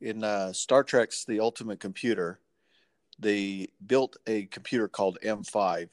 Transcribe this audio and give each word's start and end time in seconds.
in 0.00 0.24
uh, 0.24 0.52
Star 0.52 0.82
Trek's 0.82 1.24
The 1.24 1.40
Ultimate 1.40 1.80
Computer, 1.80 2.40
they 3.18 3.68
built 3.86 4.16
a 4.26 4.46
computer 4.46 4.88
called 4.88 5.18
M5. 5.22 5.88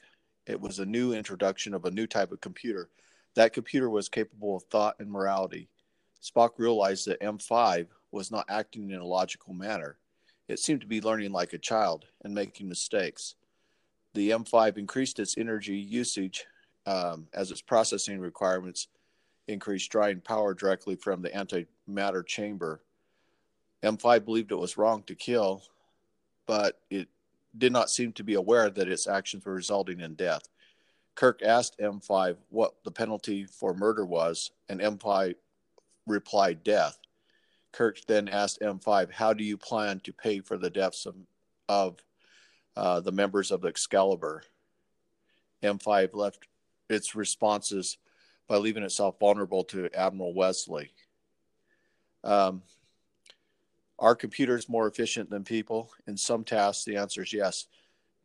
It 0.45 0.59
was 0.59 0.79
a 0.79 0.85
new 0.85 1.13
introduction 1.13 1.73
of 1.73 1.85
a 1.85 1.91
new 1.91 2.07
type 2.07 2.31
of 2.31 2.41
computer. 2.41 2.89
That 3.35 3.53
computer 3.53 3.89
was 3.89 4.09
capable 4.09 4.55
of 4.55 4.63
thought 4.63 4.95
and 4.99 5.11
morality. 5.11 5.69
Spock 6.23 6.51
realized 6.57 7.07
that 7.07 7.21
M5 7.21 7.87
was 8.11 8.31
not 8.31 8.45
acting 8.49 8.91
in 8.91 8.99
a 8.99 9.05
logical 9.05 9.53
manner. 9.53 9.97
It 10.47 10.59
seemed 10.59 10.81
to 10.81 10.87
be 10.87 11.01
learning 11.01 11.31
like 11.31 11.53
a 11.53 11.57
child 11.57 12.05
and 12.23 12.33
making 12.33 12.69
mistakes. 12.69 13.35
The 14.13 14.31
M5 14.31 14.77
increased 14.77 15.19
its 15.19 15.37
energy 15.37 15.75
usage 15.77 16.45
um, 16.85 17.27
as 17.33 17.51
its 17.51 17.61
processing 17.61 18.19
requirements 18.19 18.87
increased, 19.47 19.91
drawing 19.91 20.21
power 20.21 20.53
directly 20.53 20.95
from 20.95 21.21
the 21.21 21.29
antimatter 21.29 22.25
chamber. 22.25 22.81
M5 23.83 24.25
believed 24.25 24.51
it 24.51 24.55
was 24.55 24.77
wrong 24.77 25.03
to 25.03 25.15
kill, 25.15 25.63
but 26.45 26.79
it 26.89 27.07
did 27.57 27.71
not 27.71 27.89
seem 27.89 28.11
to 28.13 28.23
be 28.23 28.33
aware 28.33 28.69
that 28.69 28.89
its 28.89 29.07
actions 29.07 29.45
were 29.45 29.53
resulting 29.53 29.99
in 29.99 30.15
death. 30.15 30.43
Kirk 31.15 31.41
asked 31.41 31.79
M5 31.79 32.37
what 32.49 32.75
the 32.83 32.91
penalty 32.91 33.45
for 33.45 33.73
murder 33.73 34.05
was, 34.05 34.51
and 34.69 34.79
M5 34.79 35.35
replied 36.05 36.63
death. 36.63 36.97
Kirk 37.71 37.97
then 38.07 38.27
asked 38.27 38.61
M5, 38.61 39.11
How 39.11 39.33
do 39.33 39.43
you 39.43 39.57
plan 39.57 39.99
to 40.01 40.13
pay 40.13 40.39
for 40.39 40.57
the 40.57 40.69
deaths 40.69 41.05
of, 41.05 41.15
of 41.67 42.03
uh, 42.75 42.99
the 42.99 43.11
members 43.11 43.51
of 43.51 43.61
the 43.61 43.67
Excalibur? 43.67 44.43
M5 45.63 46.09
left 46.13 46.47
its 46.89 47.15
responses 47.15 47.97
by 48.47 48.57
leaving 48.57 48.83
itself 48.83 49.19
vulnerable 49.19 49.63
to 49.65 49.89
Admiral 49.93 50.33
Wesley. 50.33 50.91
Um, 52.23 52.61
are 53.99 54.15
computers 54.15 54.69
more 54.69 54.87
efficient 54.87 55.29
than 55.29 55.43
people? 55.43 55.91
In 56.07 56.17
some 56.17 56.43
tasks, 56.43 56.85
the 56.85 56.97
answer 56.97 57.23
is 57.23 57.33
yes. 57.33 57.67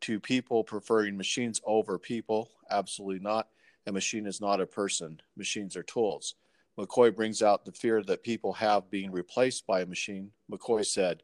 To 0.02 0.20
people 0.20 0.64
preferring 0.64 1.16
machines 1.16 1.60
over 1.64 1.98
people, 1.98 2.50
absolutely 2.70 3.20
not. 3.20 3.48
A 3.86 3.92
machine 3.92 4.26
is 4.26 4.40
not 4.40 4.60
a 4.60 4.66
person, 4.66 5.20
machines 5.36 5.76
are 5.76 5.82
tools. 5.82 6.34
McCoy 6.78 7.14
brings 7.14 7.42
out 7.42 7.64
the 7.64 7.72
fear 7.72 8.02
that 8.04 8.22
people 8.22 8.52
have 8.54 8.90
being 8.90 9.10
replaced 9.10 9.66
by 9.66 9.82
a 9.82 9.86
machine. 9.86 10.30
McCoy 10.50 10.86
said, 10.86 11.22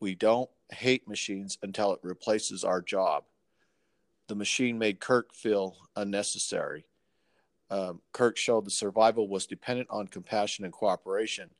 We 0.00 0.14
don't 0.14 0.48
hate 0.70 1.06
machines 1.08 1.58
until 1.62 1.92
it 1.92 2.00
replaces 2.02 2.64
our 2.64 2.80
job. 2.80 3.24
The 4.28 4.34
machine 4.34 4.78
made 4.78 5.00
Kirk 5.00 5.34
feel 5.34 5.76
unnecessary. 5.96 6.84
Um, 7.70 8.00
Kirk 8.12 8.36
showed 8.36 8.64
the 8.64 8.70
survival 8.70 9.28
was 9.28 9.46
dependent 9.46 9.88
on 9.90 10.06
compassion 10.06 10.64
and 10.64 10.72
cooperation. 10.72 11.50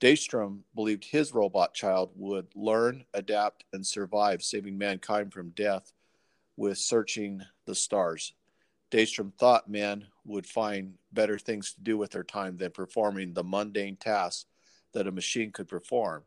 Daystrom 0.00 0.60
believed 0.74 1.04
his 1.04 1.34
robot 1.34 1.74
child 1.74 2.10
would 2.16 2.46
learn, 2.54 3.04
adapt, 3.12 3.64
and 3.72 3.86
survive, 3.86 4.42
saving 4.42 4.78
mankind 4.78 5.32
from 5.32 5.50
death 5.50 5.92
with 6.56 6.78
searching 6.78 7.42
the 7.66 7.74
stars. 7.74 8.32
Daystrom 8.90 9.32
thought 9.34 9.68
men 9.68 10.06
would 10.24 10.46
find 10.46 10.94
better 11.12 11.38
things 11.38 11.74
to 11.74 11.80
do 11.82 11.98
with 11.98 12.10
their 12.10 12.24
time 12.24 12.56
than 12.56 12.70
performing 12.70 13.34
the 13.34 13.44
mundane 13.44 13.96
tasks 13.96 14.46
that 14.92 15.06
a 15.06 15.12
machine 15.12 15.52
could 15.52 15.68
perform. 15.68 16.24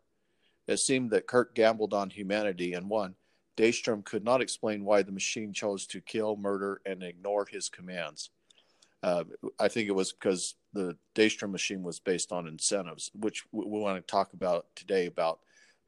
It 0.67 0.77
seemed 0.77 1.09
that 1.11 1.27
Kirk 1.27 1.55
gambled 1.55 1.93
on 1.93 2.09
humanity 2.09 2.73
and 2.73 2.89
won. 2.89 3.15
Daystrom 3.57 4.05
could 4.05 4.23
not 4.23 4.41
explain 4.41 4.85
why 4.85 5.01
the 5.01 5.11
machine 5.11 5.51
chose 5.51 5.85
to 5.87 5.99
kill, 5.99 6.37
murder, 6.37 6.79
and 6.85 7.03
ignore 7.03 7.45
his 7.45 7.69
commands. 7.69 8.29
Uh, 9.01 9.25
I 9.59 9.67
think 9.67 9.89
it 9.89 9.95
was 9.95 10.13
because 10.13 10.55
the 10.73 10.97
Daystrom 11.15 11.51
machine 11.51 11.83
was 11.83 11.99
based 11.99 12.31
on 12.31 12.47
incentives, 12.47 13.11
which 13.13 13.43
we, 13.51 13.65
want 13.65 13.95
to 13.95 14.11
talk 14.11 14.33
about 14.33 14.65
today 14.75 15.05
about 15.05 15.39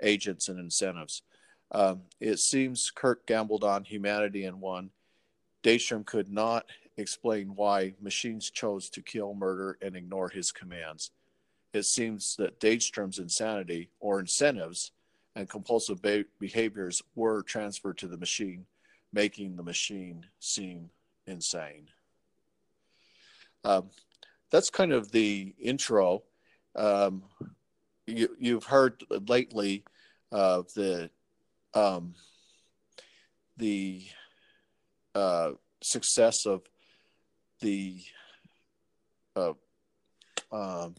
agents 0.01 0.47
and 0.47 0.59
incentives. 0.59 1.23
Um, 1.71 2.01
it 2.19 2.37
seems 2.37 2.91
Kirk 2.91 3.25
gambled 3.25 3.63
on 3.63 3.83
humanity 3.83 4.45
and 4.45 4.61
won. 4.61 4.91
Daystrom 5.63 6.05
could 6.05 6.29
not 6.29 6.67
explain 6.97 7.55
why 7.55 7.95
machines 8.01 8.49
chose 8.49 8.89
to 8.91 9.01
kill, 9.01 9.33
murder, 9.33 9.77
and 9.81 9.95
ignore 9.95 10.29
his 10.29 10.51
commands. 10.51 11.11
It 11.73 11.83
seems 11.83 12.35
that 12.37 12.59
Daystrom's 12.59 13.19
insanity 13.19 13.89
or 13.99 14.19
incentives 14.19 14.91
and 15.35 15.49
compulsive 15.49 16.01
be- 16.01 16.25
behaviors 16.39 17.01
were 17.15 17.41
transferred 17.41 17.97
to 17.97 18.07
the 18.07 18.17
machine, 18.17 18.65
making 19.11 19.55
the 19.55 19.63
machine 19.63 20.25
seem 20.39 20.89
insane. 21.27 21.89
Um, 23.65 23.89
that's 24.55 24.69
kind 24.69 24.93
of 24.93 25.11
the 25.11 25.53
intro. 25.59 26.23
Um, 26.77 27.23
you, 28.07 28.53
have 28.53 28.63
heard 28.63 29.03
lately 29.27 29.83
of 30.31 30.73
the 30.73 31.09
um, 31.73 32.13
the 33.57 34.03
uh, 35.13 35.51
success 35.81 36.45
of 36.45 36.61
the 37.59 37.99
uh, 39.35 39.53
um, 40.53 40.95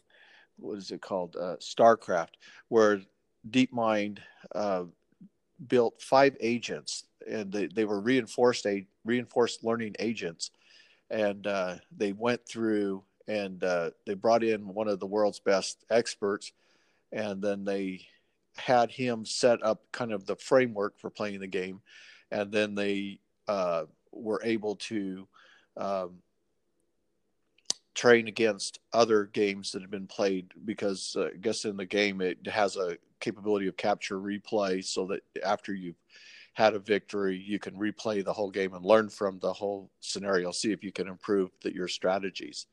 what 0.59 0.77
is 0.77 0.91
it 0.91 1.01
called 1.01 1.37
uh, 1.37 1.57
starcraft 1.57 2.35
where 2.69 3.01
deepmind 3.49 4.19
uh, 4.55 4.85
built 5.67 6.03
five 6.03 6.37
agents 6.41 7.05
and 7.27 7.51
they, 7.51 7.69
they 7.69 7.87
were 7.87 8.01
reinforced 8.01 8.67
a 8.67 8.87
reinforced 9.07 9.65
learning 9.65 9.95
agents 9.99 10.51
and 11.11 11.47
uh, 11.47 11.77
they 11.97 12.13
went 12.13 12.47
through 12.47 13.03
and 13.29 13.63
uh, 13.65 13.91
they 14.07 14.15
brought 14.15 14.45
in 14.45 14.69
one 14.69 14.89
of 14.89 15.01
the 15.01 15.07
world's 15.07 15.41
best 15.41 15.85
experts 15.91 16.53
and 17.13 17.43
then 17.43 17.65
they 17.65 18.07
had 18.57 18.91
him 18.91 19.25
set 19.25 19.63
up 19.63 19.83
kind 19.93 20.13
of 20.13 20.27
the 20.27 20.37
framework 20.37 20.99
for 20.99 21.11
playing 21.11 21.41
the 21.41 21.47
game. 21.47 21.81
And 22.31 22.51
then 22.51 22.75
they 22.75 23.21
uh, 23.49 23.85
were 24.13 24.41
able 24.45 24.77
to 24.77 25.29
um, 25.77 26.19
train 27.95 28.29
against 28.29 28.81
other 28.93 29.25
games 29.25 29.73
that 29.73 29.83
have 29.83 29.91
been 29.91 30.07
played 30.07 30.53
because 30.65 31.17
uh, 31.19 31.31
I 31.35 31.37
guess 31.37 31.65
in 31.65 31.77
the 31.77 31.87
game 31.87 32.21
it 32.21 32.47
has 32.47 32.77
a 32.77 32.99
capability 33.21 33.67
of 33.67 33.77
capture 33.77 34.19
replay 34.19 34.85
so 34.85 35.07
that 35.07 35.21
after 35.45 35.73
you've 35.73 35.97
had 36.53 36.75
a 36.75 36.79
victory 36.79 37.37
you 37.37 37.59
can 37.59 37.75
replay 37.75 38.25
the 38.25 38.33
whole 38.33 38.51
game 38.51 38.75
and 38.75 38.85
learn 38.85 39.09
from 39.09 39.39
the 39.39 39.53
whole 39.53 39.91
scenario 40.01 40.51
see 40.51 40.73
if 40.73 40.85
you 40.85 40.93
can 40.93 41.09
improve 41.09 41.51
the, 41.63 41.75
your 41.75 41.89
strategies 41.89 42.67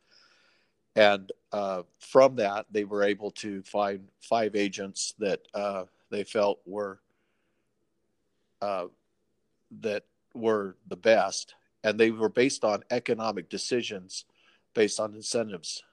and 0.95 1.31
uh, 1.51 1.83
from 1.99 2.35
that 2.35 2.65
they 2.71 2.83
were 2.83 3.03
able 3.03 3.31
to 3.31 3.61
find 3.63 4.07
five 4.21 4.55
agents 4.55 5.13
that 5.19 5.41
uh, 5.53 5.85
they 6.09 6.23
felt 6.23 6.59
were 6.65 6.99
uh, 8.61 8.85
that 9.81 10.03
were 10.33 10.75
the 10.87 10.95
best, 10.95 11.55
and 11.83 11.99
they 11.99 12.11
were 12.11 12.29
based 12.29 12.63
on 12.63 12.83
economic 12.91 13.49
decisions 13.49 14.25
based 14.73 14.99
on 14.99 15.13
incentives. 15.13 15.83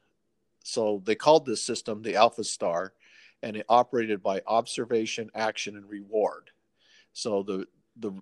So 0.63 1.03
they 1.05 1.15
called 1.15 1.47
this 1.47 1.63
system 1.63 2.03
the 2.03 2.17
Alpha 2.17 2.45
Star, 2.45 2.93
and 3.43 3.57
it 3.57 3.67
operated 3.69 4.23
by 4.23 4.43
observation, 4.47 5.31
action, 5.35 5.77
and 5.77 5.89
reward. 5.89 6.51
So 7.13 7.43
the 7.43 7.67
the 7.97 8.13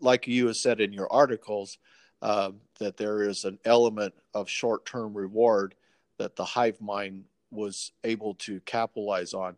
like 0.00 0.26
you 0.26 0.48
have 0.48 0.56
said 0.56 0.80
in 0.80 0.92
your 0.92 1.12
articles 1.12 1.78
uh, 2.22 2.52
that 2.78 2.96
there 2.96 3.22
is 3.22 3.44
an 3.44 3.58
element 3.64 4.14
of 4.32 4.48
short 4.48 4.86
term 4.86 5.14
reward 5.14 5.74
that 6.18 6.36
the 6.36 6.44
hive 6.44 6.80
mind 6.80 7.24
was 7.50 7.92
able 8.02 8.34
to 8.34 8.60
capitalize 8.60 9.34
on, 9.34 9.56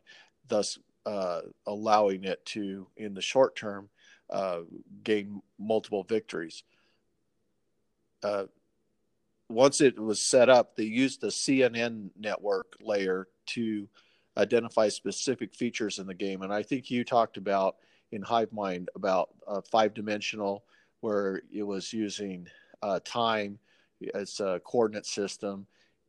thus 0.49 0.79
uh, 1.05 1.41
allowing 1.67 2.25
it 2.25 2.45
to, 2.47 2.87
in 2.97 3.15
the 3.15 3.23
short 3.23 3.57
term, 3.57 3.89
uh, 4.31 4.61
gain 5.03 5.41
multiple 5.59 6.03
victories. 6.03 6.65
Uh, 8.23 8.45
once 9.49 9.81
it 9.81 9.99
was 9.99 10.21
set 10.21 10.49
up, 10.49 10.77
they 10.77 10.85
used 10.85 11.21
the 11.21 11.29
CNN 11.29 12.11
network 12.19 12.77
layer 12.81 13.29
to 13.47 13.89
identify 14.37 14.89
specific 14.89 15.55
features 15.55 15.99
in 15.99 16.07
the 16.07 16.15
game. 16.15 16.43
And 16.43 16.53
I 16.53 16.63
think 16.63 16.91
you 16.91 17.05
talked 17.05 17.37
about 17.37 17.77
in 18.13 18.23
HiveMind 18.23 18.87
about 18.95 19.31
uh, 19.47 19.61
five 19.71 19.95
dimensional, 19.95 20.65
where 21.01 21.43
it 21.53 21.63
was 21.63 21.93
using 21.93 22.49
uh, 22.83 23.01
time 23.05 23.59
as 24.15 24.41
a 24.41 24.61
coordinate 24.65 25.07
system 25.07 25.67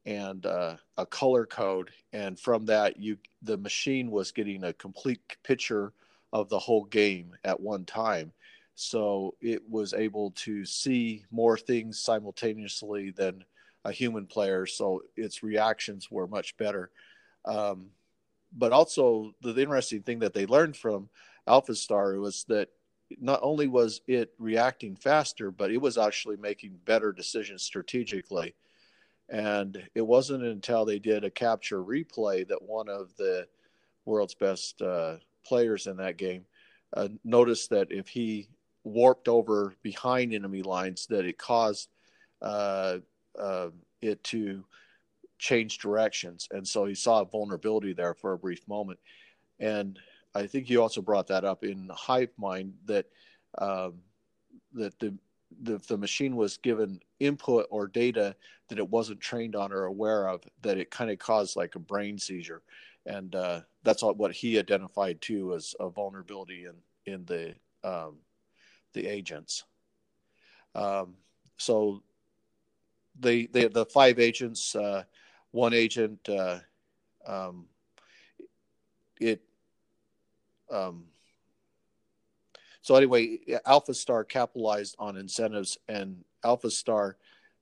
and 0.07 0.45
uh, 0.45 0.77
a 0.97 1.05
color 1.05 1.45
code. 1.45 1.91
And 2.13 2.39
from 2.39 2.65
that, 2.65 2.97
you 2.97 3.17
the 3.43 3.57
machine 3.57 4.09
was 4.09 4.31
getting 4.31 4.63
a 4.63 4.73
complete 4.73 5.19
picture 5.43 5.93
of 6.33 6.49
the 6.49 6.57
whole 6.57 6.85
game 6.85 7.35
at 7.43 7.59
one 7.59 7.85
time. 7.85 8.31
So 8.75 9.35
it 9.41 9.61
was 9.69 9.93
able 9.93 10.31
to 10.31 10.65
see 10.65 11.25
more 11.29 11.57
things 11.57 11.99
simultaneously 11.99 13.11
than 13.11 13.43
a 13.83 13.91
human 13.91 14.25
player. 14.25 14.65
So 14.65 15.03
its 15.15 15.43
reactions 15.43 16.09
were 16.09 16.27
much 16.27 16.55
better. 16.57 16.89
Um, 17.45 17.87
but 18.55 18.71
also, 18.71 19.33
the 19.41 19.55
interesting 19.59 20.03
thing 20.03 20.19
that 20.19 20.33
they 20.33 20.45
learned 20.45 20.77
from 20.77 21.09
Alpha 21.47 21.75
Star 21.75 22.13
was 22.15 22.45
that 22.47 22.69
not 23.19 23.39
only 23.41 23.67
was 23.67 24.01
it 24.07 24.33
reacting 24.37 24.95
faster, 24.95 25.51
but 25.51 25.71
it 25.71 25.81
was 25.81 25.97
actually 25.97 26.37
making 26.37 26.79
better 26.85 27.11
decisions 27.11 27.63
strategically. 27.63 28.55
And 29.29 29.81
it 29.93 30.01
wasn't 30.01 30.43
until 30.43 30.85
they 30.85 30.99
did 30.99 31.23
a 31.23 31.29
capture 31.29 31.83
replay 31.83 32.47
that 32.47 32.61
one 32.61 32.87
of 32.87 33.15
the 33.17 33.47
world's 34.05 34.35
best 34.35 34.81
uh, 34.81 35.17
players 35.45 35.87
in 35.87 35.97
that 35.97 36.17
game 36.17 36.45
uh, 36.93 37.09
noticed 37.23 37.69
that 37.69 37.91
if 37.91 38.07
he 38.07 38.47
warped 38.83 39.27
over 39.27 39.75
behind 39.83 40.33
enemy 40.33 40.61
lines, 40.61 41.07
that 41.07 41.25
it 41.25 41.37
caused 41.37 41.89
uh, 42.41 42.97
uh, 43.37 43.69
it 44.01 44.23
to 44.23 44.63
change 45.39 45.77
directions, 45.79 46.47
and 46.51 46.67
so 46.67 46.85
he 46.85 46.95
saw 46.95 47.21
a 47.21 47.25
vulnerability 47.25 47.93
there 47.93 48.13
for 48.13 48.33
a 48.33 48.37
brief 48.37 48.67
moment. 48.67 48.99
And 49.59 49.99
I 50.33 50.47
think 50.47 50.69
you 50.69 50.81
also 50.81 51.01
brought 51.01 51.27
that 51.27 51.43
up 51.43 51.63
in 51.63 51.89
Hive 51.93 52.31
Mind 52.37 52.73
that 52.85 53.05
um, 53.57 53.95
that 54.73 54.97
the, 54.99 55.13
the 55.63 55.77
the 55.87 55.97
machine 55.97 56.35
was 56.35 56.57
given 56.57 56.99
input 57.19 57.67
or 57.69 57.87
data 57.87 58.35
that 58.69 58.77
it 58.77 58.89
wasn't 58.89 59.19
trained 59.19 59.55
on 59.55 59.71
or 59.71 59.85
aware 59.85 60.27
of, 60.27 60.43
that 60.61 60.77
it 60.77 60.91
kind 60.91 61.09
of 61.09 61.19
caused 61.19 61.55
like 61.55 61.75
a 61.75 61.79
brain 61.79 62.17
seizure, 62.17 62.61
and 63.05 63.35
uh, 63.35 63.61
that's 63.83 64.03
what 64.03 64.31
he 64.31 64.59
identified 64.59 65.21
too 65.21 65.53
as 65.53 65.75
a 65.79 65.89
vulnerability 65.89 66.65
in 66.65 67.13
in 67.13 67.25
the 67.25 67.55
um, 67.83 68.17
the 68.93 69.07
agents. 69.07 69.63
Um, 70.75 71.15
so 71.57 72.03
they, 73.19 73.47
they 73.47 73.67
the 73.67 73.85
five 73.85 74.19
agents, 74.19 74.75
uh, 74.75 75.03
one 75.51 75.73
agent, 75.73 76.27
uh, 76.29 76.59
um, 77.25 77.65
it. 79.19 79.41
Um, 80.69 81.05
so 82.87 82.95
anyway, 82.95 83.39
Alpha 83.65 83.93
Star 83.93 84.23
capitalized 84.23 84.95
on 84.97 85.17
incentives, 85.17 85.77
and 85.89 86.23
Alpha 86.45 86.71
Star 86.71 87.17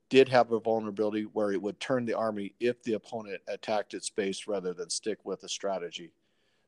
did 0.08 0.28
have 0.28 0.52
a 0.52 0.60
vulnerability 0.60 1.24
where 1.24 1.50
it 1.50 1.60
would 1.60 1.80
turn 1.80 2.04
the 2.04 2.16
army 2.16 2.54
if 2.60 2.80
the 2.84 2.92
opponent 2.92 3.42
attacked 3.48 3.92
its 3.92 4.08
base 4.08 4.46
rather 4.46 4.72
than 4.72 4.88
stick 4.88 5.18
with 5.24 5.42
a 5.42 5.48
strategy. 5.48 6.12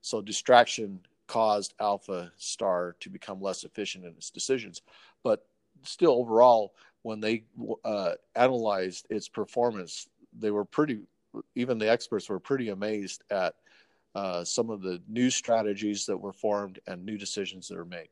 So 0.01 0.21
distraction 0.21 0.99
caused 1.29 1.75
Alpha 1.79 2.33
Star 2.37 2.97
to 2.99 3.09
become 3.09 3.41
less 3.41 3.63
efficient 3.63 4.05
in 4.05 4.11
its 4.11 4.29
decisions. 4.29 4.83
But 5.23 5.47
still, 5.85 6.15
overall, 6.15 6.75
when 7.03 7.21
they 7.21 7.45
uh, 7.85 8.15
analyzed 8.35 9.07
its 9.09 9.29
performance, 9.29 10.09
they 10.37 10.51
were 10.51 10.65
pretty, 10.65 11.03
even 11.55 11.79
the 11.79 11.89
experts 11.89 12.29
were 12.29 12.41
pretty 12.41 12.71
amazed 12.71 13.23
at 13.31 13.55
uh, 14.17 14.43
some 14.43 14.69
of 14.69 14.83
the 14.83 15.01
new 15.07 15.31
strategies 15.31 16.07
that 16.07 16.19
were 16.19 16.33
formed 16.33 16.81
and 16.89 17.07
new 17.07 17.17
decisions 17.17 17.69
that 17.69 17.77
were 17.77 17.85
made. 17.85 18.09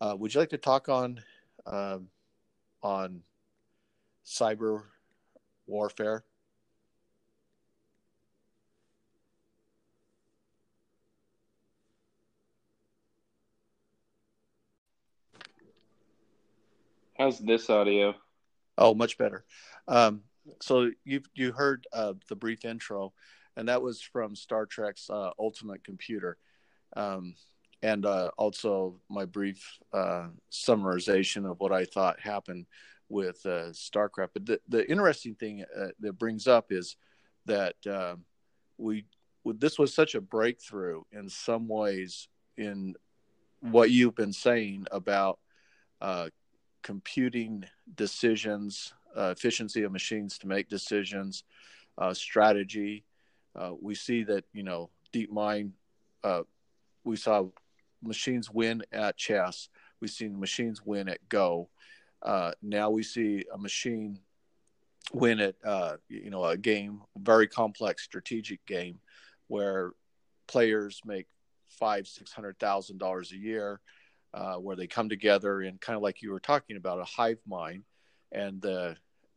Uh, 0.00 0.14
would 0.16 0.32
you 0.32 0.40
like 0.40 0.50
to 0.50 0.58
talk 0.58 0.88
on 0.88 1.20
um, 1.66 2.08
on 2.82 3.22
cyber 4.24 4.84
warfare? 5.66 6.24
How's 17.18 17.40
this 17.40 17.68
audio? 17.68 18.14
Oh, 18.76 18.94
much 18.94 19.18
better. 19.18 19.44
Um, 19.88 20.22
so 20.62 20.90
you 21.04 21.22
you 21.34 21.50
heard 21.50 21.86
uh, 21.92 22.14
the 22.28 22.36
brief 22.36 22.64
intro, 22.64 23.12
and 23.56 23.68
that 23.68 23.82
was 23.82 24.00
from 24.00 24.36
Star 24.36 24.64
Trek's 24.66 25.10
uh, 25.10 25.30
Ultimate 25.36 25.82
Computer, 25.82 26.38
um, 26.96 27.34
and 27.82 28.04
uh, 28.04 28.30
also 28.36 29.00
my 29.08 29.24
brief 29.24 29.78
uh, 29.92 30.28
summarization 30.50 31.50
of 31.50 31.60
what 31.60 31.72
I 31.72 31.84
thought 31.84 32.20
happened 32.20 32.66
with 33.08 33.40
uh, 33.46 33.70
StarCraft. 33.70 34.30
But 34.34 34.46
the 34.46 34.60
the 34.68 34.90
interesting 34.90 35.34
thing 35.34 35.64
uh, 35.76 35.88
that 36.00 36.18
brings 36.18 36.46
up 36.46 36.72
is 36.72 36.96
that 37.46 37.76
um, 37.86 38.24
we 38.76 39.04
this 39.44 39.78
was 39.78 39.94
such 39.94 40.14
a 40.14 40.20
breakthrough 40.20 41.02
in 41.12 41.28
some 41.28 41.68
ways 41.68 42.28
in 42.56 42.94
what 43.60 43.90
you've 43.90 44.14
been 44.14 44.32
saying 44.32 44.86
about 44.90 45.38
uh, 46.00 46.28
computing 46.82 47.64
decisions, 47.94 48.92
uh, 49.16 49.34
efficiency 49.36 49.82
of 49.82 49.92
machines 49.92 50.38
to 50.38 50.46
make 50.46 50.68
decisions, 50.68 51.44
uh, 51.96 52.14
strategy. 52.14 53.04
Uh, 53.56 53.72
we 53.80 53.94
see 53.94 54.22
that 54.24 54.44
you 54.52 54.62
know 54.62 54.90
DeepMind. 55.12 55.70
Uh, 56.22 56.42
we 57.04 57.16
saw 57.16 57.44
machines 58.02 58.50
win 58.50 58.82
at 58.92 59.16
chess. 59.16 59.68
We've 60.00 60.10
seen 60.10 60.38
machines 60.38 60.84
win 60.84 61.08
at 61.08 61.28
Go. 61.28 61.68
Uh, 62.22 62.52
now 62.62 62.90
we 62.90 63.02
see 63.02 63.44
a 63.52 63.58
machine 63.58 64.18
win 65.12 65.40
at 65.40 65.54
uh, 65.64 65.96
you 66.08 66.30
know 66.30 66.44
a 66.44 66.56
game, 66.56 67.02
very 67.16 67.46
complex 67.46 68.04
strategic 68.04 68.64
game, 68.66 68.98
where 69.46 69.92
players 70.46 71.00
make 71.04 71.26
five 71.68 72.06
six 72.06 72.32
hundred 72.32 72.58
thousand 72.58 72.98
dollars 72.98 73.32
a 73.32 73.36
year 73.36 73.80
uh, 74.34 74.56
where 74.56 74.76
they 74.76 74.86
come 74.86 75.08
together 75.08 75.62
in 75.62 75.78
kind 75.78 75.96
of 75.96 76.02
like 76.02 76.22
you 76.22 76.30
were 76.30 76.40
talking 76.40 76.76
about 76.76 77.00
a 77.00 77.04
hive 77.04 77.40
mind, 77.46 77.84
and 78.32 78.64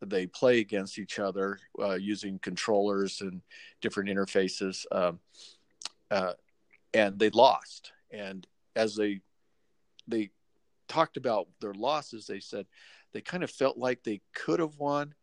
they 0.01 0.27
play 0.27 0.59
against 0.59 0.97
each 0.97 1.19
other 1.19 1.59
uh, 1.79 1.93
using 1.93 2.39
controllers 2.39 3.21
and 3.21 3.41
different 3.81 4.09
interfaces, 4.09 4.85
um, 4.91 5.19
uh, 6.09 6.33
and 6.93 7.19
they 7.19 7.29
lost. 7.29 7.91
And 8.11 8.45
as 8.75 8.95
they 8.95 9.21
they 10.07 10.31
talked 10.87 11.17
about 11.17 11.47
their 11.59 11.73
losses, 11.73 12.25
they 12.25 12.39
said 12.39 12.65
they 13.13 13.21
kind 13.21 13.43
of 13.43 13.51
felt 13.51 13.77
like 13.77 14.03
they 14.03 14.21
could 14.33 14.59
have 14.59 14.77
won, 14.77 15.13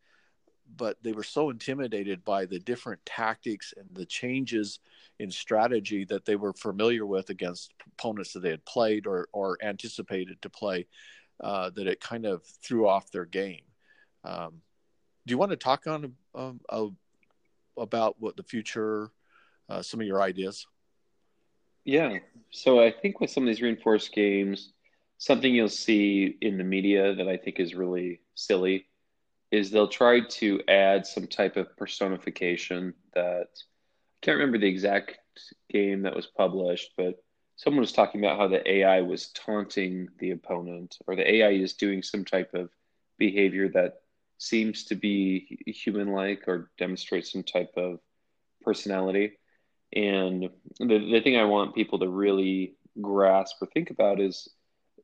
but 0.77 0.97
they 1.03 1.13
were 1.13 1.23
so 1.23 1.51
intimidated 1.51 2.25
by 2.25 2.47
the 2.47 2.59
different 2.59 3.05
tactics 3.05 3.75
and 3.77 3.87
the 3.93 4.07
changes 4.07 4.81
in 5.19 5.31
strategy 5.31 6.05
that 6.05 6.25
they 6.25 6.37
were 6.37 6.53
familiar 6.53 7.07
with 7.07 7.31
against 7.31 7.73
opponents 7.87 8.33
that 8.33 8.41
they 8.41 8.51
had 8.51 8.65
played 8.65 9.07
or, 9.07 9.29
or 9.33 9.59
anticipated 9.63 10.41
to 10.43 10.51
play 10.51 10.87
uh, 11.43 11.71
that 11.71 11.87
it 11.87 12.01
kind 12.01 12.27
of 12.27 12.45
threw 12.63 12.89
off 12.89 13.11
their 13.11 13.25
game. 13.25 13.63
Um, 14.25 14.61
do 15.27 15.33
you 15.33 15.39
want 15.39 15.51
to 15.51 15.57
talk 15.57 15.87
on 15.87 16.15
um, 16.35 16.61
about 17.77 18.17
what 18.19 18.37
the 18.37 18.43
future, 18.43 19.11
uh, 19.69 19.83
some 19.83 20.01
of 20.01 20.07
your 20.07 20.23
ideas? 20.23 20.67
Yeah. 21.89 22.19
So 22.51 22.85
I 22.85 22.91
think 22.91 23.19
with 23.19 23.31
some 23.31 23.45
of 23.45 23.47
these 23.47 23.63
reinforced 23.63 24.13
games, 24.13 24.75
something 25.17 25.55
you'll 25.55 25.71
see 25.71 26.37
in 26.43 26.59
the 26.59 26.65
media 26.65 27.15
that 27.15 27.29
I 27.29 27.39
think 27.39 27.59
is 27.59 27.75
really 27.75 28.21
silly 28.35 28.85
is 29.51 29.71
they'll 29.71 29.89
try 29.89 30.21
to 30.21 30.61
add 30.69 31.07
some 31.07 31.27
type 31.27 31.57
of 31.57 31.75
personification 31.79 32.93
that 33.15 33.49
I 33.55 34.19
can't 34.21 34.37
remember 34.37 34.59
the 34.59 34.69
exact 34.69 35.19
game 35.71 36.03
that 36.03 36.15
was 36.15 36.27
published, 36.27 36.93
but 36.99 37.25
someone 37.57 37.81
was 37.81 37.93
talking 37.93 38.23
about 38.23 38.39
how 38.39 38.49
the 38.49 38.71
AI 38.71 39.01
was 39.01 39.29
taunting 39.29 40.09
the 40.19 40.33
opponent, 40.33 40.99
or 41.07 41.17
the 41.17 41.37
AI 41.37 41.53
is 41.53 41.73
doing 41.73 42.03
some 42.03 42.23
type 42.23 42.53
of 42.53 42.69
behavior 43.17 43.67
that 43.71 44.03
seems 44.37 44.85
to 44.85 44.95
be 44.95 45.59
human 45.65 46.13
like 46.13 46.47
or 46.49 46.71
demonstrates 46.77 47.33
some 47.33 47.45
type 47.45 47.73
of 47.79 47.99
personality. 48.61 49.38
And 49.95 50.51
the, 50.79 50.99
the 50.99 51.21
thing 51.23 51.37
I 51.37 51.45
want 51.45 51.75
people 51.75 51.99
to 52.01 52.09
really 52.09 52.75
grasp 53.01 53.57
or 53.61 53.67
think 53.67 53.91
about 53.91 54.21
is 54.21 54.49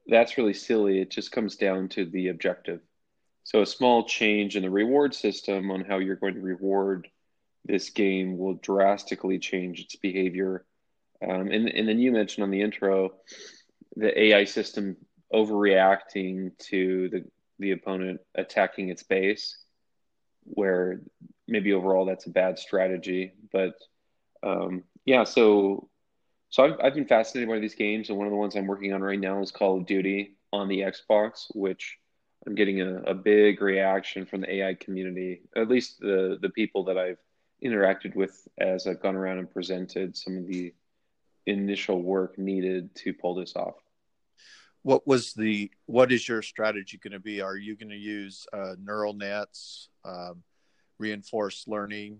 that's 0.06 0.36
really 0.36 0.54
silly. 0.54 1.00
It 1.00 1.10
just 1.10 1.32
comes 1.32 1.56
down 1.56 1.88
to 1.90 2.04
the 2.04 2.28
objective. 2.28 2.80
So 3.44 3.62
a 3.62 3.66
small 3.66 4.04
change 4.04 4.56
in 4.56 4.62
the 4.62 4.70
reward 4.70 5.14
system 5.14 5.70
on 5.70 5.84
how 5.84 5.98
you're 5.98 6.16
going 6.16 6.34
to 6.34 6.40
reward 6.40 7.08
this 7.64 7.90
game 7.90 8.38
will 8.38 8.54
drastically 8.54 9.38
change 9.38 9.80
its 9.80 9.96
behavior. 9.96 10.64
Um, 11.26 11.48
and, 11.48 11.68
and 11.68 11.88
then 11.88 11.98
you 11.98 12.12
mentioned 12.12 12.44
on 12.44 12.50
the 12.50 12.60
intro 12.60 13.12
the 13.96 14.18
AI 14.18 14.44
system 14.44 14.96
overreacting 15.32 16.56
to 16.58 17.08
the, 17.10 17.24
the 17.58 17.70
opponent 17.72 18.20
attacking 18.34 18.88
its 18.88 19.02
base, 19.02 19.58
where 20.44 21.00
maybe 21.46 21.72
overall 21.72 22.04
that's 22.04 22.26
a 22.26 22.30
bad 22.30 22.58
strategy. 22.58 23.34
But 23.52 23.74
um, 24.44 24.84
yeah, 25.04 25.24
so 25.24 25.88
so 26.50 26.64
I've, 26.64 26.78
I've 26.80 26.94
been 26.94 27.06
fascinated 27.06 27.48
by 27.48 27.58
these 27.58 27.74
games, 27.74 28.08
and 28.08 28.18
one 28.18 28.26
of 28.26 28.30
the 28.30 28.36
ones 28.36 28.54
I'm 28.54 28.66
working 28.66 28.92
on 28.92 29.02
right 29.02 29.18
now 29.18 29.42
is 29.42 29.50
Call 29.50 29.78
of 29.78 29.86
Duty 29.86 30.36
on 30.52 30.68
the 30.68 30.80
Xbox, 30.80 31.46
which 31.54 31.98
I'm 32.46 32.54
getting 32.54 32.80
a, 32.80 33.02
a 33.02 33.14
big 33.14 33.60
reaction 33.60 34.26
from 34.26 34.42
the 34.42 34.54
AI 34.56 34.74
community, 34.74 35.42
at 35.56 35.68
least 35.68 35.98
the 36.00 36.38
the 36.40 36.50
people 36.50 36.84
that 36.84 36.98
I've 36.98 37.18
interacted 37.64 38.14
with 38.14 38.46
as 38.58 38.86
I've 38.86 39.00
gone 39.00 39.16
around 39.16 39.38
and 39.38 39.50
presented 39.50 40.16
some 40.16 40.36
of 40.36 40.46
the 40.46 40.74
initial 41.46 42.00
work 42.02 42.38
needed 42.38 42.94
to 42.96 43.12
pull 43.14 43.34
this 43.34 43.56
off. 43.56 43.74
What 44.82 45.06
was 45.06 45.32
the 45.32 45.70
what 45.86 46.12
is 46.12 46.28
your 46.28 46.42
strategy 46.42 47.00
going 47.02 47.12
to 47.12 47.20
be? 47.20 47.40
Are 47.40 47.56
you 47.56 47.74
going 47.76 47.90
to 47.90 47.96
use 47.96 48.46
uh, 48.52 48.74
neural 48.82 49.14
nets, 49.14 49.88
um, 50.04 50.42
reinforced 50.98 51.66
learning, 51.66 52.18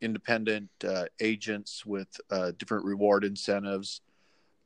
independent 0.00 0.68
uh, 0.86 1.04
agents 1.20 1.84
with 1.86 2.08
uh, 2.30 2.52
different 2.58 2.84
reward 2.84 3.24
incentives, 3.24 4.00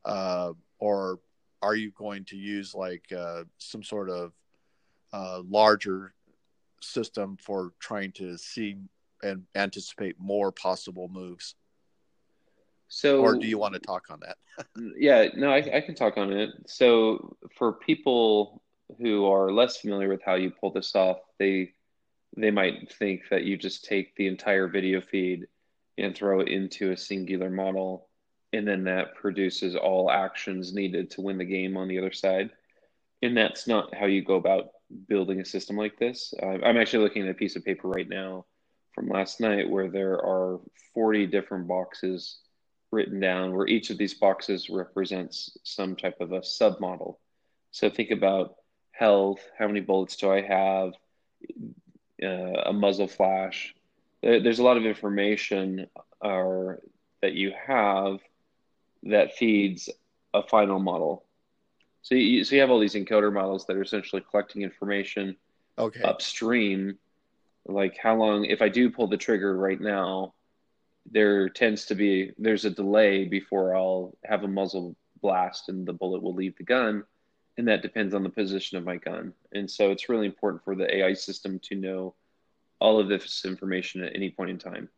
uh, 0.05 0.53
or 0.79 1.21
are 1.63 1.75
you 1.75 1.91
going 1.93 2.25
to 2.25 2.37
use 2.37 2.75
like 2.75 3.13
uh, 3.17 3.45
some 3.59 3.83
sort 3.83 4.11
of 4.11 4.33
uh, 5.13 5.43
larger 5.49 6.15
system 6.81 7.37
for 7.41 7.73
trying 7.79 8.13
to 8.13 8.37
see 8.39 8.77
and 9.23 9.45
anticipate 9.55 10.19
more 10.19 10.51
possible 10.51 11.09
moves? 11.09 11.55
So, 12.89 13.21
or 13.21 13.37
do 13.37 13.47
you 13.47 13.59
want 13.59 13.75
to 13.75 13.81
talk 13.81 14.07
on 14.11 14.21
that? 14.21 14.37
yeah, 14.99 15.29
no, 15.37 15.51
I, 15.51 15.77
I 15.77 15.81
can 15.81 15.95
talk 15.95 16.17
on 16.17 16.33
it. 16.33 16.51
So, 16.67 17.37
for 17.57 17.75
people 17.75 18.63
who 18.99 19.27
are 19.27 19.53
less 19.53 19.77
familiar 19.77 20.09
with 20.09 20.23
how 20.25 20.35
you 20.35 20.51
pull 20.51 20.73
this 20.73 20.95
off, 20.97 21.19
they 21.39 21.73
they 22.37 22.51
might 22.51 22.93
think 22.93 23.23
that 23.31 23.45
you 23.45 23.57
just 23.57 23.85
take 23.85 24.15
the 24.17 24.27
entire 24.27 24.69
video 24.69 25.01
feed 25.01 25.47
and 25.99 26.15
throw 26.15 26.41
it 26.41 26.49
into 26.49 26.93
a 26.93 26.97
singular 26.97 27.51
model, 27.51 28.09
and 28.53 28.67
then 28.67 28.85
that 28.85 29.15
produces 29.15 29.77
all 29.77 30.11
actions 30.11 30.73
needed 30.73 31.11
to 31.11 31.21
win 31.21 31.39
the 31.39 31.45
game 31.45 31.77
on 31.77 31.89
the 31.89 31.99
other 31.99 32.13
side. 32.13 32.51
And 33.23 33.37
that's 33.37 33.67
not 33.67 33.95
how 33.95 34.07
you 34.07 34.23
go 34.23 34.37
about 34.37 34.71
building 35.09 35.41
a 35.41 35.45
system 35.45 35.77
like 35.77 35.99
this. 35.99 36.33
Uh, 36.43 36.59
I'm 36.65 36.77
actually 36.77 37.05
looking 37.05 37.25
at 37.25 37.31
a 37.31 37.35
piece 37.35 37.57
of 37.57 37.65
paper 37.65 37.89
right 37.89 38.09
now 38.09 38.47
from 38.95 39.09
last 39.09 39.41
night 39.41 39.69
where 39.69 39.89
there 39.89 40.15
are 40.15 40.59
40 40.95 41.27
different 41.27 41.69
boxes 41.69 42.39
written 42.91 43.21
down 43.21 43.55
where 43.55 43.67
each 43.67 43.91
of 43.91 43.99
these 43.99 44.15
boxes 44.15 44.69
represents 44.69 45.57
some 45.65 45.95
type 45.95 46.21
of 46.21 46.33
a 46.33 46.41
submodel. 46.41 47.17
So 47.71 47.89
think 47.89 48.11
about 48.11 48.57
health, 48.91 49.41
how 49.57 49.69
many 49.69 49.81
bullets 49.81 50.17
do 50.17 50.31
I 50.31 50.41
have, 50.43 50.93
uh, 52.23 52.63
a 52.67 52.73
muzzle 52.73 53.09
flash. 53.09 53.75
There's 54.23 54.59
a 54.59 54.63
lot 54.63 54.77
of 54.77 54.85
information 54.85 55.87
or 56.21 56.75
uh, 56.75 56.77
that 57.23 57.33
you 57.33 57.53
have 57.67 58.19
that 59.05 59.35
feeds 59.37 59.89
a 60.35 60.43
final 60.43 60.79
model. 60.79 61.25
So 62.03 62.15
you, 62.15 62.45
so 62.45 62.55
you 62.55 62.61
have 62.61 62.71
all 62.71 62.79
these 62.79 62.95
encoder 62.95 63.33
models 63.33 63.67
that 63.67 63.77
are 63.77 63.83
essentially 63.83 64.23
collecting 64.31 64.63
information 64.63 65.37
okay. 65.79 66.03
upstream. 66.03 66.99
Like 67.67 67.99
how 67.99 68.17
long, 68.17 68.45
if 68.45 68.63
I 68.63 68.69
do 68.69 68.91
pull 68.91 69.07
the 69.07 69.17
trigger 69.17 69.57
right 69.57 69.81
now, 69.81 70.35
there 71.11 71.49
tends 71.49 71.87
to 71.87 71.95
be 71.95 72.33
there's 72.39 72.65
a 72.65 72.71
delay 72.71 73.25
before 73.25 73.75
I'll 73.75 74.17
have 74.25 74.45
a 74.45 74.49
muzzle 74.49 74.97
blast 75.21 75.69
and 75.69 75.87
the 75.87 75.93
bullet 75.93 76.23
will 76.23 76.35
leave 76.35 76.57
the 76.57 76.65
gun, 76.65 77.05
and 77.59 77.69
that 77.69 77.83
depends 77.83 78.15
on 78.15 78.23
the 78.23 78.31
position 78.31 78.79
of 78.79 78.85
my 78.85 78.97
gun. 78.97 79.33
And 79.53 79.71
so 79.71 79.91
it's 79.91 80.09
really 80.09 80.27
important 80.27 80.65
for 80.65 80.75
the 80.75 80.97
AI 80.97 81.15
system 81.15 81.59
to 81.65 81.75
know 81.75 82.15
all 82.79 82.99
of 82.99 83.09
this 83.09 83.45
information 83.45 84.03
at 84.03 84.15
any 84.15 84.31
point 84.31 84.51
in 84.51 84.59
time. 84.59 84.89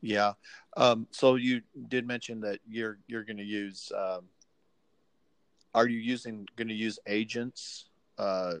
Yeah. 0.00 0.34
Um, 0.76 1.08
so 1.10 1.34
you 1.34 1.62
did 1.88 2.06
mention 2.06 2.40
that 2.42 2.60
you're 2.68 2.98
you're 3.08 3.24
going 3.24 3.38
to 3.38 3.44
use. 3.44 3.90
Um, 3.96 4.26
are 5.74 5.88
you 5.88 5.98
using 5.98 6.46
going 6.56 6.68
to 6.68 6.74
use 6.74 6.98
agents 7.06 7.86
uh, 8.16 8.54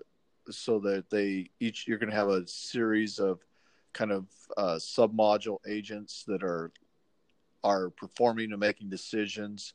so 0.50 0.80
that 0.80 1.10
they 1.10 1.50
each 1.60 1.86
you're 1.86 1.98
going 1.98 2.10
to 2.10 2.16
have 2.16 2.28
a 2.28 2.46
series 2.46 3.18
of 3.18 3.40
kind 3.92 4.10
of 4.10 4.26
uh, 4.56 4.76
submodule 4.76 5.58
agents 5.66 6.24
that 6.26 6.42
are 6.42 6.72
are 7.64 7.90
performing 7.90 8.52
and 8.52 8.60
making 8.60 8.88
decisions, 8.88 9.74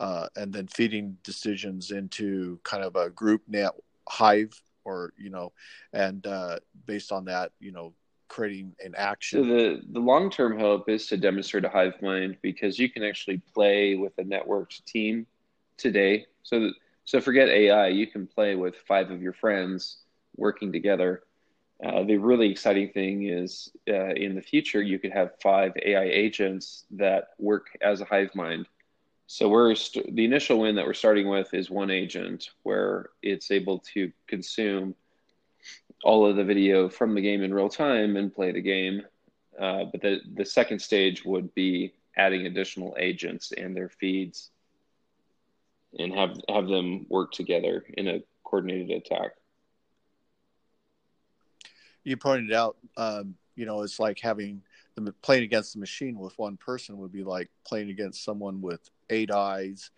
uh, 0.00 0.28
and 0.36 0.52
then 0.52 0.66
feeding 0.68 1.16
decisions 1.24 1.90
into 1.90 2.60
kind 2.62 2.82
of 2.84 2.96
a 2.96 3.10
group 3.10 3.42
net 3.48 3.72
hive, 4.08 4.60
or 4.84 5.12
you 5.16 5.30
know, 5.30 5.52
and 5.92 6.26
uh, 6.26 6.58
based 6.86 7.12
on 7.12 7.24
that, 7.26 7.52
you 7.60 7.72
know, 7.72 7.92
creating 8.28 8.74
an 8.84 8.94
action. 8.96 9.42
So 9.42 9.48
the 9.48 9.82
the 9.92 10.00
long 10.00 10.30
term 10.30 10.58
hope 10.58 10.88
is 10.88 11.06
to 11.08 11.16
demonstrate 11.16 11.64
a 11.64 11.68
hive 11.68 12.00
mind 12.02 12.36
because 12.42 12.78
you 12.78 12.88
can 12.88 13.02
actually 13.02 13.38
play 13.54 13.94
with 13.96 14.12
a 14.18 14.22
networked 14.22 14.84
team 14.84 15.26
today. 15.76 16.26
So 16.42 16.70
so 17.04 17.20
forget 17.20 17.48
AI, 17.48 17.88
you 17.88 18.06
can 18.06 18.26
play 18.26 18.54
with 18.54 18.76
five 18.86 19.10
of 19.10 19.22
your 19.22 19.32
friends 19.32 19.98
working 20.36 20.72
together. 20.72 21.22
Uh, 21.82 22.02
the 22.02 22.16
really 22.16 22.50
exciting 22.50 22.90
thing 22.90 23.28
is 23.28 23.70
uh, 23.88 24.12
in 24.14 24.34
the 24.34 24.42
future 24.42 24.82
you 24.82 24.98
could 24.98 25.12
have 25.12 25.30
five 25.40 25.72
AI 25.84 26.04
agents 26.04 26.84
that 26.90 27.30
work 27.38 27.68
as 27.80 28.00
a 28.00 28.04
hive 28.04 28.34
mind. 28.34 28.66
So 29.30 29.46
we're 29.46 29.74
st- 29.74 30.16
the 30.16 30.24
initial 30.24 30.58
win 30.58 30.74
that 30.76 30.86
we're 30.86 30.94
starting 30.94 31.28
with 31.28 31.52
is 31.52 31.68
one 31.68 31.90
agent 31.90 32.48
where 32.62 33.10
it's 33.22 33.50
able 33.50 33.78
to 33.94 34.10
consume 34.26 34.94
all 36.02 36.26
of 36.26 36.36
the 36.36 36.44
video 36.44 36.88
from 36.88 37.14
the 37.14 37.20
game 37.20 37.42
in 37.42 37.52
real 37.52 37.68
time 37.68 38.16
and 38.16 38.34
play 38.34 38.52
the 38.52 38.62
game. 38.62 39.02
Uh, 39.60 39.84
but 39.92 40.00
the, 40.00 40.20
the 40.34 40.46
second 40.46 40.80
stage 40.80 41.26
would 41.26 41.54
be 41.54 41.92
adding 42.16 42.46
additional 42.46 42.96
agents 42.98 43.52
and 43.52 43.76
their 43.76 43.90
feeds 43.90 44.50
and 45.98 46.14
have 46.14 46.34
have 46.48 46.66
them 46.66 47.04
work 47.10 47.30
together 47.30 47.84
in 47.98 48.08
a 48.08 48.22
coordinated 48.44 48.90
attack. 48.90 49.32
You 52.02 52.16
pointed 52.16 52.54
out, 52.54 52.78
um, 52.96 53.34
you 53.56 53.66
know, 53.66 53.82
it's 53.82 54.00
like 54.00 54.20
having 54.20 54.62
the 55.04 55.12
playing 55.12 55.44
against 55.44 55.74
the 55.74 55.80
machine 55.80 56.18
with 56.18 56.38
one 56.38 56.56
person 56.56 56.98
would 56.98 57.12
be 57.12 57.24
like 57.24 57.50
playing 57.66 57.90
against 57.90 58.24
someone 58.24 58.60
with 58.60 58.88
eight 59.10 59.30
eyes, 59.30 59.90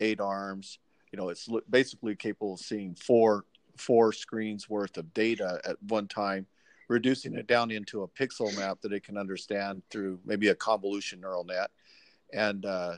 eight 0.00 0.20
arms. 0.20 0.78
You 1.12 1.18
know, 1.18 1.28
it's 1.28 1.48
basically 1.70 2.14
capable 2.16 2.54
of 2.54 2.60
seeing 2.60 2.94
four 2.94 3.44
four 3.76 4.12
screens 4.12 4.68
worth 4.68 4.96
of 4.96 5.12
data 5.14 5.60
at 5.64 5.80
one 5.84 6.08
time, 6.08 6.46
reducing 6.88 7.34
it 7.34 7.46
down 7.46 7.70
into 7.70 8.02
a 8.02 8.08
pixel 8.08 8.54
map 8.56 8.80
that 8.82 8.92
it 8.92 9.04
can 9.04 9.16
understand 9.16 9.82
through 9.90 10.18
maybe 10.24 10.48
a 10.48 10.54
convolution 10.54 11.20
neural 11.20 11.44
net, 11.44 11.70
and 12.32 12.66
uh, 12.66 12.94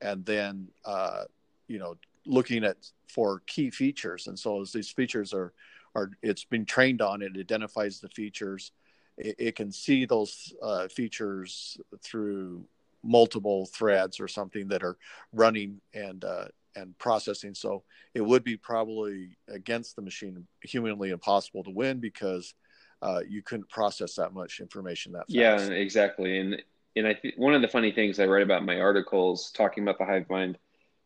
and 0.00 0.24
then 0.24 0.68
uh, 0.84 1.24
you 1.68 1.78
know 1.78 1.96
looking 2.26 2.64
at 2.64 2.76
for 3.08 3.42
key 3.46 3.70
features. 3.70 4.26
And 4.26 4.38
so 4.38 4.60
as 4.60 4.72
these 4.72 4.90
features 4.90 5.32
are 5.32 5.52
are 5.94 6.10
it's 6.22 6.44
been 6.44 6.64
trained 6.64 7.02
on, 7.02 7.22
it 7.22 7.32
identifies 7.36 8.00
the 8.00 8.08
features. 8.08 8.72
It, 9.20 9.36
it 9.38 9.56
can 9.56 9.70
see 9.70 10.04
those 10.04 10.52
uh, 10.62 10.88
features 10.88 11.78
through 12.02 12.64
multiple 13.02 13.66
threads 13.66 14.20
or 14.20 14.28
something 14.28 14.68
that 14.68 14.82
are 14.82 14.96
running 15.32 15.80
and 15.94 16.24
uh, 16.24 16.46
and 16.76 16.96
processing. 16.98 17.54
So 17.54 17.82
it 18.14 18.20
would 18.20 18.44
be 18.44 18.56
probably 18.56 19.36
against 19.48 19.96
the 19.96 20.02
machine 20.02 20.46
humanly 20.62 21.10
impossible 21.10 21.64
to 21.64 21.70
win 21.70 21.98
because 21.98 22.54
uh, 23.02 23.20
you 23.28 23.42
couldn't 23.42 23.68
process 23.68 24.14
that 24.14 24.32
much 24.32 24.60
information 24.60 25.12
that 25.12 25.30
fast. 25.30 25.34
Yeah, 25.34 25.58
exactly. 25.68 26.38
And 26.38 26.62
and 26.96 27.06
I 27.06 27.14
think 27.14 27.34
one 27.36 27.54
of 27.54 27.62
the 27.62 27.68
funny 27.68 27.92
things 27.92 28.18
I 28.18 28.26
write 28.26 28.42
about 28.42 28.60
in 28.60 28.66
my 28.66 28.80
articles 28.80 29.50
talking 29.52 29.84
about 29.84 29.98
the 29.98 30.04
hive 30.04 30.28
mind 30.28 30.58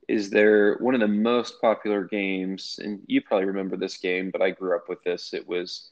is 0.08 0.28
there 0.30 0.76
one 0.78 0.94
of 0.94 1.00
the 1.00 1.08
most 1.08 1.60
popular 1.60 2.04
games, 2.04 2.78
and 2.82 3.00
you 3.06 3.22
probably 3.22 3.46
remember 3.46 3.76
this 3.76 3.96
game, 3.96 4.30
but 4.30 4.42
I 4.42 4.50
grew 4.50 4.76
up 4.76 4.88
with 4.88 5.02
this. 5.02 5.32
It 5.32 5.46
was 5.46 5.90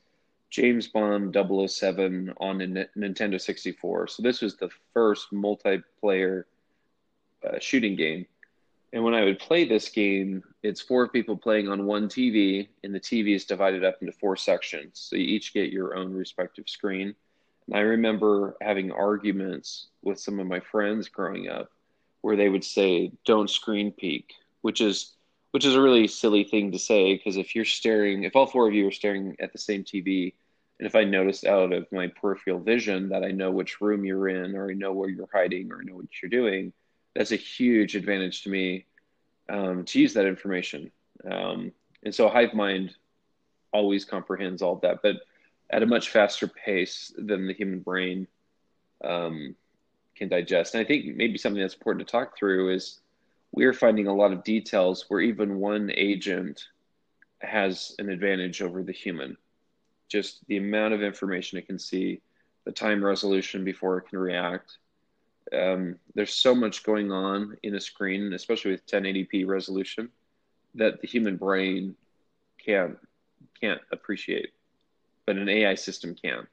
James 0.53 0.87
Bond 0.87 1.35
007 1.35 2.33
on 2.37 2.59
Nintendo 2.97 3.41
64. 3.41 4.07
So 4.07 4.23
this 4.23 4.41
was 4.41 4.57
the 4.57 4.71
first 4.93 5.33
multiplayer 5.33 6.45
uh, 7.45 7.59
shooting 7.59 7.97
game 7.97 8.27
and 8.93 9.03
when 9.03 9.15
I 9.15 9.25
would 9.25 9.39
play 9.39 9.65
this 9.65 9.89
game, 9.89 10.43
it's 10.63 10.81
four 10.81 11.09
people 11.09 11.37
playing 11.37 11.69
on 11.69 11.87
one 11.87 12.09
TV, 12.09 12.69
and 12.85 12.95
the 12.95 13.01
TV 13.01 13.35
is 13.35 13.47
divided 13.47 13.85
up 13.85 13.97
into 14.01 14.13
four 14.13 14.37
sections. 14.37 15.01
So 15.01 15.17
you 15.17 15.25
each 15.25 15.55
get 15.55 15.73
your 15.73 15.97
own 15.97 16.13
respective 16.13 16.69
screen. 16.69 17.15
And 17.67 17.77
I 17.77 17.81
remember 17.81 18.57
having 18.61 18.93
arguments 18.93 19.87
with 20.03 20.21
some 20.21 20.39
of 20.39 20.47
my 20.47 20.61
friends 20.61 21.09
growing 21.09 21.49
up 21.49 21.71
where 22.21 22.37
they 22.37 22.51
would 22.51 22.65
say, 22.65 23.13
"Don't 23.25 23.49
screen 23.49 23.93
peek," 23.93 24.35
which 24.61 24.81
is 24.81 25.15
which 25.53 25.65
is 25.65 25.75
a 25.75 25.81
really 25.81 26.07
silly 26.07 26.45
thing 26.45 26.73
to 26.73 26.79
say 26.79 27.15
because 27.15 27.37
if 27.37 27.55
you're 27.55 27.65
staring, 27.65 28.25
if 28.25 28.37
all 28.37 28.47
four 28.47 28.69
of 28.69 28.75
you 28.75 28.87
are 28.89 28.93
staring 28.93 29.37
at 29.39 29.53
the 29.53 29.59
same 29.59 29.85
TV, 29.85 30.35
and 30.79 30.87
if 30.87 30.95
I 30.95 31.05
noticed 31.05 31.45
out 31.45 31.73
of 31.73 31.87
my 31.93 32.09
peripheral 32.09 32.59
vision 32.59 33.11
that 33.11 33.23
I 33.23 33.31
know 33.31 33.51
which 33.51 33.81
room 33.81 34.05
you're 34.05 34.29
in, 34.29 34.57
or 34.57 34.71
I 34.71 34.75
know 34.75 34.93
where 34.93 35.09
you're 35.09 35.29
hiding, 35.33 35.71
or 35.71 35.81
I 35.81 35.85
know 35.85 35.97
what 35.97 36.07
you're 36.21 36.31
doing, 36.31 36.73
that's 37.15 37.33
a 37.33 37.37
huge 37.37 37.95
advantage 37.95 38.43
to 38.43 38.51
me 38.51 38.87
um, 39.49 39.85
to 39.85 40.01
use 40.01 40.15
that 40.15 40.27
information. 40.27 40.91
Um, 41.31 41.73
and 42.03 42.15
so 42.15 42.29
Hive 42.29 42.55
Mind 42.55 42.95
always 43.73 44.05
comprehends 44.05 44.63
all 44.63 44.75
of 44.75 44.81
that, 44.81 45.01
but 45.03 45.17
at 45.71 45.83
a 45.83 45.87
much 45.87 46.11
faster 46.11 46.47
pace 46.47 47.13
than 47.17 47.47
the 47.47 47.55
human 47.55 47.81
brain 47.81 48.27
um, 49.05 49.55
can 50.17 50.29
digest. 50.29 50.75
And 50.75 50.85
I 50.85 50.87
think 50.87 51.17
maybe 51.17 51.39
something 51.39 51.61
that's 51.61 51.75
important 51.75 52.07
to 52.07 52.13
talk 52.13 52.37
through 52.37 52.75
is 52.75 53.01
we're 53.53 53.73
finding 53.73 54.07
a 54.07 54.15
lot 54.15 54.33
of 54.33 54.45
details 54.45 55.07
where 55.09 55.21
even 55.21 55.57
one 55.57 55.91
agent 55.95 56.65
has 57.41 57.95
an 57.99 58.09
advantage 58.09 58.63
over 58.63 58.83
the 58.83 58.93
human. 58.93 59.37
Just 60.13 60.47
the 60.47 60.59
amount 60.59 60.93
of 60.93 61.03
information 61.03 61.57
it 61.57 61.67
can 61.67 61.79
see, 61.79 62.21
the 62.67 62.71
time 62.71 63.03
resolution 63.03 63.65
before 63.65 63.97
it 63.97 64.09
can 64.11 64.19
react, 64.19 64.77
um, 65.55 65.97
there's 66.15 66.35
so 66.35 66.55
much 66.55 66.83
going 66.83 67.11
on 67.11 67.57
in 67.63 67.77
a 67.77 67.81
screen, 67.81 68.35
especially 68.35 68.73
with 68.73 68.87
1080p 68.87 69.47
resolution, 69.47 70.11
that 70.75 71.01
the 71.01 71.09
human 71.09 71.37
brain 71.39 71.95
can't 72.63 72.99
can't 73.59 73.81
appreciate, 73.91 74.51
but 75.25 75.37
an 75.37 75.49
AI 75.49 75.75
system 75.77 76.15
can. 76.15 76.47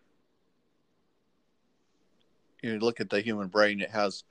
You 2.63 2.79
look 2.79 3.01
at 3.01 3.09
the 3.09 3.19
human 3.19 3.49
brain; 3.49 3.81
it 3.81 3.89
has 3.89 4.23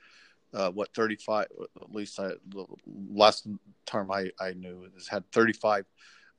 uh, 0.55 0.71
what 0.71 0.95
35 0.95 1.49
at 1.83 1.95
least 1.95 2.19
I, 2.19 2.31
the 2.49 2.65
last 3.11 3.47
term 3.85 4.11
I, 4.11 4.31
I 4.41 4.55
knew 4.55 4.85
it 4.85 4.93
has 4.95 5.07
had 5.07 5.31
35 5.33 5.85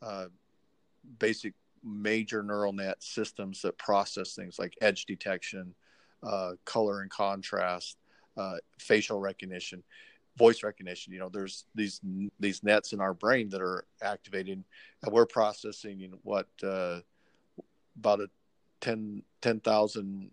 uh, 0.02 0.26
basic 1.20 1.54
major 1.84 2.44
neural 2.44 2.74
net 2.74 3.02
systems 3.02 3.62
that 3.62 3.78
process 3.78 4.34
things 4.34 4.60
like 4.60 4.78
edge 4.82 5.06
detection 5.06 5.74
uh, 6.24 6.52
color 6.66 7.02
and 7.02 7.10
contrast, 7.10 7.98
uh, 8.38 8.58
facial 8.78 9.20
recognition, 9.20 9.84
voice 10.38 10.64
recognition. 10.64 11.14
You 11.14 11.20
know, 11.20 11.30
there's 11.30 11.66
these 11.76 12.02
these 12.40 12.64
nets 12.64 12.94
in 12.94 13.00
our 13.00 13.14
brain 13.14 13.50
that 13.50 13.62
are 13.62 13.86
activating, 14.02 14.64
and 15.04 15.14
we're 15.14 15.26
processing 15.26 16.00
you 16.00 16.10
know, 16.10 16.20
what 16.24 16.48
uh, 16.64 17.00
about 17.98 18.22
a 18.22 18.30
10 18.82 19.24
10,000 19.42 20.32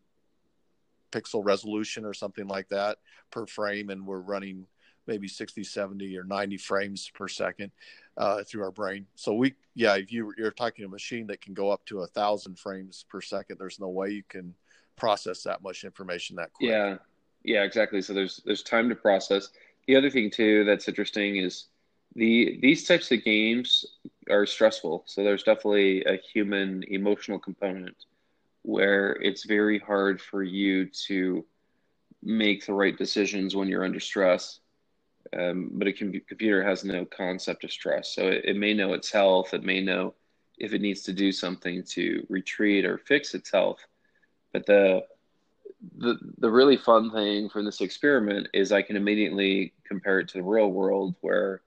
pixel 1.12 1.44
resolution 1.44 2.04
or 2.04 2.12
something 2.12 2.48
like 2.48 2.68
that 2.68 2.98
per 3.30 3.46
frame, 3.46 3.90
and 3.90 4.06
we're 4.06 4.18
running 4.18 4.66
maybe 5.06 5.28
60, 5.28 5.64
70, 5.64 6.16
or 6.16 6.24
90 6.24 6.56
frames 6.56 7.10
per 7.14 7.28
second 7.28 7.70
uh, 8.16 8.42
through 8.44 8.62
our 8.62 8.70
brain. 8.70 9.06
So 9.14 9.34
we, 9.34 9.54
yeah, 9.74 9.96
if 9.96 10.12
you, 10.12 10.32
you're 10.36 10.50
talking 10.50 10.84
a 10.84 10.88
machine 10.88 11.26
that 11.28 11.40
can 11.40 11.54
go 11.54 11.70
up 11.70 11.84
to 11.86 12.00
a 12.00 12.06
thousand 12.06 12.58
frames 12.58 13.04
per 13.08 13.20
second, 13.20 13.58
there's 13.58 13.80
no 13.80 13.88
way 13.88 14.10
you 14.10 14.22
can 14.28 14.54
process 14.96 15.42
that 15.42 15.62
much 15.62 15.84
information 15.84 16.36
that 16.36 16.52
quick. 16.52 16.70
Yeah, 16.70 16.96
yeah, 17.44 17.62
exactly. 17.62 18.02
So 18.02 18.12
there's 18.12 18.40
there's 18.44 18.62
time 18.62 18.88
to 18.88 18.94
process. 18.94 19.50
The 19.86 19.96
other 19.96 20.10
thing 20.10 20.30
too 20.30 20.64
that's 20.64 20.88
interesting 20.88 21.36
is 21.36 21.66
the 22.14 22.58
these 22.60 22.84
types 22.84 23.12
of 23.12 23.22
games 23.22 23.84
are 24.28 24.46
stressful. 24.46 25.04
So 25.06 25.22
there's 25.22 25.44
definitely 25.44 26.04
a 26.04 26.16
human 26.16 26.82
emotional 26.88 27.38
component 27.38 27.96
where 28.62 29.12
it's 29.22 29.44
very 29.44 29.78
hard 29.78 30.20
for 30.20 30.42
you 30.42 30.86
to 31.06 31.44
make 32.22 32.66
the 32.66 32.74
right 32.74 32.98
decisions 32.98 33.54
when 33.54 33.68
you're 33.68 33.84
under 33.84 34.00
stress. 34.00 34.58
Um, 35.36 35.70
but 35.72 35.88
a 35.88 35.92
com- 35.92 36.12
computer 36.28 36.62
has 36.62 36.84
no 36.84 37.04
concept 37.04 37.64
of 37.64 37.72
stress. 37.72 38.14
So 38.14 38.28
it, 38.28 38.44
it 38.44 38.56
may 38.56 38.74
know 38.74 38.92
its 38.92 39.10
health. 39.10 39.54
It 39.54 39.64
may 39.64 39.80
know 39.80 40.14
if 40.58 40.72
it 40.72 40.80
needs 40.80 41.02
to 41.02 41.12
do 41.12 41.32
something 41.32 41.82
to 41.84 42.26
retreat 42.28 42.84
or 42.84 42.98
fix 42.98 43.34
itself. 43.34 43.80
But 44.52 44.66
the 44.66 45.02
the 45.98 46.18
the 46.38 46.50
really 46.50 46.76
fun 46.76 47.10
thing 47.12 47.48
from 47.48 47.64
this 47.64 47.80
experiment 47.80 48.48
is 48.54 48.72
I 48.72 48.82
can 48.82 48.96
immediately 48.96 49.74
compare 49.84 50.20
it 50.20 50.28
to 50.28 50.38
the 50.38 50.44
real 50.44 50.70
world 50.70 51.14
where 51.20 51.62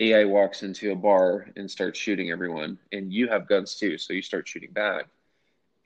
AI 0.00 0.24
walks 0.24 0.62
into 0.62 0.92
a 0.92 0.96
bar 0.96 1.48
and 1.56 1.70
starts 1.70 1.98
shooting 1.98 2.30
everyone, 2.30 2.78
and 2.92 3.12
you 3.12 3.28
have 3.28 3.48
guns 3.48 3.76
too, 3.76 3.96
so 3.96 4.12
you 4.12 4.22
start 4.22 4.46
shooting 4.46 4.72
back. 4.72 5.06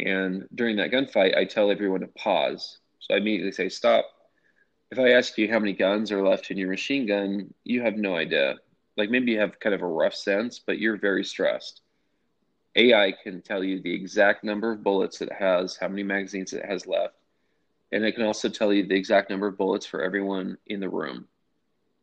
And 0.00 0.48
during 0.54 0.76
that 0.76 0.90
gunfight, 0.90 1.36
I 1.36 1.44
tell 1.44 1.70
everyone 1.70 2.00
to 2.00 2.08
pause. 2.08 2.78
So 3.00 3.14
I 3.14 3.18
immediately 3.18 3.52
say, 3.52 3.68
stop. 3.68 4.06
If 4.90 4.98
I 4.98 5.10
ask 5.10 5.38
you 5.38 5.48
how 5.48 5.60
many 5.60 5.72
guns 5.72 6.10
are 6.10 6.26
left 6.26 6.50
in 6.50 6.56
your 6.56 6.68
machine 6.68 7.06
gun, 7.06 7.54
you 7.62 7.80
have 7.82 7.96
no 7.96 8.16
idea. 8.16 8.56
Like 8.96 9.08
maybe 9.08 9.30
you 9.30 9.38
have 9.38 9.60
kind 9.60 9.74
of 9.74 9.82
a 9.82 9.86
rough 9.86 10.14
sense, 10.14 10.58
but 10.58 10.80
you're 10.80 10.96
very 10.96 11.24
stressed. 11.24 11.82
AI 12.74 13.12
can 13.22 13.40
tell 13.40 13.62
you 13.62 13.80
the 13.80 13.94
exact 13.94 14.42
number 14.42 14.72
of 14.72 14.82
bullets 14.82 15.20
it 15.20 15.32
has, 15.32 15.76
how 15.76 15.86
many 15.86 16.02
magazines 16.02 16.52
it 16.52 16.64
has 16.64 16.88
left, 16.88 17.14
and 17.92 18.04
it 18.04 18.12
can 18.12 18.24
also 18.24 18.48
tell 18.48 18.72
you 18.72 18.86
the 18.86 18.96
exact 18.96 19.30
number 19.30 19.46
of 19.46 19.56
bullets 19.56 19.86
for 19.86 20.02
everyone 20.02 20.56
in 20.66 20.80
the 20.80 20.88
room. 20.88 21.26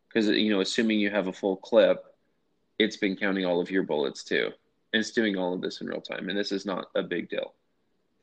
Because 0.08 0.30
you 0.30 0.50
know, 0.50 0.62
assuming 0.62 1.00
you 1.00 1.10
have 1.10 1.28
a 1.28 1.34
full 1.34 1.58
clip, 1.58 2.04
it's 2.80 2.98
been 2.98 3.18
counting 3.18 3.46
all 3.46 3.60
of 3.60 3.72
your 3.72 3.84
bullets 3.84 4.24
too, 4.24 4.50
and 4.94 5.00
it's 5.02 5.12
doing 5.12 5.38
all 5.38 5.54
of 5.54 5.62
this 5.62 5.82
in 5.82 5.88
real 5.88 6.02
time. 6.02 6.30
And 6.30 6.38
this 6.38 6.54
is 6.54 6.66
not 6.66 6.88
a 6.96 7.04
big 7.04 7.30
deal 7.30 7.54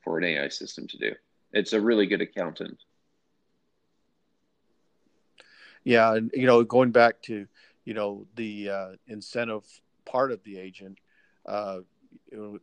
for 0.02 0.18
an 0.18 0.24
AI 0.24 0.48
system 0.48 0.86
to 0.88 0.98
do. 0.98 1.12
It's 1.52 1.74
a 1.74 1.80
really 1.80 2.06
good 2.06 2.22
accountant. 2.22 2.78
Yeah, 5.84 6.14
and 6.14 6.30
you 6.34 6.46
know, 6.46 6.64
going 6.64 6.90
back 6.90 7.20
to 7.22 7.46
you 7.84 7.94
know 7.94 8.26
the 8.36 8.70
uh, 8.70 8.88
incentive 9.06 9.64
part 10.04 10.32
of 10.32 10.42
the 10.44 10.58
agent, 10.58 10.98
uh, 11.46 11.80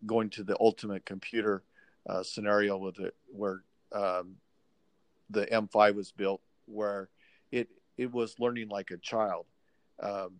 going 0.06 0.30
to 0.32 0.44
the 0.44 0.58
ultimate 0.60 1.06
computer 1.06 1.64
uh, 2.10 2.24
scenario 2.24 2.78
with 2.78 3.00
it, 3.00 3.16
where 3.32 3.64
um, 3.94 4.36
the 5.30 5.46
M5 5.46 5.96
was 5.96 6.12
built, 6.12 6.42
where 6.66 7.10
it 7.52 7.70
it 7.98 8.12
was 8.12 8.40
learning 8.40 8.70
like 8.70 8.92
a 8.92 8.98
child. 8.98 9.46
Um, 10.02 10.38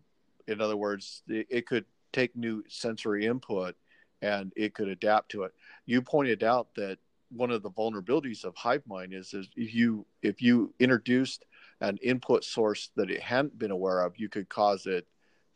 in 0.48 0.60
other 0.60 0.76
words, 0.76 1.22
it, 1.28 1.46
it 1.50 1.66
could 1.66 1.84
take 2.12 2.36
new 2.36 2.64
sensory 2.68 3.26
input 3.26 3.76
and 4.20 4.52
it 4.56 4.74
could 4.74 4.88
adapt 4.88 5.30
to 5.30 5.44
it. 5.44 5.52
You 5.86 6.02
pointed 6.02 6.42
out 6.42 6.68
that 6.76 6.98
one 7.30 7.50
of 7.50 7.62
the 7.62 7.70
vulnerabilities 7.70 8.44
of 8.44 8.54
HiveMind 8.54 9.14
is, 9.14 9.32
is 9.34 9.48
if 9.56 9.74
you 9.74 10.04
if 10.22 10.42
you 10.42 10.74
introduced 10.78 11.44
an 11.82 11.98
input 12.02 12.44
source 12.44 12.90
that 12.96 13.10
it 13.10 13.20
hadn't 13.20 13.58
been 13.58 13.72
aware 13.72 14.00
of, 14.00 14.16
you 14.16 14.28
could 14.28 14.48
cause 14.48 14.86
it 14.86 15.06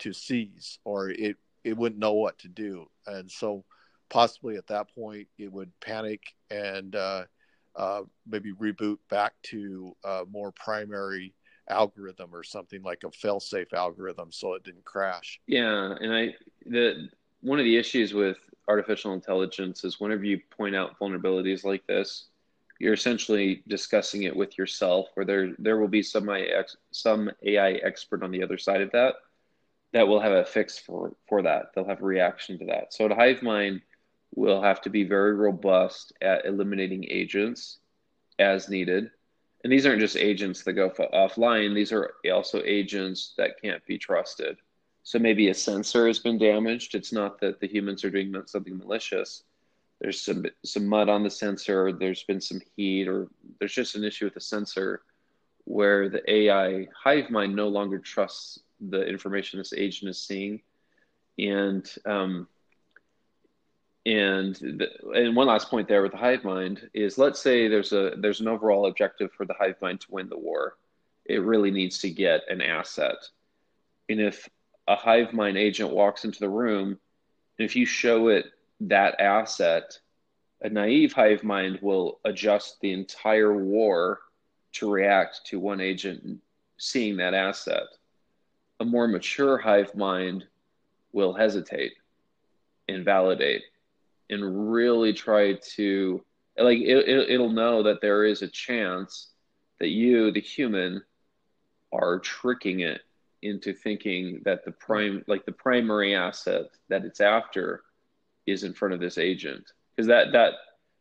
to 0.00 0.12
seize 0.12 0.78
or 0.84 1.10
it 1.10 1.36
it 1.64 1.76
wouldn't 1.76 2.00
know 2.00 2.12
what 2.12 2.38
to 2.38 2.48
do, 2.48 2.86
and 3.06 3.30
so 3.30 3.64
possibly 4.08 4.56
at 4.56 4.66
that 4.68 4.94
point 4.94 5.26
it 5.38 5.52
would 5.52 5.70
panic 5.80 6.34
and 6.50 6.94
uh, 6.94 7.24
uh, 7.74 8.02
maybe 8.26 8.52
reboot 8.52 8.98
back 9.10 9.32
to 9.42 9.96
a 10.04 10.24
more 10.30 10.52
primary 10.52 11.34
algorithm 11.68 12.32
or 12.32 12.44
something 12.44 12.82
like 12.82 13.02
a 13.04 13.10
fail-safe 13.10 13.74
algorithm 13.74 14.30
so 14.30 14.54
it 14.54 14.62
didn't 14.62 14.84
crash. 14.84 15.40
Yeah, 15.46 15.96
and 16.00 16.14
I 16.14 16.34
the 16.66 17.08
one 17.40 17.58
of 17.58 17.64
the 17.64 17.76
issues 17.76 18.14
with 18.14 18.38
artificial 18.68 19.12
intelligence 19.12 19.84
is 19.84 20.00
whenever 20.00 20.24
you 20.24 20.40
point 20.56 20.74
out 20.74 20.98
vulnerabilities 20.98 21.64
like 21.64 21.86
this, 21.86 22.26
you're 22.78 22.94
essentially 22.94 23.62
discussing 23.68 24.24
it 24.24 24.36
with 24.36 24.58
yourself, 24.58 25.08
where 25.14 25.26
there 25.26 25.52
there 25.58 25.78
will 25.78 25.88
be 25.88 26.02
some 26.02 26.28
AI, 26.28 26.64
some 26.90 27.30
AI 27.42 27.72
expert 27.72 28.22
on 28.22 28.30
the 28.30 28.42
other 28.42 28.58
side 28.58 28.82
of 28.82 28.92
that 28.92 29.14
that 29.92 30.06
will 30.06 30.20
have 30.20 30.32
a 30.32 30.44
fix 30.44 30.78
for 30.78 31.14
for 31.28 31.42
that. 31.42 31.72
They'll 31.74 31.88
have 31.88 32.02
a 32.02 32.06
reaction 32.06 32.58
to 32.58 32.66
that. 32.66 32.92
So 32.92 33.06
at 33.06 33.16
HiveMind 33.16 33.80
will 34.34 34.62
have 34.62 34.80
to 34.82 34.90
be 34.90 35.04
very 35.04 35.34
robust 35.34 36.12
at 36.20 36.44
eliminating 36.44 37.06
agents 37.08 37.78
as 38.38 38.68
needed. 38.68 39.10
And 39.64 39.72
these 39.72 39.86
aren't 39.86 40.00
just 40.00 40.16
agents 40.16 40.62
that 40.64 40.74
go 40.74 40.90
offline, 40.90 41.74
these 41.74 41.92
are 41.92 42.12
also 42.32 42.62
agents 42.64 43.34
that 43.38 43.60
can't 43.60 43.84
be 43.86 43.98
trusted. 43.98 44.58
So 45.02 45.18
maybe 45.18 45.48
a 45.48 45.54
sensor 45.54 46.06
has 46.08 46.18
been 46.18 46.38
damaged. 46.38 46.94
It's 46.94 47.12
not 47.12 47.40
that 47.40 47.60
the 47.60 47.68
humans 47.68 48.04
are 48.04 48.10
doing 48.10 48.34
something 48.46 48.76
malicious. 48.76 49.44
There's 50.00 50.20
some 50.20 50.44
some 50.64 50.86
mud 50.86 51.08
on 51.08 51.22
the 51.22 51.30
sensor. 51.30 51.92
There's 51.92 52.22
been 52.24 52.40
some 52.40 52.60
heat, 52.76 53.08
or 53.08 53.28
there's 53.58 53.74
just 53.74 53.94
an 53.94 54.04
issue 54.04 54.26
with 54.26 54.34
the 54.34 54.40
sensor 54.40 55.02
where 55.64 56.08
the 56.08 56.22
AI 56.30 56.86
hive 56.94 57.30
mind 57.30 57.54
no 57.56 57.68
longer 57.68 57.98
trusts 57.98 58.60
the 58.80 59.04
information 59.06 59.58
this 59.58 59.72
agent 59.72 60.10
is 60.10 60.22
seeing, 60.22 60.60
and 61.38 61.90
um, 62.04 62.46
and 64.04 64.54
the, 64.54 64.88
and 65.14 65.34
one 65.34 65.48
last 65.48 65.70
point 65.70 65.88
there 65.88 66.02
with 66.02 66.12
the 66.12 66.18
hive 66.18 66.44
mind 66.44 66.88
is 66.94 67.18
let's 67.18 67.40
say 67.40 67.66
there's 67.66 67.92
a 67.92 68.14
there's 68.18 68.40
an 68.40 68.48
overall 68.48 68.86
objective 68.86 69.32
for 69.32 69.46
the 69.46 69.54
hive 69.58 69.76
mind 69.80 70.00
to 70.02 70.10
win 70.10 70.28
the 70.28 70.38
war. 70.38 70.76
It 71.24 71.42
really 71.42 71.70
needs 71.70 71.98
to 72.00 72.10
get 72.10 72.42
an 72.48 72.60
asset, 72.60 73.16
and 74.10 74.20
if 74.20 74.48
a 74.86 74.94
hive 74.94 75.32
mind 75.32 75.56
agent 75.56 75.90
walks 75.90 76.24
into 76.24 76.38
the 76.38 76.48
room, 76.48 76.88
and 77.58 77.64
if 77.64 77.74
you 77.74 77.86
show 77.86 78.28
it 78.28 78.46
that 78.80 79.20
asset, 79.20 79.98
a 80.62 80.68
naive 80.68 81.12
hive 81.12 81.44
mind 81.44 81.78
will 81.82 82.20
adjust 82.24 82.80
the 82.80 82.92
entire 82.92 83.56
war 83.56 84.20
to 84.72 84.90
react 84.90 85.40
to 85.46 85.58
one 85.58 85.80
agent 85.80 86.40
seeing 86.78 87.16
that 87.16 87.34
asset. 87.34 87.86
A 88.80 88.84
more 88.84 89.08
mature 89.08 89.58
hive 89.58 89.94
mind 89.94 90.44
will 91.12 91.32
hesitate 91.32 91.94
and 92.88 93.04
validate 93.04 93.62
and 94.28 94.72
really 94.72 95.12
try 95.12 95.54
to 95.54 96.22
like 96.58 96.78
it, 96.78 97.08
it, 97.08 97.30
it'll 97.30 97.50
know 97.50 97.82
that 97.82 98.00
there 98.00 98.24
is 98.24 98.42
a 98.42 98.48
chance 98.48 99.28
that 99.78 99.88
you 99.88 100.30
the 100.30 100.40
human 100.40 101.02
are 101.92 102.18
tricking 102.18 102.80
it 102.80 103.02
into 103.42 103.72
thinking 103.72 104.40
that 104.44 104.64
the 104.64 104.72
prime 104.72 105.22
like 105.26 105.44
the 105.44 105.52
primary 105.52 106.14
asset 106.14 106.66
that 106.88 107.04
it's 107.04 107.20
after 107.20 107.82
is 108.46 108.64
in 108.64 108.74
front 108.74 108.94
of 108.94 109.00
this 109.00 109.18
agent. 109.18 109.72
Because 109.94 110.08
that 110.08 110.32
that 110.32 110.54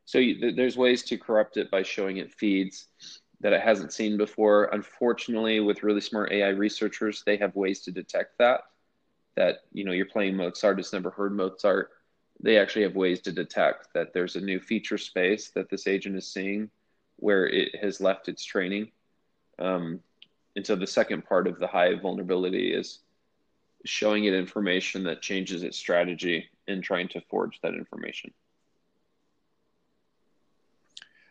so 0.06 0.20
you, 0.20 0.52
there's 0.52 0.78
ways 0.78 1.04
to 1.04 1.18
corrupt 1.18 1.58
it 1.58 1.72
by 1.72 1.84
showing 1.84 2.18
it 2.18 2.34
feeds 2.34 2.88
that 3.42 3.54
it 3.54 3.62
hasn't 3.62 3.94
seen 3.94 4.18
before. 4.18 4.70
Unfortunately 4.72 5.60
with 5.60 5.84
really 5.84 6.02
smart 6.02 6.32
ai 6.32 6.50
researchers 6.50 7.24
they 7.26 7.38
have 7.38 7.56
ways 7.56 7.82
to 7.82 7.92
detect 7.92 8.38
that 8.40 8.62
that 9.36 9.60
you 9.74 9.84
know 9.84 9.92
you're 9.92 10.06
playing 10.06 10.36
mozart 10.36 10.78
has 10.78 10.94
never 10.94 11.10
heard 11.10 11.36
mozart. 11.36 11.92
They 12.42 12.58
actually 12.58 12.84
have 12.84 12.96
ways 12.96 13.22
to 13.22 13.32
detect 13.32 13.88
that 13.94 14.14
there's 14.14 14.36
a 14.36 14.42
new 14.42 14.60
feature 14.60 14.98
space 14.98 15.50
that 15.52 15.70
this 15.70 15.88
agent 15.88 16.18
is 16.18 16.28
seeing 16.28 16.70
where 17.18 17.48
it 17.48 17.76
has 17.82 18.02
left 18.02 18.28
its 18.28 18.44
training. 18.44 18.92
Um, 19.58 20.02
and 20.56 20.66
so 20.66 20.76
the 20.76 20.88
second 20.88 21.26
part 21.26 21.48
of 21.48 21.60
the 21.60 21.68
hive 21.68 22.02
vulnerability 22.02 22.74
is 22.74 23.00
showing 23.86 24.26
it 24.26 24.34
information 24.34 25.04
that 25.04 25.22
changes 25.22 25.64
its 25.64 25.78
strategy 25.78 26.50
and 26.68 26.84
trying 26.84 27.08
to 27.10 27.22
forge 27.30 27.60
that 27.62 27.74
information. 27.74 28.34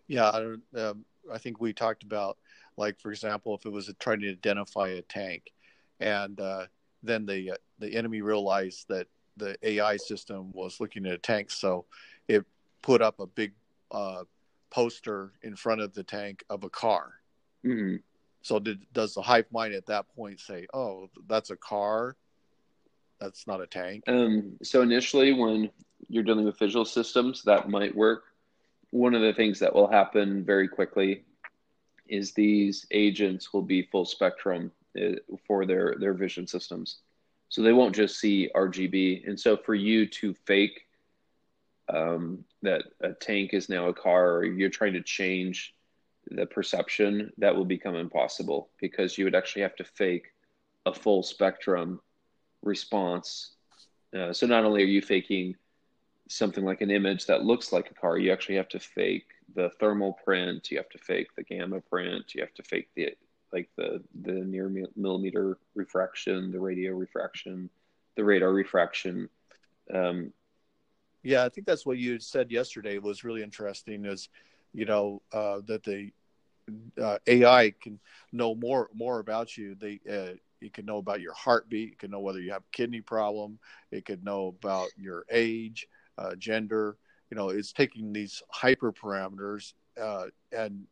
Yeah, 0.07 0.55
uh, 0.77 0.95
I 1.33 1.39
think 1.39 1.61
we 1.61 1.73
talked 1.73 2.03
about, 2.03 2.39
like 2.77 3.01
for 3.01 3.11
example, 3.11 3.55
if 3.55 3.65
it 3.65 3.71
was 3.71 3.91
trying 4.01 4.21
to 4.21 4.31
identify 4.31 4.89
a 4.89 5.03
tank, 5.03 5.53
and 6.01 6.39
uh, 6.41 6.67
then 7.03 7.27
the 7.27 7.53
uh, 7.53 7.57
the 7.79 7.95
enemy 7.95 8.21
realized 8.21 8.87
that 8.89 9.07
the 9.37 9.57
AI 9.63 9.97
system 9.97 10.53
was 10.53 10.81
looking 10.81 11.07
at 11.07 11.13
a 11.13 11.19
tank, 11.19 11.51
so 11.51 11.87
it 12.29 12.45
put 12.83 13.03
up 13.03 13.19
a 13.21 13.27
big 13.27 13.53
uh, 13.91 14.25
poster 14.71 15.33
in 15.43 15.57
front 15.57 15.81
of 15.81 15.95
the 15.95 16.03
tank 16.03 16.45
of 16.51 16.65
a 16.65 16.71
car. 16.71 17.15
hmm 17.63 17.97
So 18.43 18.59
did, 18.59 18.87
does 18.93 19.15
the 19.15 19.23
hive 19.23 19.47
mind 19.51 19.75
at 19.75 19.87
that 19.87 20.09
point 20.15 20.41
say, 20.41 20.67
"Oh, 20.75 21.09
that's 21.27 21.51
a 21.51 21.57
car, 21.57 22.17
that's 23.25 23.47
not 23.47 23.61
a 23.61 23.67
tank"? 23.67 24.05
Um, 24.07 24.57
so 24.63 24.83
initially, 24.83 25.33
when 25.33 25.71
you're 26.09 26.23
dealing 26.23 26.45
with 26.45 26.59
visual 26.59 26.85
systems, 26.85 27.43
that 27.45 27.69
might 27.69 27.95
work. 27.95 28.25
One 28.91 29.15
of 29.15 29.23
the 29.23 29.33
things 29.33 29.59
that 29.59 29.75
will 29.75 29.89
happen 29.89 30.45
very 30.45 30.69
quickly 30.69 31.25
is 32.07 32.33
these 32.33 32.87
agents 32.91 33.53
will 33.53 33.63
be 33.63 33.83
full 33.83 34.05
spectrum 34.05 34.71
uh, 35.01 35.17
for 35.47 35.67
their 35.67 35.97
their 35.99 36.15
vision 36.15 36.47
systems, 36.47 36.99
so 37.49 37.63
they 37.63 37.73
won't 37.73 37.95
just 37.95 38.21
see 38.21 38.51
RGB. 38.55 39.27
And 39.27 39.39
so 39.39 39.57
for 39.57 39.75
you 39.75 40.07
to 40.07 40.35
fake 40.35 40.87
um, 41.89 42.45
that 42.63 42.85
a 43.01 43.13
tank 43.13 43.55
is 43.55 43.69
now 43.69 43.89
a 43.89 43.95
car, 43.95 44.37
or 44.37 44.45
you're 44.45 44.71
trying 44.71 44.93
to 44.95 45.03
change 45.03 45.75
the 46.31 46.47
perception, 46.47 47.33
that 47.39 47.55
will 47.55 47.65
become 47.65 47.95
impossible 47.95 48.71
because 48.81 49.19
you 49.19 49.25
would 49.25 49.35
actually 49.35 49.63
have 49.63 49.77
to 49.77 49.85
fake 49.85 50.33
a 50.87 50.95
full 50.95 51.23
spectrum 51.23 52.01
response. 52.65 53.53
Uh, 54.17 54.33
so 54.33 54.47
not 54.47 54.65
only 54.65 54.83
are 54.83 54.87
you 54.87 55.03
faking 55.03 55.57
something 56.29 56.65
like 56.65 56.83
an 56.83 56.91
image 56.91 57.27
that 57.27 57.45
looks 57.45 57.73
like 57.73 57.91
a 57.91 57.95
car, 57.95 58.19
you 58.19 58.33
actually 58.33 58.57
have 58.57 58.69
to 58.71 58.81
fake 58.81 59.27
the 59.55 59.71
thermal 59.81 60.15
print, 60.25 60.71
you 60.71 60.79
have 60.79 60.91
to 60.91 60.99
fake 60.99 61.29
the 61.37 61.45
gamma 61.45 61.81
print, 61.81 62.35
you 62.35 62.43
have 62.43 62.55
to 62.55 62.63
fake 62.63 62.89
the 62.97 63.11
like 63.53 63.71
the 63.77 64.03
the 64.23 64.33
near 64.33 64.71
millimeter 64.97 65.59
refraction, 65.75 66.53
the 66.53 66.61
radio 66.61 66.93
refraction, 66.93 67.71
the 68.17 68.25
radar 68.25 68.53
refraction. 68.53 69.29
Um, 69.95 70.33
Yeah, 71.23 71.45
I 71.45 71.49
think 71.51 71.67
that's 71.67 71.87
what 71.87 71.99
you 71.99 72.19
said 72.21 72.51
yesterday 72.53 72.99
was 72.99 73.25
really 73.25 73.43
interesting. 73.43 74.05
Is 74.07 74.29
you 74.73 74.87
know 74.87 75.23
uh, 75.33 75.61
that 75.67 75.85
the 75.85 76.13
uh, 77.01 77.19
AI 77.27 77.75
can 77.81 78.01
know 78.33 78.55
more 78.55 78.91
more 78.95 79.21
about 79.21 79.57
you. 79.57 79.75
They 79.75 80.01
uh, 80.11 80.35
it 80.65 80.73
can 80.73 80.87
know 80.87 80.99
about 80.99 81.21
your 81.21 81.35
heartbeat. 81.35 81.93
It 81.93 81.99
can 81.99 82.11
know 82.11 82.21
whether 82.21 82.41
you 82.41 82.53
have 82.53 82.63
kidney 82.73 83.01
problem. 83.01 83.59
It 83.91 84.05
could 84.05 84.25
know 84.25 84.49
about 84.49 84.89
your 84.97 85.25
age, 85.31 85.87
uh, 86.19 86.35
gender. 86.37 86.97
You 87.31 87.37
know, 87.37 87.51
it's 87.51 87.73
taking 87.73 88.13
these 88.13 88.43
hyper 88.51 88.93
parameters 88.93 89.75
uh, 90.01 90.27
and 90.53 90.87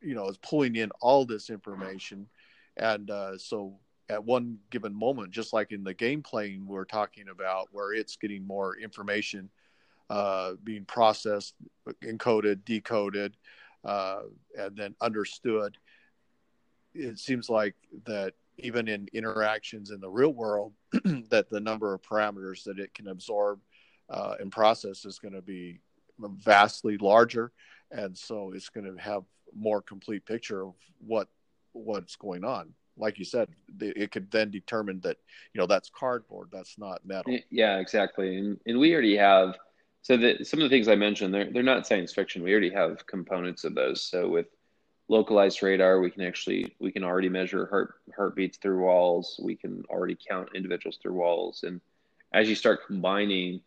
you 0.00 0.14
know 0.14 0.28
it's 0.28 0.38
pulling 0.42 0.76
in 0.76 0.90
all 1.00 1.24
this 1.24 1.50
information, 1.50 2.26
and 2.76 3.10
uh, 3.10 3.38
so 3.38 3.78
at 4.08 4.22
one 4.22 4.58
given 4.70 4.94
moment, 4.94 5.30
just 5.30 5.52
like 5.52 5.72
in 5.72 5.82
the 5.82 5.94
game 5.94 6.22
playing 6.22 6.66
we're 6.66 6.84
talking 6.84 7.28
about, 7.28 7.68
where 7.72 7.92
it's 7.92 8.16
getting 8.16 8.46
more 8.46 8.76
information 8.76 9.48
uh, 10.10 10.52
being 10.62 10.84
processed, 10.84 11.54
encoded, 12.02 12.64
decoded, 12.64 13.36
uh, 13.84 14.20
and 14.58 14.76
then 14.76 14.94
understood. 15.00 15.76
It 16.94 17.18
seems 17.18 17.48
like 17.48 17.74
that 18.04 18.34
even 18.58 18.88
in 18.88 19.08
interactions 19.12 19.90
in 19.90 20.00
the 20.00 20.08
real 20.08 20.32
world, 20.32 20.72
that 21.30 21.50
the 21.50 21.60
number 21.60 21.94
of 21.94 22.02
parameters 22.02 22.64
that 22.64 22.78
it 22.78 22.94
can 22.94 23.08
absorb 23.08 23.60
uh, 24.10 24.34
and 24.40 24.52
process 24.52 25.04
is 25.04 25.18
going 25.18 25.34
to 25.34 25.42
be 25.42 25.80
vastly 26.18 26.96
larger, 26.98 27.52
and 27.90 28.16
so 28.16 28.52
it's 28.54 28.68
going 28.68 28.84
to 28.84 29.00
have 29.00 29.24
more 29.56 29.80
complete 29.80 30.24
picture 30.26 30.66
of 30.66 30.74
what 31.04 31.28
what's 31.72 32.16
going 32.16 32.44
on. 32.44 32.72
Like 32.96 33.18
you 33.18 33.24
said, 33.24 33.48
it 33.80 34.12
could 34.12 34.30
then 34.30 34.50
determine 34.50 35.00
that 35.00 35.16
you 35.52 35.60
know 35.60 35.66
that's 35.66 35.90
cardboard, 35.90 36.48
that's 36.52 36.78
not 36.78 37.04
metal. 37.04 37.36
yeah, 37.50 37.78
exactly. 37.78 38.36
And, 38.36 38.60
and 38.66 38.78
we 38.78 38.92
already 38.92 39.16
have 39.16 39.56
so 40.02 40.18
that 40.18 40.46
some 40.46 40.60
of 40.60 40.64
the 40.64 40.68
things 40.68 40.86
I 40.86 40.94
mentioned, 40.94 41.32
they're 41.34 41.50
they're 41.50 41.62
not 41.62 41.86
science 41.86 42.12
fiction. 42.12 42.42
We 42.42 42.52
already 42.52 42.70
have 42.70 43.06
components 43.06 43.64
of 43.64 43.74
those. 43.74 44.02
So 44.02 44.28
with 44.28 44.46
localized 45.08 45.62
radar, 45.62 46.00
we 46.00 46.10
can 46.10 46.22
actually 46.22 46.74
we 46.78 46.90
can 46.90 47.04
already 47.04 47.28
measure 47.28 47.66
heart 47.66 47.94
heartbeats 48.16 48.58
through 48.58 48.82
walls. 48.82 49.38
We 49.42 49.56
can 49.56 49.84
already 49.90 50.16
count 50.28 50.50
individuals 50.54 50.98
through 51.02 51.14
walls. 51.14 51.62
And 51.62 51.80
as 52.32 52.48
you 52.48 52.54
start 52.54 52.86
combining 52.86 53.60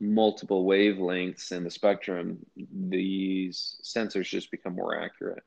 multiple 0.00 0.64
wavelengths 0.64 1.52
in 1.52 1.64
the 1.64 1.70
spectrum, 1.70 2.38
these 2.56 3.80
sensors 3.84 4.26
just 4.26 4.50
become 4.50 4.74
more 4.74 4.98
accurate. 4.98 5.42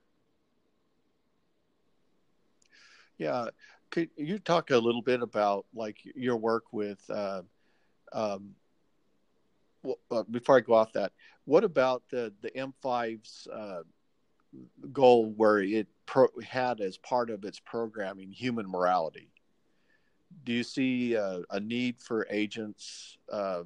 Yeah, 3.18 3.50
could 3.90 4.10
you 4.18 4.40
talk 4.40 4.72
a 4.72 4.78
little 4.78 5.02
bit 5.02 5.22
about 5.22 5.66
like 5.74 5.98
your 6.16 6.38
work 6.38 6.66
with? 6.72 7.00
Uh, 7.10 7.44
um, 8.12 8.56
well, 9.84 10.00
uh, 10.10 10.24
before 10.24 10.58
I 10.58 10.62
go 10.62 10.74
off 10.74 10.94
that, 10.94 11.12
what 11.46 11.64
about 11.64 12.04
the 12.10 12.34
the 12.42 12.52
M5's 12.52 13.48
uh, 13.54 13.82
goal 14.92 15.34
where 15.36 15.60
it 15.60 15.88
pro- 16.06 16.28
had 16.44 16.82
as 16.82 16.98
part 16.98 17.30
of 17.30 17.44
its 17.44 17.60
programming 17.60 18.32
human 18.32 18.70
morality? 18.70 19.30
Do 20.44 20.54
you 20.54 20.64
see 20.64 21.16
uh, 21.16 21.42
a 21.50 21.60
need 21.60 22.02
for 22.02 22.28
agents 22.30 23.18
uh, 23.32 23.64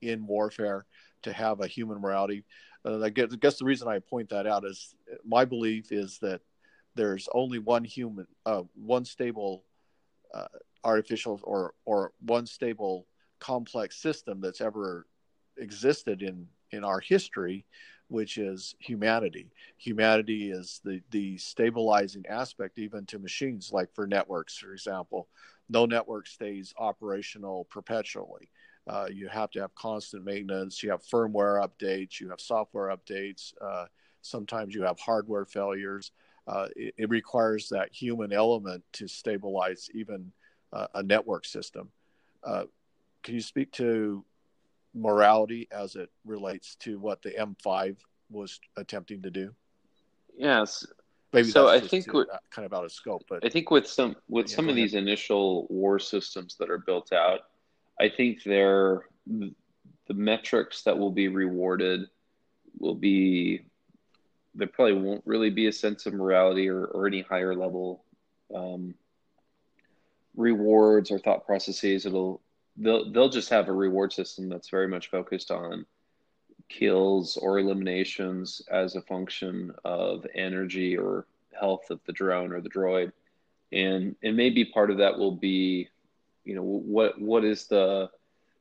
in 0.00 0.26
warfare 0.26 0.86
to 1.22 1.32
have 1.32 1.60
a 1.60 1.66
human 1.66 2.00
morality? 2.00 2.44
Uh, 2.84 3.02
I, 3.02 3.10
guess, 3.10 3.28
I 3.32 3.36
guess 3.36 3.58
the 3.58 3.64
reason 3.64 3.88
I 3.88 3.98
point 3.98 4.28
that 4.30 4.46
out 4.46 4.64
is 4.64 4.94
my 5.24 5.44
belief 5.44 5.92
is 5.92 6.18
that 6.20 6.40
there's 6.94 7.28
only 7.32 7.58
one 7.58 7.84
human, 7.84 8.26
uh, 8.44 8.62
one 8.74 9.04
stable 9.04 9.64
uh, 10.34 10.46
artificial 10.84 11.40
or 11.42 11.74
or 11.84 12.12
one 12.20 12.46
stable 12.46 13.06
complex 13.38 13.96
system 13.96 14.40
that's 14.40 14.60
ever 14.60 15.06
existed 15.58 16.22
in 16.22 16.46
in 16.72 16.84
our 16.84 17.00
history, 17.00 17.64
which 18.08 18.38
is 18.38 18.74
humanity. 18.78 19.50
Humanity 19.78 20.50
is 20.50 20.80
the 20.84 21.00
the 21.10 21.38
stabilizing 21.38 22.24
aspect 22.28 22.78
even 22.78 23.06
to 23.06 23.18
machines, 23.18 23.70
like 23.72 23.92
for 23.94 24.06
networks, 24.06 24.56
for 24.56 24.72
example. 24.72 25.28
No 25.68 25.86
network 25.86 26.26
stays 26.26 26.72
operational 26.78 27.64
perpetually. 27.64 28.50
Uh, 28.86 29.06
you 29.10 29.26
have 29.28 29.50
to 29.50 29.60
have 29.60 29.74
constant 29.74 30.24
maintenance. 30.24 30.82
You 30.82 30.90
have 30.90 31.02
firmware 31.02 31.66
updates. 31.66 32.20
You 32.20 32.30
have 32.30 32.40
software 32.40 32.96
updates. 32.96 33.52
Uh, 33.60 33.86
sometimes 34.22 34.74
you 34.74 34.82
have 34.82 35.00
hardware 35.00 35.44
failures. 35.44 36.12
Uh, 36.46 36.68
it, 36.76 36.94
it, 36.96 37.10
requires 37.10 37.68
that 37.68 37.92
human 37.92 38.32
element 38.32 38.84
to 38.92 39.08
stabilize 39.08 39.88
even 39.92 40.30
uh, 40.72 40.86
a 40.94 41.02
network 41.02 41.44
system. 41.44 41.90
Uh, 42.44 42.64
can 43.24 43.34
you 43.34 43.40
speak 43.40 43.72
to 43.72 44.24
morality 44.96 45.68
as 45.70 45.94
it 45.94 46.10
relates 46.24 46.74
to 46.76 46.98
what 46.98 47.22
the 47.22 47.30
M5 47.30 47.96
was 48.30 48.58
attempting 48.76 49.22
to 49.22 49.30
do? 49.30 49.54
Yes. 50.36 50.86
Maybe 51.32 51.50
so 51.50 51.68
I 51.68 51.80
think 51.80 52.10
too, 52.10 52.26
kind 52.50 52.64
of 52.64 52.72
out 52.72 52.84
of 52.84 52.92
scope, 52.92 53.24
but 53.28 53.44
I 53.44 53.48
think 53.48 53.70
with 53.70 53.86
some 53.86 54.16
with 54.28 54.48
yeah, 54.48 54.56
some 54.56 54.68
of 54.68 54.76
these 54.76 54.94
initial 54.94 55.66
war 55.68 55.98
systems 55.98 56.56
that 56.58 56.70
are 56.70 56.78
built 56.78 57.12
out, 57.12 57.40
I 58.00 58.08
think 58.08 58.42
they're 58.42 59.06
the 59.26 60.14
metrics 60.14 60.82
that 60.82 60.96
will 60.96 61.10
be 61.10 61.28
rewarded 61.28 62.08
will 62.78 62.94
be 62.94 63.62
there 64.54 64.66
probably 64.66 64.94
won't 64.94 65.22
really 65.26 65.50
be 65.50 65.66
a 65.66 65.72
sense 65.72 66.06
of 66.06 66.14
morality 66.14 66.68
or, 66.68 66.84
or 66.86 67.06
any 67.06 67.20
higher 67.20 67.54
level 67.54 68.04
um, 68.54 68.94
rewards 70.36 71.10
or 71.10 71.18
thought 71.18 71.44
processes. 71.44 72.06
It'll 72.06 72.40
they'll 72.76 73.10
they'll 73.10 73.28
just 73.28 73.50
have 73.50 73.68
a 73.68 73.72
reward 73.72 74.12
system 74.12 74.48
that's 74.48 74.68
very 74.68 74.88
much 74.88 75.10
focused 75.10 75.50
on 75.50 75.86
kills 76.68 77.36
or 77.36 77.58
eliminations 77.58 78.62
as 78.70 78.96
a 78.96 79.02
function 79.02 79.72
of 79.84 80.26
energy 80.34 80.96
or 80.96 81.26
health 81.58 81.90
of 81.90 82.00
the 82.06 82.12
drone 82.12 82.52
or 82.52 82.60
the 82.60 82.68
droid. 82.68 83.12
And 83.72 84.16
and 84.22 84.36
maybe 84.36 84.64
part 84.64 84.90
of 84.90 84.98
that 84.98 85.18
will 85.18 85.32
be 85.32 85.88
you 86.44 86.54
know 86.54 86.62
what 86.62 87.20
what 87.20 87.44
is 87.44 87.66
the 87.66 88.10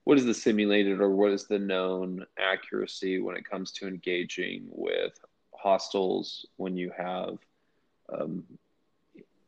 what 0.04 0.17
is 0.17 0.25
the 0.25 0.34
simulated 0.34 1.01
or 1.01 1.10
what 1.10 1.32
is 1.32 1.47
the 1.47 1.60
known 1.60 2.25
accuracy 2.38 3.19
when 3.19 3.36
it 3.36 3.49
comes 3.49 3.71
to 3.71 3.88
engaging 3.88 4.65
with 4.67 5.13
hostiles 5.58 6.45
when 6.58 6.78
you 6.78 6.91
have 6.95 7.38
um, 8.13 8.43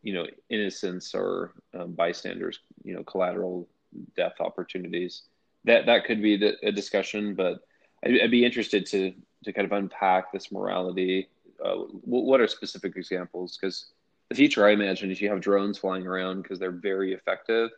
you 0.01 0.13
know 0.13 0.25
innocents 0.49 1.13
or 1.13 1.53
um, 1.73 1.93
bystanders 1.93 2.59
you 2.83 2.93
know 2.93 3.03
collateral 3.03 3.67
death 4.15 4.35
opportunities. 4.39 5.23
That 5.65 5.85
that 5.85 6.05
could 6.05 6.21
be 6.21 6.37
the, 6.37 6.55
a 6.63 6.71
discussion 6.71 7.35
but 7.35 7.59
I'd, 8.05 8.21
I'd, 8.21 8.31
be 8.31 8.45
interested 8.45 8.85
to 8.87 9.13
to 9.43 9.53
kind 9.53 9.65
of 9.65 9.71
unpack 9.71 10.31
this 10.31 10.51
morality 10.51 11.27
uh, 11.63 11.75
what 11.75 12.39
are 12.39 12.47
specific 12.47 12.95
examples? 12.95 13.57
Because 13.59 13.91
the 14.29 14.35
future 14.35 14.67
i 14.67 14.71
imagine 14.71 15.09
is 15.11 15.21
you 15.21 15.29
have 15.29 15.41
drones 15.41 15.77
flying 15.77 16.05
around 16.05 16.41
because 16.41 16.59
they're 16.59 16.71
very 16.71 17.13
effective 17.13 17.69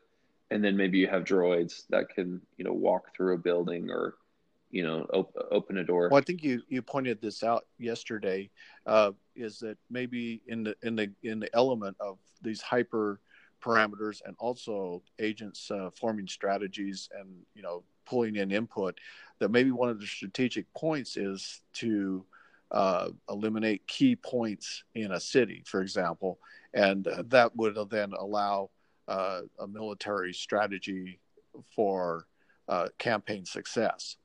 and 0.52 0.63
then 0.63 0.76
maybe 0.76 0.98
you 0.98 1.08
have 1.08 1.24
droids 1.24 1.84
that 1.89 2.10
can 2.10 2.41
you 2.58 2.65
know 2.65 2.74
walk 2.74 3.15
through 3.15 3.36
a 3.36 3.38
building 3.38 3.89
or 3.89 4.15
you 4.72 4.84
know 4.84 5.06
op- 5.13 5.36
open 5.52 5.78
a 5.78 5.84
door. 5.84 6.10
Well 6.10 6.19
i 6.19 6.24
think 6.24 6.43
you 6.43 6.62
you 6.67 6.82
pointed 6.82 7.22
this 7.22 7.43
out 7.43 7.65
yesterday 7.78 8.50
uh, 8.86 9.12
is 9.36 9.60
that 9.60 9.78
maybe 9.89 10.41
in 10.48 10.63
the 10.63 10.76
in 10.82 10.95
the 10.95 11.12
in 11.24 11.39
the 11.39 11.56
element 11.56 11.95
of 12.00 12.17
these 12.41 12.62
hyper 12.62 13.19
parameters 13.62 14.22
and 14.26 14.36
also 14.39 15.02
agents 15.19 15.72
uh, 15.72 15.89
forming 15.93 16.28
strategies 16.28 17.10
and 17.17 17.28
you 17.54 17.62
know 17.62 17.84
pulling 18.06 18.36
in 18.36 18.52
input 18.52 19.00
that 19.39 19.50
maybe 19.50 19.72
one 19.72 19.89
of 19.89 20.00
the 20.00 20.08
strategic 20.08 20.72
points 20.74 21.17
is 21.17 21.62
to 21.74 22.26
uh, 22.72 23.10
eliminate 23.30 23.88
key 23.88 24.15
points 24.15 24.84
in 24.93 25.12
a 25.12 25.19
city, 25.19 25.63
for 25.65 25.82
example, 25.82 26.39
and 26.74 27.08
that 27.26 27.56
would 27.56 27.78
then 27.89 28.13
allow 28.13 28.69
uh, 29.08 29.41
a 29.60 29.67
military 29.67 30.34
strategy 30.34 31.19
for 31.76 32.28
uh, 32.67 32.88
campaign 33.00 33.45
success. 33.45 34.17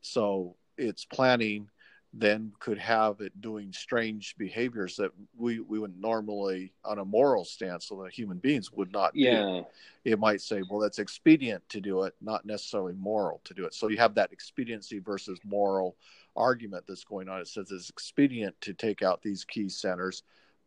So 0.00 0.56
its 0.76 1.04
planning 1.04 1.68
then 2.14 2.52
could 2.58 2.78
have 2.78 3.20
it 3.20 3.40
doing 3.40 3.72
strange 3.72 4.36
behaviors 4.36 4.96
that 4.96 5.10
we, 5.36 5.60
we 5.60 5.78
would 5.78 5.98
normally 5.98 6.72
on 6.84 6.98
a 6.98 7.04
moral 7.04 7.44
stance 7.44 7.86
so 7.86 8.02
that 8.02 8.12
human 8.12 8.36
beings 8.38 8.70
would 8.72 8.92
not 8.92 9.12
yeah. 9.14 9.40
Do. 9.40 9.66
it 10.04 10.18
might 10.18 10.42
say 10.42 10.62
well 10.68 10.80
that's 10.80 10.98
expedient 10.98 11.66
to 11.70 11.80
do 11.80 12.02
it 12.02 12.14
not 12.20 12.44
necessarily 12.44 12.92
moral 12.94 13.40
to 13.44 13.54
do 13.54 13.64
it. 13.64 13.74
So 13.74 13.88
you 13.88 13.96
have 13.96 14.14
that 14.16 14.32
expediency 14.32 14.98
versus 14.98 15.38
moral 15.44 15.96
argument 16.36 16.84
that's 16.86 17.04
going 17.04 17.28
on. 17.28 17.40
It 17.40 17.48
says 17.48 17.70
it's 17.70 17.88
expedient 17.88 18.60
to 18.62 18.74
take 18.74 19.02
out 19.02 19.22
these 19.22 19.44
key 19.44 19.68
centers 19.68 20.22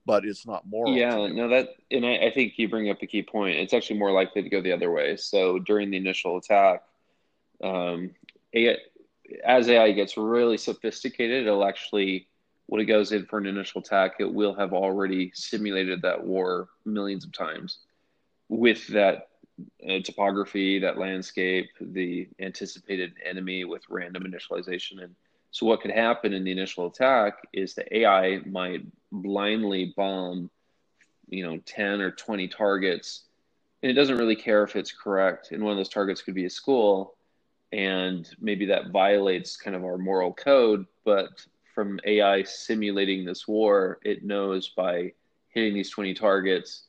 but 0.08 0.24
it's 0.24 0.46
not 0.46 0.68
moral 0.68 0.94
yeah 0.94 1.28
no 1.28 1.50
that 1.50 1.70
and 1.90 2.06
I, 2.06 2.28
I 2.28 2.32
think 2.32 2.54
you 2.58 2.70
bring 2.70 2.90
up 2.90 3.02
a 3.02 3.08
key 3.08 3.24
point. 3.24 3.58
It's 3.58 3.74
actually 3.74 3.98
more 4.00 4.12
likely 4.12 4.44
to 4.44 4.50
go 4.50 4.62
the 4.62 4.72
other 4.72 4.92
way. 4.92 5.16
So 5.18 5.60
during 5.60 5.90
the 5.92 5.98
initial 5.98 6.38
attack 6.38 6.84
um, 7.64 8.12
as 9.44 9.70
AI 9.70 9.92
gets 9.92 10.18
really 10.18 10.58
sophisticated, 10.58 11.46
it'll 11.46 11.66
actually, 11.66 12.28
when 12.68 12.82
it 12.82 12.86
goes 12.86 13.12
in 13.12 13.26
for 13.26 13.38
an 13.38 13.46
initial 13.46 13.82
attack, 13.82 14.16
it 14.20 14.32
will 14.32 14.54
have 14.56 14.74
already 14.74 15.32
simulated 15.34 16.02
that 16.02 16.24
war 16.24 16.70
millions 16.86 17.26
of 17.26 17.32
times 17.32 17.80
with 18.50 18.88
that 18.88 19.30
uh, 19.88 20.00
topography, 20.04 20.80
that 20.80 20.98
landscape, 20.98 21.70
the 21.80 22.28
anticipated 22.40 23.14
enemy 23.24 23.64
with 23.64 23.84
random 23.90 24.24
initialization. 24.24 25.02
And 25.04 25.16
so, 25.52 25.66
what 25.66 25.82
could 25.82 25.92
happen 25.92 26.34
in 26.34 26.44
the 26.44 26.52
initial 26.52 26.88
attack 26.88 27.48
is 27.54 27.74
the 27.74 27.98
AI 27.98 28.40
might 28.46 28.86
blindly 29.12 29.94
bomb, 29.96 30.50
you 31.30 31.46
know, 31.46 31.58
10 31.66 32.02
or 32.02 32.12
20 32.12 32.48
targets. 32.50 33.24
And 33.82 33.90
it 33.90 33.94
doesn't 33.94 34.18
really 34.18 34.36
care 34.36 34.64
if 34.64 34.76
it's 34.76 34.92
correct. 34.92 35.52
And 35.52 35.64
one 35.64 35.72
of 35.72 35.78
those 35.78 35.90
targets 35.90 36.22
could 36.22 36.36
be 36.36 36.46
a 36.46 36.50
school 36.50 37.15
and 37.76 38.30
maybe 38.40 38.66
that 38.66 38.92
violates 38.92 39.58
kind 39.58 39.76
of 39.76 39.84
our 39.84 39.98
moral 39.98 40.34
code 40.34 40.86
but 41.04 41.46
from 41.74 42.00
ai 42.06 42.42
simulating 42.44 43.26
this 43.26 43.48
war 43.48 44.00
it 44.04 44.24
knows 44.24 44.70
by 44.70 45.12
hitting 45.50 45.74
these 45.74 45.90
20 45.90 46.14
targets 46.14 46.84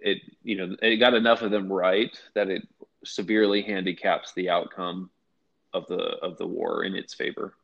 it 0.00 0.18
you 0.42 0.56
know 0.56 0.76
it 0.82 0.96
got 0.96 1.14
enough 1.14 1.42
of 1.42 1.50
them 1.50 1.72
right 1.72 2.20
that 2.34 2.48
it 2.48 2.66
severely 3.04 3.62
handicaps 3.62 4.32
the 4.34 4.48
outcome 4.50 5.10
of 5.72 5.86
the 5.86 6.16
of 6.22 6.36
the 6.38 6.46
war 6.46 6.84
in 6.84 6.94
its 6.94 7.14
favor. 7.14 7.54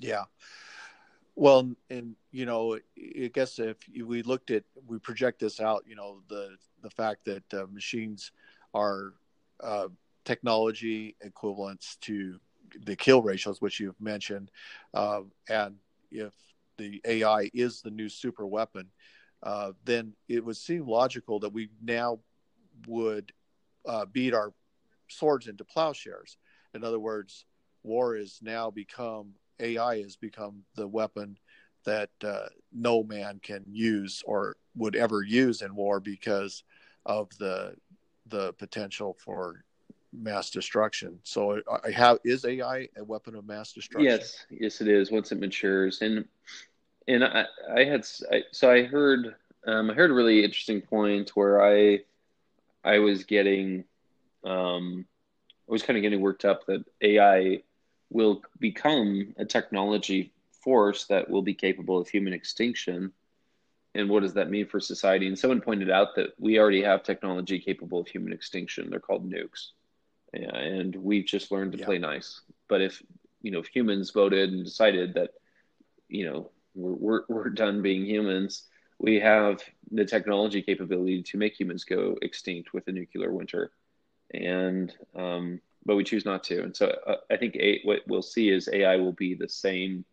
Yeah. 0.00 0.24
Well 1.34 1.70
and 1.90 2.16
you 2.30 2.46
know 2.46 2.78
i 2.98 3.30
guess 3.32 3.58
if 3.58 3.76
we 4.04 4.22
looked 4.22 4.50
at 4.50 4.64
we 4.86 4.98
project 4.98 5.40
this 5.40 5.60
out 5.60 5.84
you 5.86 5.94
know 5.94 6.22
the 6.28 6.56
the 6.82 6.90
fact 6.90 7.24
that 7.26 7.54
uh, 7.54 7.66
machines 7.70 8.32
are 8.76 9.14
uh, 9.62 9.88
technology 10.26 11.16
equivalents 11.22 11.96
to 12.02 12.38
the 12.84 12.94
kill 12.94 13.22
ratios, 13.22 13.62
which 13.62 13.80
you've 13.80 14.00
mentioned. 14.00 14.50
Uh, 14.92 15.22
and 15.48 15.76
if 16.10 16.34
the 16.76 17.00
AI 17.06 17.50
is 17.54 17.80
the 17.80 17.90
new 17.90 18.08
super 18.08 18.46
weapon, 18.46 18.90
uh, 19.42 19.72
then 19.84 20.12
it 20.28 20.44
would 20.44 20.58
seem 20.58 20.86
logical 20.86 21.40
that 21.40 21.52
we 21.52 21.70
now 21.82 22.18
would 22.86 23.32
uh, 23.88 24.04
beat 24.04 24.34
our 24.34 24.52
swords 25.08 25.46
into 25.46 25.64
plowshares. 25.64 26.36
In 26.74 26.84
other 26.84 26.98
words, 26.98 27.46
war 27.82 28.14
is 28.14 28.40
now 28.42 28.70
become 28.70 29.32
AI 29.58 30.02
has 30.02 30.16
become 30.16 30.64
the 30.74 30.86
weapon 30.86 31.38
that 31.84 32.10
uh, 32.22 32.48
no 32.72 33.04
man 33.04 33.40
can 33.42 33.64
use 33.70 34.22
or 34.26 34.56
would 34.74 34.96
ever 34.96 35.22
use 35.22 35.62
in 35.62 35.74
war 35.74 35.98
because 35.98 36.64
of 37.06 37.30
the 37.38 37.74
the 38.28 38.52
potential 38.54 39.16
for 39.18 39.64
mass 40.12 40.50
destruction. 40.50 41.18
So 41.22 41.60
I 41.84 41.90
have 41.90 42.18
is 42.24 42.44
AI 42.44 42.88
a 42.96 43.04
weapon 43.04 43.34
of 43.34 43.46
mass 43.46 43.72
destruction? 43.72 44.10
Yes, 44.10 44.46
yes, 44.50 44.80
it 44.80 44.88
is. 44.88 45.10
Once 45.10 45.32
it 45.32 45.40
matures, 45.40 46.00
and 46.02 46.26
and 47.08 47.24
I, 47.24 47.44
I 47.74 47.84
had 47.84 48.06
I, 48.30 48.42
so 48.52 48.70
I 48.70 48.84
heard 48.84 49.34
um, 49.66 49.90
I 49.90 49.94
heard 49.94 50.10
a 50.10 50.14
really 50.14 50.44
interesting 50.44 50.80
point 50.80 51.30
where 51.30 51.62
I 51.62 52.00
I 52.84 52.98
was 52.98 53.24
getting 53.24 53.84
um, 54.44 55.06
I 55.68 55.72
was 55.72 55.82
kind 55.82 55.96
of 55.96 56.02
getting 56.02 56.20
worked 56.20 56.44
up 56.44 56.66
that 56.66 56.84
AI 57.02 57.62
will 58.10 58.42
become 58.60 59.34
a 59.36 59.44
technology 59.44 60.32
force 60.62 61.04
that 61.06 61.28
will 61.28 61.42
be 61.42 61.54
capable 61.54 61.98
of 61.98 62.08
human 62.08 62.32
extinction 62.32 63.12
and 63.96 64.08
what 64.08 64.22
does 64.22 64.34
that 64.34 64.50
mean 64.50 64.66
for 64.66 64.80
society? 64.80 65.26
And 65.26 65.38
someone 65.38 65.60
pointed 65.60 65.90
out 65.90 66.14
that 66.16 66.30
we 66.38 66.58
already 66.58 66.82
have 66.82 67.02
technology 67.02 67.58
capable 67.58 68.00
of 68.00 68.08
human 68.08 68.32
extinction. 68.32 68.90
They're 68.90 69.00
called 69.00 69.30
nukes, 69.30 69.68
and 70.32 70.94
we've 70.96 71.26
just 71.26 71.50
learned 71.50 71.72
to 71.72 71.78
yeah. 71.78 71.84
play 71.86 71.98
nice. 71.98 72.40
But 72.68 72.82
if 72.82 73.02
you 73.42 73.50
know, 73.50 73.60
if 73.60 73.66
humans 73.66 74.10
voted 74.10 74.52
and 74.52 74.64
decided 74.64 75.14
that, 75.14 75.30
you 76.08 76.26
know, 76.26 76.50
we're, 76.74 76.94
we're 76.94 77.22
we're 77.28 77.50
done 77.50 77.82
being 77.82 78.04
humans, 78.04 78.64
we 78.98 79.20
have 79.20 79.62
the 79.90 80.04
technology 80.04 80.62
capability 80.62 81.22
to 81.22 81.38
make 81.38 81.58
humans 81.58 81.84
go 81.84 82.16
extinct 82.22 82.74
with 82.74 82.86
a 82.88 82.92
nuclear 82.92 83.32
winter, 83.32 83.72
and 84.34 84.94
um, 85.14 85.60
but 85.86 85.96
we 85.96 86.04
choose 86.04 86.24
not 86.24 86.44
to. 86.44 86.62
And 86.62 86.76
so 86.76 86.94
uh, 87.06 87.16
I 87.30 87.36
think 87.36 87.56
a, 87.56 87.80
what 87.84 88.00
we'll 88.06 88.22
see 88.22 88.50
is 88.50 88.68
AI 88.72 88.96
will 88.96 89.12
be 89.12 89.34
the 89.34 89.48
same 89.48 90.04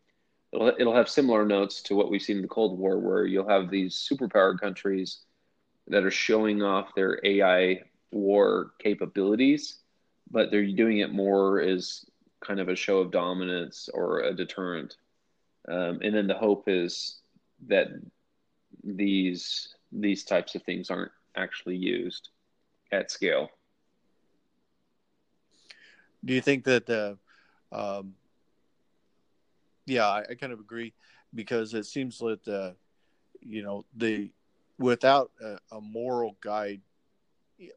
it'll, 0.54 0.68
it'll 0.80 0.96
have 0.96 1.10
similar 1.10 1.46
notes 1.46 1.82
to 1.84 1.96
what 1.96 2.10
we've 2.10 2.22
seen 2.22 2.38
in 2.38 2.42
the 2.42 2.48
Cold 2.48 2.78
War, 2.78 3.00
where 3.00 3.26
you'll 3.26 3.50
have 3.50 3.70
these 3.70 3.96
superpower 3.96 4.60
countries 4.60 5.20
that 5.88 6.04
are 6.04 6.12
showing 6.12 6.62
off 6.62 6.96
their 6.96 7.20
AI 7.24 7.82
war 8.12 8.72
capabilities, 8.80 9.80
but 10.30 10.52
they're 10.52 10.66
doing 10.68 11.00
it 11.00 11.12
more 11.12 11.60
as 11.60 12.06
kind 12.42 12.60
of 12.60 12.70
a 12.70 12.76
show 12.76 13.00
of 13.00 13.12
dominance 13.12 13.90
or 13.94 14.22
a 14.22 14.34
deterrent. 14.34 14.98
Um, 15.68 16.00
and 16.02 16.14
then 16.14 16.28
the 16.28 16.38
hope 16.38 16.66
is 16.68 17.20
that 17.68 17.88
these 18.84 19.76
these 19.92 20.24
types 20.24 20.56
of 20.56 20.64
things 20.64 20.90
aren't 20.90 21.12
actually 21.36 21.78
used 21.78 22.30
at 22.92 23.12
scale. 23.12 23.50
Do 26.26 26.34
you 26.34 26.42
think 26.42 26.64
that 26.66 26.86
the 26.86 27.18
um, 27.72 28.16
yeah, 29.86 30.08
I, 30.08 30.24
I, 30.30 30.36
kind 30.36 30.54
of 30.54 30.60
agree 30.60 30.94
because 31.34 31.74
it 31.74 31.86
seems 31.86 32.18
that 32.20 32.48
uh, 32.48 32.72
you 33.42 33.64
know 33.64 33.86
the 33.96 34.32
without 34.78 35.32
a, 35.42 35.58
a, 35.76 35.82
moral 35.82 36.38
guide 36.42 36.82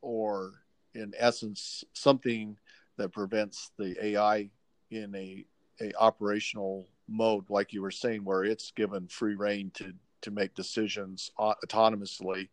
or 0.03 0.53
in 0.95 1.13
essence 1.19 1.85
something 1.93 2.57
that 2.97 3.13
prevents 3.13 3.71
the 3.79 3.97
AI 4.05 4.51
in 4.91 5.15
a 5.15 5.45
a 5.81 5.93
operational 5.99 6.89
mode, 7.09 7.51
like 7.51 7.73
you 7.73 7.83
were 7.83 7.91
saying, 7.91 8.25
where 8.25 8.45
it's 8.45 8.71
given 8.71 9.09
free 9.09 9.35
reign 9.35 9.71
to 9.75 9.93
to 10.23 10.31
make 10.31 10.55
decisions 10.55 11.31
autonomously, 11.39 12.49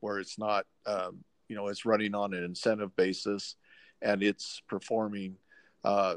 where 0.00 0.18
it's 0.18 0.38
not 0.38 0.66
um, 0.86 1.24
you 1.48 1.56
know 1.56 1.68
it's 1.68 1.84
running 1.84 2.14
on 2.14 2.34
an 2.34 2.44
incentive 2.44 2.94
basis 2.96 3.56
and 4.00 4.22
it's 4.22 4.62
performing 4.68 5.36
uh, 5.84 6.14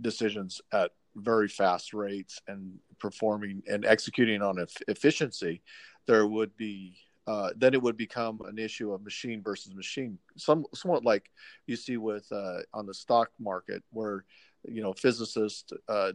decisions 0.00 0.60
at 0.72 0.92
very 1.16 1.48
fast 1.48 1.92
rates 1.92 2.40
and 2.48 2.78
performing 2.98 3.62
and 3.68 3.84
executing 3.84 4.42
on 4.42 4.64
efficiency, 4.88 5.62
there 6.06 6.26
would 6.26 6.56
be 6.56 6.96
uh, 7.26 7.50
then 7.56 7.74
it 7.74 7.82
would 7.82 7.96
become 7.96 8.40
an 8.46 8.58
issue 8.58 8.92
of 8.92 9.04
machine 9.04 9.42
versus 9.42 9.74
machine, 9.74 10.18
some 10.36 10.64
somewhat 10.74 11.04
like 11.04 11.30
you 11.66 11.76
see 11.76 11.96
with 11.96 12.26
uh, 12.32 12.58
on 12.72 12.86
the 12.86 12.94
stock 12.94 13.30
market, 13.38 13.82
where 13.90 14.24
you 14.64 14.82
know 14.82 14.92
physicists 14.92 15.72
uh, 15.88 16.12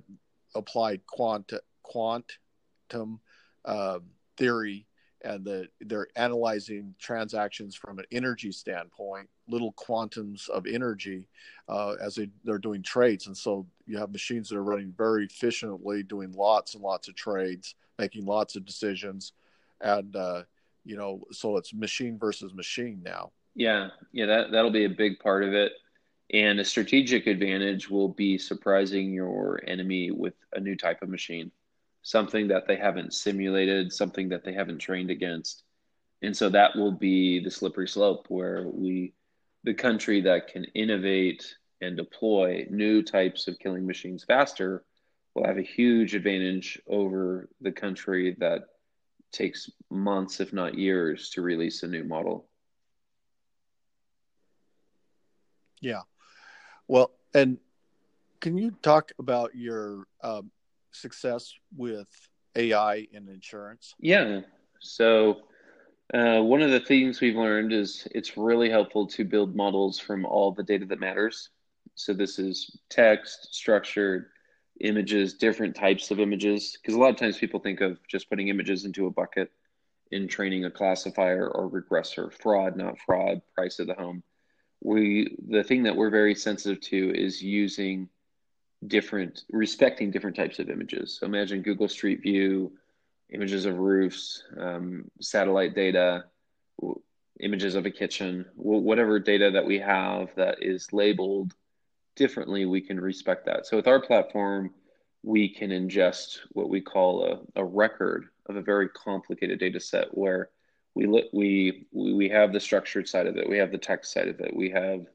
applied 0.55 1.05
quant 1.05 1.53
quantum 1.83 3.19
um, 3.65 4.01
theory 4.37 4.87
and 5.25 5.43
the, 5.43 5.67
they're 5.81 6.07
analyzing 6.15 6.93
transactions 6.99 7.75
from 7.75 7.97
an 7.97 8.05
energy 8.11 8.51
standpoint, 8.51 9.27
little 9.47 9.73
quantums 9.73 10.47
of 10.49 10.67
energy 10.67 11.27
uh, 11.67 11.95
as 12.01 12.15
they, 12.15 12.29
they're 12.43 12.59
doing 12.59 12.83
trades. 12.83 13.25
And 13.27 13.35
so 13.35 13.65
you 13.85 13.97
have 13.97 14.11
machines 14.11 14.49
that 14.49 14.57
are 14.57 14.63
running 14.63 14.93
very 14.97 15.25
efficiently, 15.25 16.03
doing 16.03 16.31
lots 16.33 16.73
and 16.73 16.83
lots 16.83 17.07
of 17.07 17.15
trades, 17.15 17.75
making 17.99 18.25
lots 18.25 18.55
of 18.55 18.65
decisions. 18.65 19.33
And, 19.81 20.15
uh, 20.15 20.43
you 20.83 20.97
know, 20.97 21.23
so 21.31 21.57
it's 21.57 21.73
machine 21.73 22.17
versus 22.17 22.53
machine 22.53 23.01
now. 23.03 23.31
Yeah. 23.55 23.89
Yeah. 24.11 24.25
That, 24.25 24.51
that'll 24.51 24.71
be 24.71 24.85
a 24.85 24.89
big 24.89 25.19
part 25.19 25.43
of 25.43 25.53
it. 25.53 25.73
And 26.33 26.59
a 26.59 26.65
strategic 26.65 27.27
advantage 27.27 27.89
will 27.89 28.09
be 28.09 28.37
surprising 28.37 29.13
your 29.13 29.61
enemy 29.67 30.11
with 30.11 30.33
a 30.53 30.59
new 30.59 30.75
type 30.75 31.01
of 31.01 31.09
machine 31.09 31.51
something 32.05 32.47
that 32.49 32.67
they 32.67 32.75
haven't 32.75 33.15
simulated, 33.15 33.91
something 33.91 34.29
that 34.29 34.43
they 34.43 34.53
haven't 34.53 34.77
trained 34.77 35.09
against. 35.09 35.63
And 36.21 36.37
so 36.37 36.49
that 36.49 36.75
will 36.75 36.91
be 36.91 37.43
the 37.43 37.49
slippery 37.49 37.87
slope 37.87 38.27
where 38.29 38.67
we, 38.67 39.15
the 39.63 39.73
country 39.73 40.21
that 40.21 40.47
can 40.47 40.65
innovate 40.75 41.55
and 41.85 41.95
deploy 41.95 42.65
new 42.69 43.01
types 43.03 43.47
of 43.47 43.59
killing 43.59 43.85
machines 43.85 44.23
faster 44.23 44.83
will 45.33 45.45
have 45.45 45.57
a 45.57 45.61
huge 45.61 46.15
advantage 46.15 46.81
over 46.87 47.49
the 47.61 47.71
country 47.71 48.35
that 48.39 48.61
takes 49.31 49.69
months, 49.91 50.39
if 50.39 50.53
not 50.53 50.75
years, 50.75 51.29
to 51.31 51.41
release 51.41 51.83
a 51.83 51.87
new 51.87 52.03
model. 52.03 52.47
Yeah. 55.81 56.01
Well, 56.87 57.11
and 57.33 57.57
can 58.39 58.57
you 58.57 58.71
talk 58.81 59.11
about 59.19 59.55
your 59.55 60.07
um, 60.23 60.51
success 60.91 61.53
with 61.75 62.07
AI 62.55 63.07
in 63.11 63.27
insurance? 63.27 63.93
Yeah. 63.99 64.41
So, 64.79 65.41
uh, 66.13 66.39
one 66.41 66.61
of 66.61 66.71
the 66.71 66.79
things 66.79 67.19
we've 67.19 67.35
learned 67.35 67.73
is 67.73 68.07
it's 68.11 68.37
really 68.37 68.69
helpful 68.69 69.07
to 69.07 69.25
build 69.25 69.55
models 69.55 69.99
from 69.99 70.25
all 70.25 70.51
the 70.51 70.63
data 70.63 70.85
that 70.85 70.99
matters. 70.99 71.49
So, 71.95 72.13
this 72.13 72.39
is 72.39 72.77
text, 72.89 73.53
structured, 73.55 74.27
images, 74.81 75.33
different 75.33 75.75
types 75.75 76.11
of 76.11 76.19
images. 76.19 76.77
Because 76.81 76.95
a 76.95 76.99
lot 76.99 77.09
of 77.09 77.17
times 77.17 77.37
people 77.37 77.59
think 77.59 77.81
of 77.81 77.97
just 78.07 78.29
putting 78.29 78.49
images 78.49 78.85
into 78.85 79.07
a 79.07 79.11
bucket 79.11 79.51
in 80.11 80.27
training 80.27 80.65
a 80.65 80.71
classifier 80.71 81.47
or 81.47 81.69
regressor, 81.69 82.31
fraud, 82.31 82.75
not 82.75 82.99
fraud, 82.99 83.41
price 83.53 83.79
of 83.79 83.87
the 83.87 83.93
home. 83.93 84.23
We 84.81 85.35
the 85.47 85.63
thing 85.63 85.83
that 85.83 85.95
we're 85.95 86.09
very 86.09 86.35
sensitive 86.35 86.81
to 86.81 87.11
is 87.15 87.41
using 87.41 88.09
different 88.85 89.43
respecting 89.49 90.11
different 90.11 90.35
types 90.35 90.59
of 90.59 90.69
images. 90.69 91.17
So 91.19 91.25
imagine 91.25 91.61
Google 91.61 91.87
Street 91.87 92.21
View, 92.21 92.73
images 93.29 93.65
of 93.65 93.79
roofs, 93.79 94.43
um, 94.59 95.09
satellite 95.21 95.73
data, 95.73 96.25
images 97.39 97.75
of 97.75 97.85
a 97.85 97.91
kitchen, 97.91 98.45
whatever 98.55 99.19
data 99.19 99.51
that 99.51 99.65
we 99.65 99.79
have 99.79 100.29
that 100.35 100.61
is 100.61 100.93
labeled 100.93 101.53
differently, 102.15 102.65
we 102.65 102.81
can 102.81 102.99
respect 102.99 103.45
that. 103.45 103.65
So 103.65 103.77
with 103.77 103.87
our 103.87 104.01
platform, 104.01 104.73
we 105.23 105.49
can 105.49 105.71
ingest 105.71 106.39
what 106.51 106.69
we 106.69 106.81
call 106.81 107.23
a, 107.23 107.59
a 107.59 107.63
record 107.65 108.27
of 108.47 108.55
a 108.55 108.61
very 108.61 108.89
complicated 108.89 109.59
data 109.59 109.79
set 109.79 110.07
where 110.15 110.49
we, 110.93 111.07
look 111.07 111.25
we, 111.33 111.87
we 111.91 112.29
have 112.29 112.53
the 112.53 112.59
structured 112.59 113.07
side 113.07 113.27
of 113.27 113.37
it, 113.37 113.49
we 113.49 113.57
have 113.57 113.71
the 113.71 113.77
text 113.77 114.13
side 114.13 114.27
of 114.27 114.39
it, 114.39 114.55
we 114.55 114.69
have 114.69 115.05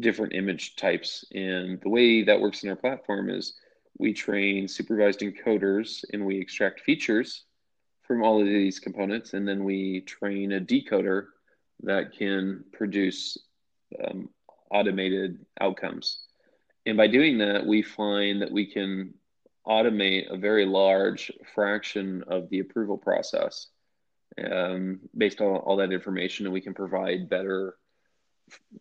different 0.00 0.34
image 0.34 0.76
types. 0.76 1.24
And 1.34 1.80
the 1.80 1.88
way 1.88 2.22
that 2.22 2.40
works 2.40 2.62
in 2.62 2.70
our 2.70 2.76
platform 2.76 3.30
is 3.30 3.54
we 3.98 4.12
train 4.12 4.68
supervised 4.68 5.20
encoders 5.20 6.04
and 6.12 6.24
we 6.24 6.38
extract 6.38 6.80
features 6.80 7.44
from 8.02 8.22
all 8.22 8.40
of 8.40 8.46
these 8.46 8.78
components. 8.78 9.32
And 9.32 9.48
then 9.48 9.64
we 9.64 10.02
train 10.02 10.52
a 10.52 10.60
decoder 10.60 11.28
that 11.82 12.12
can 12.12 12.64
produce 12.72 13.38
um, 14.04 14.28
automated 14.70 15.44
outcomes. 15.60 16.25
And 16.86 16.96
by 16.96 17.08
doing 17.08 17.38
that, 17.38 17.66
we 17.66 17.82
find 17.82 18.40
that 18.42 18.52
we 18.52 18.64
can 18.64 19.14
automate 19.66 20.32
a 20.32 20.36
very 20.36 20.64
large 20.64 21.32
fraction 21.52 22.22
of 22.28 22.48
the 22.48 22.60
approval 22.60 22.96
process 22.96 23.66
um, 24.50 25.00
based 25.16 25.40
on 25.40 25.56
all 25.56 25.76
that 25.76 25.92
information, 25.92 26.46
and 26.46 26.52
we 26.52 26.60
can 26.60 26.74
provide 26.74 27.28
better 27.28 27.76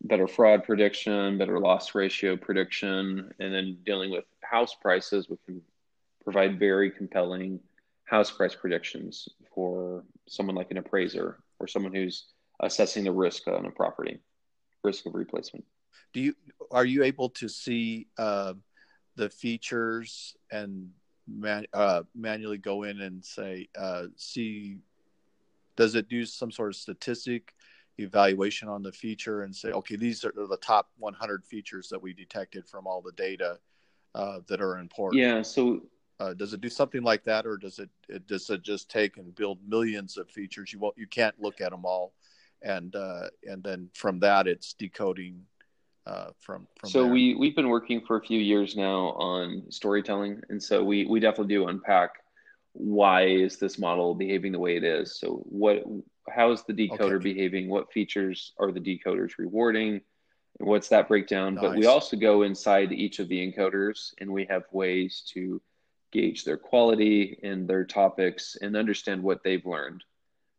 better 0.04 0.28
fraud 0.28 0.64
prediction, 0.64 1.40
better 1.40 1.60
loss 1.60 1.96
ratio 1.96 2.38
prediction, 2.38 3.34
and 3.40 3.52
then 3.52 3.76
dealing 3.84 4.12
with 4.12 4.24
house 4.42 4.76
prices, 4.80 5.28
we 5.28 5.38
can 5.44 5.60
provide 6.24 6.60
very 6.60 6.92
compelling 6.92 7.60
house 8.04 8.30
price 8.30 8.54
predictions 8.54 9.28
for 9.56 10.04
someone 10.28 10.56
like 10.56 10.70
an 10.70 10.78
appraiser 10.78 11.40
or 11.60 11.68
someone 11.68 11.96
who's 11.96 12.28
assessing 12.60 13.06
the 13.06 13.12
risk 13.12 13.48
on 13.48 13.66
a 13.66 13.72
property, 13.72 14.20
risk 14.84 15.08
of 15.08 15.16
replacement 15.16 15.66
do 16.16 16.22
you 16.22 16.34
are 16.72 16.86
you 16.86 17.04
able 17.04 17.30
to 17.30 17.48
see 17.48 18.08
uh, 18.18 18.54
the 19.18 19.30
features 19.30 20.36
and 20.50 20.90
man, 21.28 21.66
uh, 21.74 22.04
manually 22.16 22.58
go 22.58 22.84
in 22.84 23.02
and 23.02 23.24
say 23.24 23.68
uh, 23.78 24.06
see 24.16 24.78
does 25.76 25.94
it 25.94 26.08
do 26.08 26.26
some 26.26 26.52
sort 26.52 26.70
of 26.70 26.76
statistic 26.78 27.54
evaluation 27.98 28.68
on 28.68 28.82
the 28.82 28.92
feature 28.92 29.44
and 29.44 29.54
say 29.54 29.72
okay 29.72 29.98
these 29.98 30.24
are 30.24 30.32
the 30.32 30.58
top 30.62 30.90
100 30.98 31.46
features 31.46 31.90
that 31.90 32.02
we 32.02 32.14
detected 32.14 32.68
from 32.68 32.88
all 32.88 33.02
the 33.02 33.12
data 33.12 33.60
uh, 34.16 34.40
that 34.48 34.62
are 34.62 34.80
important? 34.80 35.22
Yeah 35.22 35.42
so 35.42 35.82
uh, 36.22 36.34
does 36.34 36.54
it 36.54 36.62
do 36.62 36.70
something 36.70 37.04
like 37.04 37.26
that 37.26 37.46
or 37.46 37.58
does 37.58 37.78
it, 37.78 37.90
it 38.08 38.26
does 38.26 38.50
it 38.50 38.64
just 38.64 38.90
take 38.90 39.18
and 39.18 39.36
build 39.36 39.60
millions 39.68 40.16
of 40.16 40.30
features? 40.30 40.72
You 40.72 40.80
won't 40.80 40.98
you 40.98 41.08
can't 41.08 41.36
look 41.42 41.60
at 41.60 41.72
them 41.72 41.84
all. 41.84 42.14
And 42.62 42.96
uh, 42.96 43.28
and 43.44 43.62
then 43.62 43.90
from 43.94 44.20
that 44.22 44.48
it's 44.48 44.74
decoding 44.74 45.46
uh, 46.08 46.28
from, 46.40 46.68
from 46.80 46.90
so 46.90 47.04
there. 47.04 47.12
we 47.12 47.36
we've 47.36 47.56
been 47.56 47.70
working 47.70 48.02
for 48.02 48.18
a 48.18 48.22
few 48.22 48.40
years 48.40 48.76
now 48.76 49.12
on 49.14 49.64
storytelling 49.70 50.42
and 50.50 50.62
so 50.62 50.84
we 50.84 51.06
we 51.06 51.20
definitely 51.20 51.54
do 51.54 51.68
unpack 51.68 52.12
why 52.74 53.26
is 53.26 53.58
this 53.58 53.80
model 53.80 54.14
behaving 54.14 54.52
the 54.52 54.60
way 54.60 54.76
it 54.76 54.84
is 54.84 55.20
so 55.20 55.44
what 55.46 55.84
how 56.30 56.52
is 56.52 56.64
the 56.64 56.74
decoder 56.74 57.16
okay. 57.16 57.34
behaving 57.34 57.70
what 57.70 57.92
features 57.92 58.54
are 58.60 58.72
the 58.72 58.80
decoders 58.80 59.38
rewarding 59.38 60.02
and 60.60 60.70
what's 60.70 60.90
that 60.90 61.08
breakdown 61.08 61.56
nice. 61.56 61.64
but 61.64 61.76
we 61.76 61.86
also 61.86 62.16
go 62.16 62.44
inside 62.44 62.92
each 62.92 63.20
of 63.20 63.28
the 63.28 63.52
encoders 63.52 64.14
and 64.20 64.32
we 64.32 64.46
have 64.46 64.64
ways 64.72 65.24
to 65.34 65.62
gauge 66.12 66.44
their 66.44 66.58
quality 66.58 67.40
and 67.44 67.68
their 67.68 67.84
topics 67.84 68.58
and 68.62 68.76
understand 68.76 69.24
what 69.24 69.44
they've 69.44 69.66
learned 69.66 70.04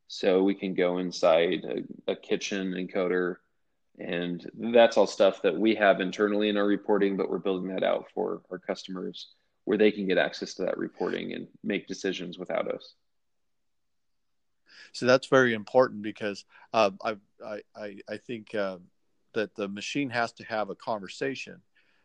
so 0.08 0.42
we 0.42 0.54
can 0.54 0.74
go 0.74 0.98
inside 0.98 1.64
a, 1.64 2.12
a 2.12 2.16
kitchen 2.16 2.72
encoder 2.72 3.36
and 3.98 4.48
that's 4.54 4.96
all 4.96 5.06
stuff 5.06 5.42
that 5.42 5.56
we 5.56 5.74
have 5.74 6.00
internally 6.00 6.48
in 6.48 6.56
our 6.56 6.66
reporting, 6.66 7.16
but 7.16 7.30
we're 7.30 7.38
building 7.38 7.74
that 7.74 7.82
out 7.82 8.06
for 8.14 8.42
our 8.50 8.58
customers 8.58 9.28
where 9.64 9.78
they 9.78 9.90
can 9.90 10.06
get 10.06 10.18
access 10.18 10.54
to 10.54 10.64
that 10.64 10.78
reporting 10.78 11.32
and 11.32 11.48
make 11.64 11.88
decisions 11.88 12.38
without 12.38 12.70
us. 12.70 12.94
So 14.92 15.06
that's 15.06 15.26
very 15.26 15.54
important 15.54 16.02
because 16.02 16.44
uh, 16.72 16.90
I, 17.04 17.16
I, 17.74 17.96
I 18.08 18.16
think 18.16 18.54
uh, 18.54 18.78
that 19.34 19.54
the 19.54 19.68
machine 19.68 20.10
has 20.10 20.32
to 20.34 20.44
have 20.44 20.70
a 20.70 20.74
conversation. 20.74 21.60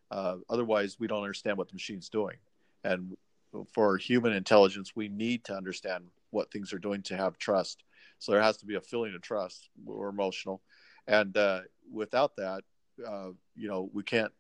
Uh, 0.10 0.38
otherwise, 0.50 0.98
we 1.00 1.08
don't 1.08 1.22
understand 1.22 1.58
what 1.58 1.70
the 1.70 1.76
machine's 1.76 2.10
doing. 2.10 2.38
And 2.84 3.16
for 3.74 3.98
human 3.98 4.34
intelligence, 4.34 4.96
we 4.96 5.08
need 5.08 5.44
to 5.46 5.56
understand 5.56 6.06
what 6.32 6.52
things 6.52 6.74
are 6.74 6.80
doing 6.80 7.02
to 7.04 7.18
have 7.18 7.38
trust. 7.38 7.84
So 8.20 8.32
there 8.32 8.42
has 8.42 8.58
to 8.58 8.66
be 8.66 8.76
a 8.76 8.82
feeling 8.82 9.14
of 9.14 9.22
trust. 9.22 9.70
We're 9.84 10.10
emotional 10.10 10.62
and 11.08 11.36
uh, 11.38 11.62
without 11.92 12.36
that, 12.38 12.64
uh, 13.08 13.30
you 13.56 13.68
know, 13.68 13.90
we 13.94 14.04
can't 14.04 14.32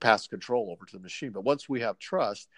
pass 0.00 0.26
control 0.26 0.70
over 0.70 0.84
to 0.84 0.96
the 0.96 1.02
machine. 1.02 1.30
But 1.30 1.44
once 1.44 1.68
we 1.68 1.80
have 1.80 1.98
trust 1.98 2.48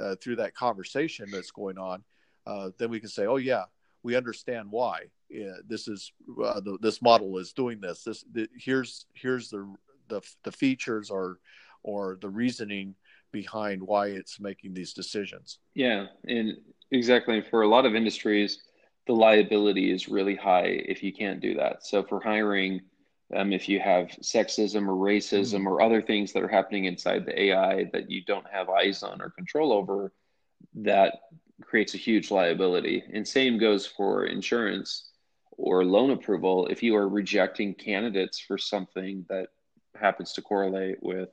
uh, 0.00 0.16
through 0.16 0.36
that 0.36 0.54
conversation 0.54 1.28
that's 1.30 1.50
going 1.50 1.78
on, 1.78 2.02
uh, 2.46 2.70
then 2.78 2.90
we 2.90 3.00
can 3.00 3.08
say, 3.08 3.26
"Oh 3.26 3.36
yeah, 3.36 3.64
we 4.02 4.16
understand 4.16 4.70
why 4.70 5.10
this 5.66 5.88
is 5.88 6.12
uh, 6.42 6.60
the, 6.60 6.78
this 6.80 7.02
model 7.02 7.38
is 7.38 7.52
doing 7.52 7.80
this. 7.80 8.02
This 8.02 8.24
the, 8.32 8.48
here's 8.56 9.06
here's 9.14 9.50
the, 9.50 9.72
the 10.08 10.20
the 10.44 10.52
features 10.52 11.10
or 11.10 11.38
or 11.82 12.18
the 12.20 12.28
reasoning 12.28 12.94
behind 13.30 13.82
why 13.82 14.08
it's 14.08 14.40
making 14.40 14.74
these 14.74 14.92
decisions." 14.92 15.58
Yeah, 15.74 16.06
and 16.24 16.56
exactly. 16.90 17.42
For 17.50 17.62
a 17.62 17.68
lot 17.68 17.86
of 17.86 17.94
industries, 17.94 18.62
the 19.08 19.14
liability 19.14 19.90
is 19.90 20.08
really 20.08 20.36
high 20.36 20.66
if 20.66 21.02
you 21.02 21.12
can't 21.12 21.40
do 21.40 21.54
that. 21.54 21.84
So 21.84 22.02
for 22.04 22.20
hiring, 22.20 22.82
um, 23.34 23.54
if 23.54 23.66
you 23.66 23.80
have 23.80 24.08
sexism 24.22 24.86
or 24.86 24.92
racism 24.92 25.60
mm-hmm. 25.60 25.66
or 25.66 25.80
other 25.80 26.02
things 26.02 26.32
that 26.32 26.42
are 26.42 26.48
happening 26.48 26.84
inside 26.84 27.24
the 27.24 27.42
AI 27.42 27.84
that 27.94 28.10
you 28.10 28.22
don't 28.24 28.46
have 28.52 28.68
eyes 28.68 29.02
on 29.02 29.22
or 29.22 29.30
control 29.30 29.72
over, 29.72 30.12
that 30.74 31.20
creates 31.62 31.94
a 31.94 31.98
huge 31.98 32.30
liability. 32.30 33.02
And 33.12 33.26
same 33.26 33.58
goes 33.58 33.86
for 33.86 34.26
insurance 34.26 35.10
or 35.52 35.86
loan 35.86 36.10
approval. 36.10 36.66
If 36.66 36.82
you 36.82 36.94
are 36.94 37.08
rejecting 37.08 37.74
candidates 37.74 38.38
for 38.38 38.58
something 38.58 39.24
that 39.30 39.48
happens 39.98 40.34
to 40.34 40.42
correlate 40.42 41.02
with, 41.02 41.30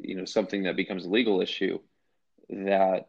you 0.00 0.16
know, 0.16 0.24
something 0.24 0.64
that 0.64 0.74
becomes 0.74 1.04
a 1.04 1.10
legal 1.10 1.40
issue, 1.40 1.78
that 2.48 3.06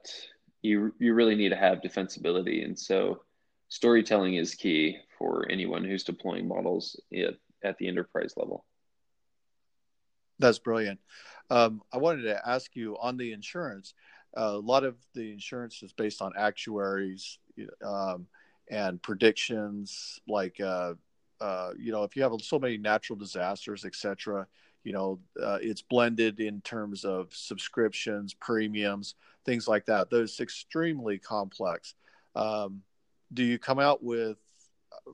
you 0.61 0.93
you 0.99 1.15
really 1.15 1.35
need 1.35 1.49
to 1.49 1.55
have 1.55 1.81
defensibility. 1.81 2.63
And 2.63 2.77
so 2.77 3.23
storytelling 3.71 4.35
is 4.35 4.53
key 4.53 4.97
for 5.17 5.49
anyone 5.49 5.83
who's 5.85 6.03
deploying 6.03 6.45
models 6.45 6.99
at, 7.15 7.35
at 7.63 7.77
the 7.77 7.87
enterprise 7.87 8.33
level. 8.35 8.65
That's 10.39 10.59
brilliant. 10.59 10.99
Um, 11.49 11.81
I 11.93 11.97
wanted 11.97 12.23
to 12.23 12.47
ask 12.47 12.75
you 12.75 12.97
on 12.99 13.15
the 13.15 13.31
insurance. 13.31 13.93
Uh, 14.37 14.55
a 14.55 14.59
lot 14.59 14.83
of 14.83 14.97
the 15.13 15.31
insurance 15.31 15.81
is 15.83 15.93
based 15.93 16.21
on 16.21 16.33
actuaries 16.37 17.39
um, 17.83 18.27
and 18.69 19.01
predictions, 19.01 20.19
like 20.27 20.59
uh, 20.59 20.93
uh, 21.39 21.71
you 21.77 21.93
know, 21.93 22.03
if 22.03 22.15
you 22.17 22.23
have 22.23 22.33
so 22.41 22.59
many 22.59 22.77
natural 22.77 23.17
disasters, 23.17 23.85
etc. 23.85 24.47
You 24.83 24.91
know, 24.91 25.19
uh, 25.41 25.59
it's 25.61 25.81
blended 25.81 26.41
in 26.41 26.59
terms 26.61 27.05
of 27.05 27.33
subscriptions, 27.33 28.33
premiums, 28.33 29.15
things 29.45 29.65
like 29.65 29.85
that. 29.85 30.09
Those 30.09 30.39
extremely 30.41 31.19
complex. 31.19 31.93
Um, 32.35 32.81
do 33.33 33.43
you 33.43 33.57
come 33.57 33.79
out 33.79 34.03
with 34.03 34.37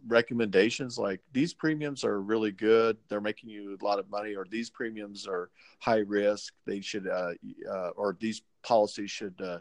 recommendations? 0.07 0.97
Like 0.97 1.21
these 1.33 1.53
premiums 1.53 2.03
are 2.03 2.21
really 2.21 2.51
good. 2.51 2.97
They're 3.09 3.21
making 3.21 3.49
you 3.49 3.77
a 3.79 3.85
lot 3.85 3.99
of 3.99 4.09
money 4.09 4.35
or 4.35 4.45
these 4.49 4.69
premiums 4.69 5.27
are 5.27 5.49
high 5.79 5.99
risk. 5.99 6.53
They 6.65 6.81
should 6.81 7.07
uh, 7.07 7.33
uh, 7.69 7.89
or 7.95 8.17
these 8.19 8.41
policies 8.63 9.11
should 9.11 9.39
uh, 9.41 9.59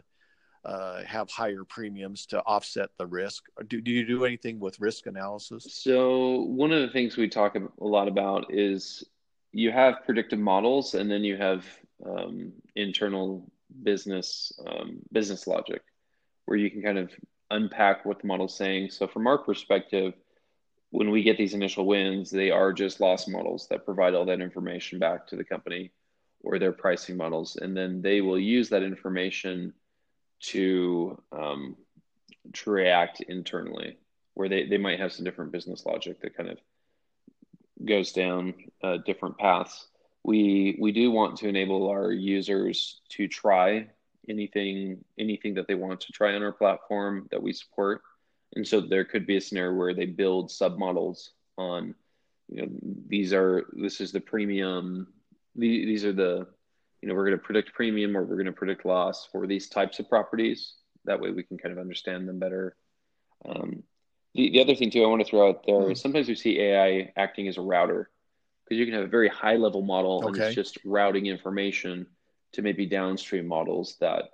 uh 0.65 1.03
have 1.03 1.29
higher 1.29 1.63
premiums 1.63 2.25
to 2.27 2.41
offset 2.41 2.89
the 2.97 3.05
risk. 3.05 3.45
Do, 3.67 3.79
do 3.79 3.91
you 3.91 4.05
do 4.05 4.25
anything 4.25 4.59
with 4.59 4.79
risk 4.79 5.05
analysis? 5.05 5.67
So 5.69 6.41
one 6.41 6.71
of 6.71 6.81
the 6.81 6.89
things 6.89 7.15
we 7.15 7.29
talk 7.29 7.55
a 7.55 7.83
lot 7.83 8.07
about 8.07 8.53
is 8.53 9.03
you 9.51 9.71
have 9.71 10.03
predictive 10.05 10.39
models 10.39 10.93
and 10.93 11.09
then 11.09 11.23
you 11.23 11.37
have 11.37 11.65
um, 12.05 12.51
internal 12.75 13.49
business 13.83 14.51
um, 14.65 14.99
business 15.11 15.47
logic 15.47 15.81
where 16.45 16.57
you 16.57 16.71
can 16.71 16.81
kind 16.81 16.97
of 16.97 17.11
unpack 17.49 18.05
what 18.05 18.19
the 18.21 18.27
model's 18.27 18.57
saying. 18.57 18.91
So 18.91 19.07
from 19.07 19.27
our 19.27 19.37
perspective, 19.37 20.13
when 20.89 21.11
we 21.11 21.23
get 21.23 21.37
these 21.37 21.53
initial 21.53 21.85
wins, 21.85 22.29
they 22.29 22.51
are 22.51 22.71
just 22.73 22.99
loss 23.01 23.27
models 23.27 23.67
that 23.69 23.85
provide 23.85 24.15
all 24.15 24.25
that 24.25 24.41
information 24.41 24.99
back 24.99 25.27
to 25.27 25.35
the 25.35 25.43
company 25.43 25.91
or 26.41 26.59
their 26.59 26.71
pricing 26.71 27.17
models, 27.17 27.57
and 27.57 27.75
then 27.75 28.01
they 28.01 28.21
will 28.21 28.39
use 28.39 28.69
that 28.69 28.83
information 28.83 29.73
to 30.39 31.21
um, 31.31 31.75
to 32.53 32.69
react 32.69 33.21
internally, 33.21 33.97
where 34.33 34.47
they, 34.47 34.65
they 34.67 34.77
might 34.77 34.99
have 34.99 35.11
some 35.11 35.25
different 35.25 35.51
business 35.51 35.85
logic 35.85 36.21
that 36.21 36.37
kind 36.37 36.49
of 36.49 36.57
goes 37.83 38.11
down 38.11 38.53
uh, 38.83 38.97
different 39.05 39.37
paths. 39.37 39.87
We 40.23 40.77
we 40.79 40.91
do 40.91 41.11
want 41.11 41.37
to 41.37 41.47
enable 41.47 41.89
our 41.89 42.11
users 42.11 43.01
to 43.09 43.27
try 43.27 43.87
anything 44.29 45.03
anything 45.19 45.53
that 45.55 45.67
they 45.67 45.75
want 45.75 46.01
to 46.01 46.11
try 46.11 46.35
on 46.35 46.43
our 46.43 46.51
platform 46.51 47.27
that 47.31 47.41
we 47.41 47.53
support. 47.53 48.01
And 48.55 48.67
so 48.67 48.79
there 48.81 49.05
could 49.05 49.27
be 49.27 49.37
a 49.37 49.41
scenario 49.41 49.75
where 49.75 49.93
they 49.93 50.05
build 50.05 50.49
submodels 50.49 51.29
on, 51.57 51.93
you 52.49 52.61
know, 52.61 52.69
these 53.07 53.33
are 53.33 53.65
this 53.73 53.99
is 53.99 54.11
the 54.11 54.21
premium. 54.21 55.07
These 55.55 56.05
are 56.05 56.13
the, 56.13 56.47
you 57.01 57.09
know, 57.09 57.15
we're 57.15 57.25
going 57.25 57.37
to 57.37 57.43
predict 57.43 57.73
premium 57.73 58.15
or 58.15 58.23
we're 58.23 58.35
going 58.35 58.45
to 58.45 58.51
predict 58.51 58.85
loss 58.85 59.27
for 59.31 59.47
these 59.47 59.67
types 59.67 59.99
of 59.99 60.07
properties. 60.07 60.75
That 61.05 61.19
way 61.19 61.31
we 61.31 61.43
can 61.43 61.57
kind 61.57 61.71
of 61.71 61.79
understand 61.79 62.27
them 62.27 62.39
better. 62.39 62.75
Um, 63.47 63.83
the, 64.35 64.51
the 64.51 64.61
other 64.61 64.75
thing 64.75 64.91
too 64.91 65.03
I 65.03 65.07
want 65.07 65.23
to 65.23 65.29
throw 65.29 65.49
out 65.49 65.63
there 65.65 65.75
mm-hmm. 65.75 65.91
is 65.91 66.01
sometimes 66.01 66.27
we 66.27 66.35
see 66.35 66.59
AI 66.59 67.11
acting 67.17 67.47
as 67.47 67.57
a 67.57 67.61
router 67.61 68.09
because 68.63 68.77
you 68.77 68.85
can 68.85 68.93
have 68.93 69.03
a 69.03 69.07
very 69.07 69.29
high 69.29 69.55
level 69.55 69.81
model 69.81 70.23
okay. 70.25 70.27
and 70.27 70.37
it's 70.37 70.55
just 70.55 70.77
routing 70.85 71.25
information 71.25 72.05
to 72.53 72.61
maybe 72.61 72.85
downstream 72.85 73.47
models 73.47 73.97
that 73.99 74.25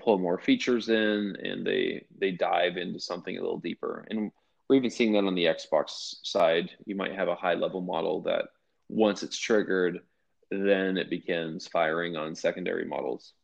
pull 0.00 0.18
more 0.18 0.38
features 0.38 0.88
in 0.88 1.36
and 1.42 1.66
they 1.66 2.04
they 2.18 2.32
dive 2.32 2.76
into 2.76 2.98
something 2.98 3.36
a 3.36 3.40
little 3.40 3.58
deeper. 3.58 4.04
And 4.10 4.30
we're 4.68 4.76
even 4.76 4.90
seeing 4.90 5.12
that 5.12 5.24
on 5.24 5.34
the 5.34 5.44
Xbox 5.44 6.16
side. 6.22 6.70
You 6.86 6.96
might 6.96 7.14
have 7.14 7.28
a 7.28 7.34
high 7.34 7.54
level 7.54 7.80
model 7.80 8.22
that 8.22 8.46
once 8.88 9.22
it's 9.22 9.38
triggered, 9.38 10.00
then 10.50 10.96
it 10.96 11.10
begins 11.10 11.66
firing 11.68 12.16
on 12.16 12.34
secondary 12.34 12.84
models. 12.84 13.34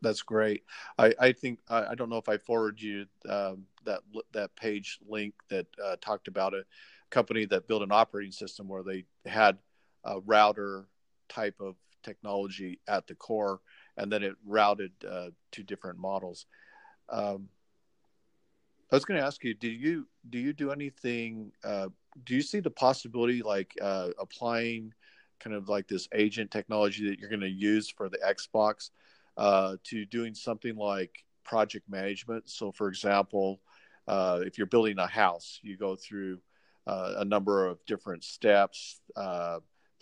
That's 0.00 0.22
great. 0.22 0.64
I, 0.98 1.14
I 1.18 1.32
think 1.32 1.60
I, 1.68 1.86
I 1.86 1.94
don't 1.94 2.10
know 2.10 2.16
if 2.16 2.28
I 2.28 2.38
forwarded 2.38 2.82
you 2.82 3.06
um, 3.28 3.66
that 3.84 4.00
that 4.32 4.54
page 4.56 4.98
link 5.08 5.34
that 5.48 5.66
uh, 5.82 5.96
talked 6.00 6.28
about 6.28 6.54
a 6.54 6.64
company 7.10 7.44
that 7.46 7.68
built 7.68 7.82
an 7.82 7.92
operating 7.92 8.32
system 8.32 8.68
where 8.68 8.82
they 8.82 9.04
had 9.26 9.58
a 10.04 10.18
router 10.20 10.88
type 11.28 11.54
of 11.60 11.76
technology 12.02 12.80
at 12.88 13.06
the 13.06 13.14
core, 13.14 13.60
and 13.96 14.10
then 14.10 14.22
it 14.22 14.34
routed 14.46 14.92
uh, 15.08 15.30
to 15.52 15.62
different 15.62 15.98
models. 15.98 16.46
Um, 17.08 17.48
I 18.90 18.96
was 18.96 19.04
going 19.06 19.18
to 19.18 19.26
ask 19.26 19.42
you, 19.42 19.54
do 19.54 19.68
you 19.68 20.06
do 20.28 20.38
you 20.38 20.52
do 20.52 20.70
anything? 20.70 21.52
Uh, 21.64 21.88
do 22.24 22.34
you 22.34 22.42
see 22.42 22.60
the 22.60 22.70
possibility 22.70 23.42
like 23.42 23.74
uh, 23.80 24.10
applying 24.18 24.92
kind 25.40 25.56
of 25.56 25.68
like 25.68 25.88
this 25.88 26.08
agent 26.14 26.50
technology 26.50 27.08
that 27.08 27.18
you're 27.18 27.30
going 27.30 27.40
to 27.40 27.48
use 27.48 27.88
for 27.88 28.08
the 28.08 28.18
Xbox 28.18 28.90
uh, 29.38 29.76
to 29.84 30.04
doing 30.04 30.34
something 30.34 30.76
like 30.76 31.24
project 31.42 31.88
management? 31.88 32.50
So, 32.50 32.70
for 32.70 32.88
example, 32.88 33.60
uh, 34.06 34.40
if 34.42 34.58
you're 34.58 34.66
building 34.66 34.98
a 34.98 35.06
house, 35.06 35.58
you 35.62 35.78
go 35.78 35.96
through 35.96 36.40
uh, 36.86 37.14
a 37.18 37.24
number 37.24 37.66
of 37.66 37.84
different 37.86 38.24
steps. 38.24 39.00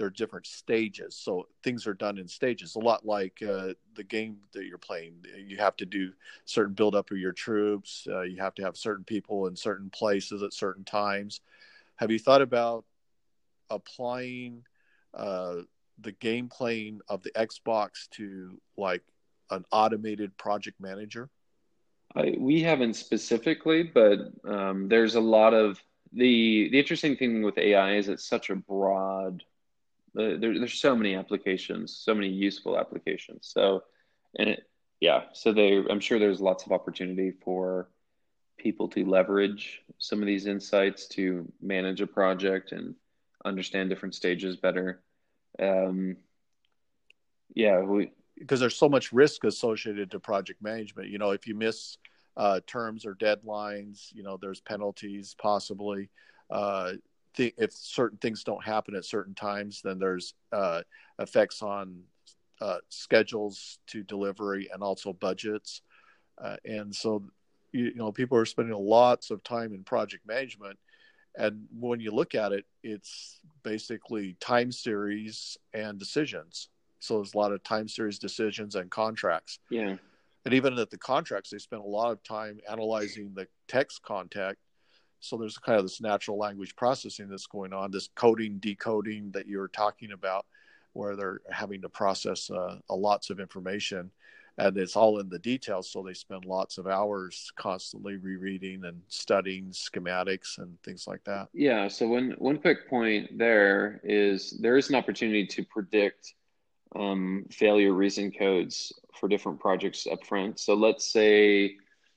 There 0.01 0.07
are 0.07 0.11
different 0.11 0.47
stages 0.47 1.15
so 1.15 1.47
things 1.63 1.87
are 1.87 1.93
done 1.93 2.17
in 2.17 2.27
stages 2.27 2.75
a 2.75 2.79
lot 2.79 3.05
like 3.05 3.43
uh, 3.43 3.75
the 3.95 4.03
game 4.03 4.39
that 4.53 4.65
you're 4.65 4.79
playing. 4.79 5.27
You 5.37 5.59
have 5.59 5.77
to 5.77 5.85
do 5.85 6.13
certain 6.47 6.73
build 6.73 6.95
up 6.95 7.11
of 7.11 7.19
your 7.19 7.33
troops 7.33 8.09
uh, 8.11 8.23
you 8.23 8.39
have 8.41 8.55
to 8.55 8.63
have 8.63 8.79
certain 8.79 9.05
people 9.05 9.47
in 9.47 9.55
certain 9.55 9.91
places 9.91 10.43
at 10.43 10.55
certain 10.55 10.85
times. 10.85 11.43
Have 11.97 12.11
you 12.11 12.19
thought 12.19 12.41
about 12.41 12.87
applying 13.69 14.65
uh, 15.13 15.57
the 16.01 16.13
game 16.13 16.49
playing 16.49 17.03
of 17.11 17.23
the 17.23 17.33
xbox 17.33 18.09
to 18.13 18.59
like 18.79 19.03
an 19.51 19.67
automated 19.71 20.35
project 20.39 20.81
manager? 20.81 21.29
I, 22.17 22.37
we 22.39 22.63
haven't 22.63 22.95
specifically 22.95 23.83
but 23.83 24.33
um, 24.49 24.89
there's 24.89 25.17
a 25.17 25.21
lot 25.21 25.53
of 25.53 25.79
the 26.15 26.71
the 26.71 26.79
interesting 26.79 27.19
thing 27.19 27.43
with 27.43 27.59
ai 27.59 27.97
is 27.97 28.09
it's 28.09 28.27
such 28.27 28.49
a 28.49 28.57
broad 28.57 29.45
there, 30.15 30.39
there's 30.39 30.79
so 30.79 30.97
many 30.97 31.15
applications, 31.15 31.97
so 31.97 32.15
many 32.15 32.29
useful 32.29 32.79
applications. 32.79 33.51
So, 33.53 33.83
and 34.39 34.51
it, 34.51 34.65
yeah, 35.01 35.25
so 35.33 35.53
they, 35.53 35.83
I'm 35.89 36.01
sure 36.01 36.19
there's 36.19 36.41
lots 36.41 36.67
of 36.67 36.73
opportunity 36.73 37.33
for 37.43 37.89
people 38.59 38.89
to 38.89 39.05
leverage 39.05 39.83
some 39.99 40.21
of 40.21 40.27
these 40.27 40.47
insights 40.47 41.07
to 41.09 41.51
manage 41.63 42.01
a 42.01 42.07
project 42.07 42.73
and 42.73 42.95
understand 43.45 43.89
different 43.89 44.15
stages 44.15 44.57
better. 44.57 45.03
Um, 45.59 46.17
yeah, 47.55 47.81
we 47.81 48.13
because 48.39 48.61
there's 48.61 48.77
so 48.77 48.89
much 48.89 49.13
risk 49.13 49.45
associated 49.45 50.11
to 50.11 50.21
project 50.21 50.63
management. 50.63 51.09
You 51.09 51.19
know, 51.19 51.31
if 51.31 51.47
you 51.47 51.55
miss 51.55 51.99
uh, 52.37 52.61
terms 52.67 53.05
or 53.05 53.15
deadlines, 53.15 54.13
you 54.13 54.23
know, 54.23 54.39
there's 54.41 54.61
penalties 54.61 55.35
possibly. 55.41 56.11
Uh, 56.51 56.93
th- 57.35 57.55
if 57.59 57.73
certain 57.73 58.19
things 58.19 58.45
don't 58.45 58.65
happen 58.65 58.95
at 58.95 59.05
certain 59.05 59.35
times, 59.35 59.81
then 59.83 59.99
there's 59.99 60.35
uh, 60.53 60.83
effects 61.19 61.63
on 61.63 62.03
uh, 62.61 62.79
schedules 62.89 63.79
to 63.87 64.03
delivery 64.03 64.69
and 64.73 64.83
also 64.83 65.13
budgets. 65.13 65.83
Uh, 66.43 66.57
and 66.65 66.95
so, 66.95 67.25
you, 67.73 67.85
you, 67.87 67.95
know, 67.95 68.13
people 68.13 68.37
are 68.37 68.45
spending 68.45 68.75
lots 68.77 69.31
of 69.31 69.43
time 69.43 69.73
in 69.73 69.85
project 69.85 70.27
management. 70.27 70.79
And 71.37 71.67
when 71.79 72.01
you 72.01 72.11
look 72.11 72.35
at 72.35 72.53
it, 72.53 72.65
it's 72.83 73.41
basically 73.63 74.37
time 74.41 74.73
series 74.73 75.57
and 75.73 75.99
decisions. 75.99 76.69
So 76.99 77.17
there's 77.17 77.35
a 77.35 77.39
lot 77.39 77.53
of 77.53 77.63
time 77.63 77.89
series 77.89 78.19
decisions 78.19 78.75
and 78.75 78.91
contracts. 78.91 79.59
Yeah. 79.71 79.97
And 80.45 80.55
even 80.55 80.79
at 80.79 80.91
the 80.91 80.99
contracts, 80.99 81.51
they 81.51 81.59
spend 81.59 81.83
a 81.83 81.87
lot 81.87 82.11
of 82.11 82.23
time 82.23 82.61
analyzing 82.69 83.33
the 83.35 83.47
text 83.69 84.03
content 84.03 84.59
so 85.21 85.37
there's 85.37 85.59
kind 85.59 85.79
of 85.79 85.85
this 85.85 86.01
natural 86.01 86.39
language 86.39 86.75
processing 86.77 87.29
that's 87.29 87.47
going 87.47 87.73
on, 87.73 87.91
this 87.91 88.09
coding, 88.15 88.59
decoding 88.59 89.31
that 89.33 89.47
you're 89.47 89.69
talking 89.69 90.13
about, 90.13 90.47
where 90.95 91.15
they're 91.15 91.41
having 91.51 91.83
to 91.83 91.89
process 91.89 92.51
uh, 92.51 92.77
lots 92.89 93.31
of 93.31 93.39
information, 93.39 94.11
and 94.59 94.77
it's 94.77 94.97
all 94.97 95.21
in 95.21 95.29
the 95.29 95.39
details. 95.39 95.91
So 95.91 96.03
they 96.03 96.15
spend 96.15 96.45
lots 96.45 96.79
of 96.79 96.87
hours 96.87 97.53
constantly 97.57 98.17
rereading 98.17 98.85
and 98.85 99.01
studying 99.09 99.67
schematics 99.67 100.59
and 100.59 100.81
things 100.83 101.07
like 101.07 101.23
that. 101.25 101.49
Yeah. 101.53 101.89
So 101.89 102.09
one 102.09 102.35
one 102.39 102.59
quick 102.59 102.89
point 102.89 103.39
there 103.39 104.01
is 104.03 104.59
there 104.61 104.77
is 104.77 104.89
an 104.89 104.97
opportunity 104.97 105.47
to 105.47 105.65
predict 105.65 106.35
um, 106.97 107.45
failure 107.51 107.93
reason 107.93 108.33
codes 108.33 108.93
for 109.15 109.29
different 109.29 109.61
projects 109.61 110.07
up 110.11 110.27
front. 110.27 110.59
So 110.59 110.75
let's 110.75 111.13
say 111.13 111.77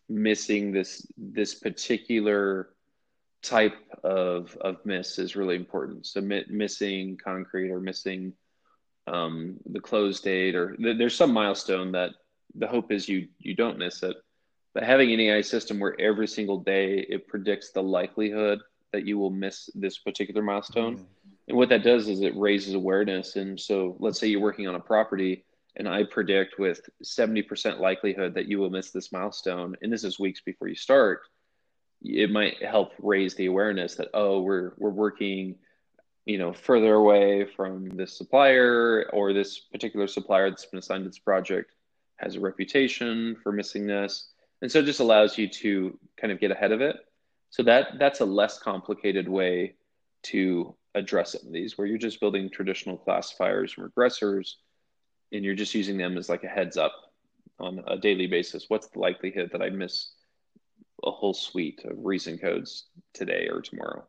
missing 0.09 0.71
this 0.71 1.05
this 1.17 1.55
particular 1.55 2.69
type 3.43 3.75
of 4.03 4.57
of 4.61 4.77
miss 4.85 5.19
is 5.19 5.35
really 5.35 5.55
important. 5.55 6.05
So 6.05 6.21
mi- 6.21 6.45
missing 6.49 7.17
concrete 7.23 7.69
or 7.69 7.79
missing 7.79 8.33
um, 9.05 9.57
the 9.65 9.81
close 9.81 10.21
date 10.21 10.55
or 10.55 10.75
th- 10.75 10.97
there's 10.97 11.15
some 11.15 11.33
milestone 11.33 11.91
that 11.91 12.11
the 12.55 12.67
hope 12.67 12.91
is 12.91 13.07
you 13.07 13.27
you 13.39 13.55
don't 13.55 13.77
miss 13.77 14.01
it. 14.03 14.15
But 14.73 14.83
having 14.83 15.11
an 15.11 15.19
AI 15.19 15.41
system 15.41 15.79
where 15.79 15.99
every 15.99 16.27
single 16.27 16.59
day 16.59 17.05
it 17.09 17.27
predicts 17.27 17.71
the 17.71 17.83
likelihood 17.83 18.59
that 18.91 19.05
you 19.05 19.19
will 19.19 19.29
miss 19.29 19.69
this 19.75 19.97
particular 19.99 20.41
milestone. 20.41 20.95
Mm-hmm. 20.95 21.05
And 21.49 21.57
what 21.57 21.69
that 21.69 21.83
does 21.83 22.07
is 22.07 22.21
it 22.21 22.35
raises 22.37 22.73
awareness. 22.73 23.35
And 23.35 23.59
so 23.59 23.97
let's 23.99 24.19
say 24.19 24.27
you're 24.27 24.39
working 24.39 24.67
on 24.67 24.75
a 24.75 24.79
property 24.79 25.45
and 25.75 25.89
I 25.89 26.03
predict 26.03 26.59
with 26.59 26.81
70% 27.03 27.79
likelihood 27.79 28.35
that 28.35 28.47
you 28.47 28.59
will 28.59 28.69
miss 28.69 28.91
this 28.91 29.11
milestone. 29.11 29.75
And 29.81 29.91
this 29.91 30.03
is 30.03 30.19
weeks 30.19 30.41
before 30.41 30.67
you 30.67 30.75
start 30.75 31.21
it 32.03 32.31
might 32.31 32.63
help 32.63 32.93
raise 32.99 33.35
the 33.35 33.45
awareness 33.47 33.95
that 33.95 34.09
oh 34.13 34.41
we're 34.41 34.73
we're 34.77 34.89
working 34.89 35.55
you 36.25 36.37
know 36.37 36.53
further 36.53 36.93
away 36.95 37.45
from 37.45 37.89
this 37.89 38.17
supplier 38.17 39.09
or 39.13 39.33
this 39.33 39.59
particular 39.59 40.07
supplier 40.07 40.49
that's 40.49 40.65
been 40.65 40.79
assigned 40.79 41.03
to 41.03 41.09
this 41.09 41.19
project 41.19 41.71
has 42.17 42.35
a 42.35 42.39
reputation 42.39 43.35
for 43.43 43.51
missing 43.51 43.87
this 43.87 44.29
and 44.61 44.71
so 44.71 44.79
it 44.79 44.85
just 44.85 44.99
allows 44.99 45.37
you 45.37 45.47
to 45.47 45.97
kind 46.17 46.31
of 46.31 46.39
get 46.39 46.51
ahead 46.51 46.71
of 46.71 46.81
it 46.81 46.97
So 47.49 47.63
that 47.63 47.99
that's 47.99 48.21
a 48.21 48.25
less 48.25 48.57
complicated 48.59 49.29
way 49.29 49.75
to 50.23 50.75
address 50.95 51.33
some 51.33 51.47
of 51.47 51.53
these, 51.53 51.77
where 51.77 51.87
you're 51.87 51.99
just 51.99 52.19
building 52.19 52.49
traditional 52.49 52.97
classifiers 52.97 53.75
and 53.77 53.91
regressors, 53.93 54.53
and 55.31 55.43
you're 55.43 55.55
just 55.55 55.75
using 55.75 55.97
them 55.97 56.17
as 56.17 56.29
like 56.29 56.43
a 56.43 56.47
heads 56.47 56.77
up 56.77 56.93
on 57.59 57.83
a 57.87 57.97
daily 57.97 58.27
basis. 58.27 58.65
What's 58.69 58.87
the 58.87 58.99
likelihood 58.99 59.49
that 59.51 59.61
I 59.61 59.69
miss 59.69 60.11
a 61.03 61.11
whole 61.11 61.33
suite 61.33 61.81
of 61.85 61.97
reason 61.97 62.37
codes 62.37 62.85
today 63.13 63.49
or 63.51 63.61
tomorrow? 63.61 64.05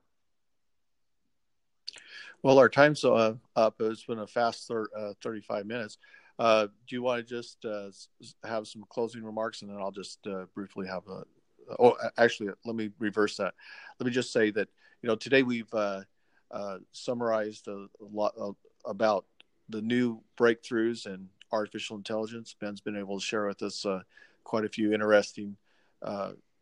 Well, 2.42 2.59
our 2.59 2.68
time's 2.68 3.05
up. 3.05 3.38
It's 3.80 4.05
been 4.05 4.18
a 4.18 4.26
fast 4.26 4.68
thir- 4.68 4.90
uh, 4.97 5.14
35 5.22 5.66
minutes. 5.66 5.99
Uh, 6.38 6.66
do 6.86 6.97
you 6.97 7.03
want 7.03 7.26
to 7.26 7.34
just 7.34 7.64
uh, 7.64 7.88
have 8.47 8.66
some 8.66 8.84
closing 8.90 9.24
remarks, 9.24 9.62
and 9.62 9.70
then 9.70 9.78
I'll 9.78 9.90
just 9.90 10.26
uh, 10.26 10.45
briefly 10.55 10.86
have 10.86 11.03
a. 11.09 11.22
Oh, 11.78 11.97
actually, 12.18 12.51
let 12.66 12.76
me 12.76 12.90
reverse 12.99 13.38
that. 13.38 13.55
Let 13.99 14.07
me 14.07 14.12
just 14.12 14.32
say 14.32 14.51
that 14.51 14.68
you 15.01 15.09
know 15.09 15.16
today 15.16 15.42
we've 15.42 15.72
uh, 15.72 16.03
summarized 16.92 17.68
a, 17.68 17.86
lot 18.01 18.34
of, 18.36 18.57
about 18.84 19.24
the 19.70 19.80
new 19.80 20.20
breakthroughs 20.36 21.07
in 21.07 21.28
artificial 21.51 21.97
intelligence. 21.97 22.55
Ben's 22.61 22.80
been 22.82 22.99
able 22.99 23.18
to 23.18 23.24
share 23.24 23.47
with 23.47 23.62
us 23.62 23.86
quite 24.42 24.66
a 24.66 24.68
few 24.68 24.92
interesting 24.92 25.57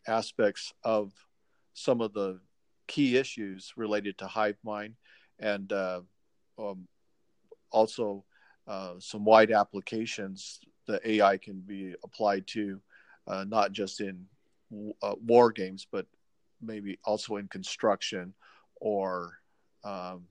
aspects 0.06 0.72
of 0.84 1.12
some 1.74 2.00
of 2.00 2.12
the 2.12 2.40
key 2.86 3.16
issues 3.16 3.72
related 3.76 4.18
to 4.18 4.26
hive 4.26 4.56
mind 4.64 4.94
and 5.38 5.72
uh, 5.72 6.00
um, 6.58 6.86
also 7.70 8.24
uh, 8.66 8.94
some 8.98 9.24
wide 9.24 9.50
applications 9.50 10.60
that 10.86 11.04
AI 11.04 11.36
can 11.36 11.60
be 11.60 11.94
applied 12.04 12.46
to, 12.48 12.80
uh, 13.26 13.44
not 13.44 13.72
just 13.72 14.00
in 14.00 14.24
uh, 15.02 15.14
war 15.26 15.50
games, 15.52 15.86
but 15.90 16.06
maybe 16.60 16.98
also 17.04 17.36
in 17.36 17.48
construction 17.48 18.34
or 18.76 19.38
um, 19.84 20.24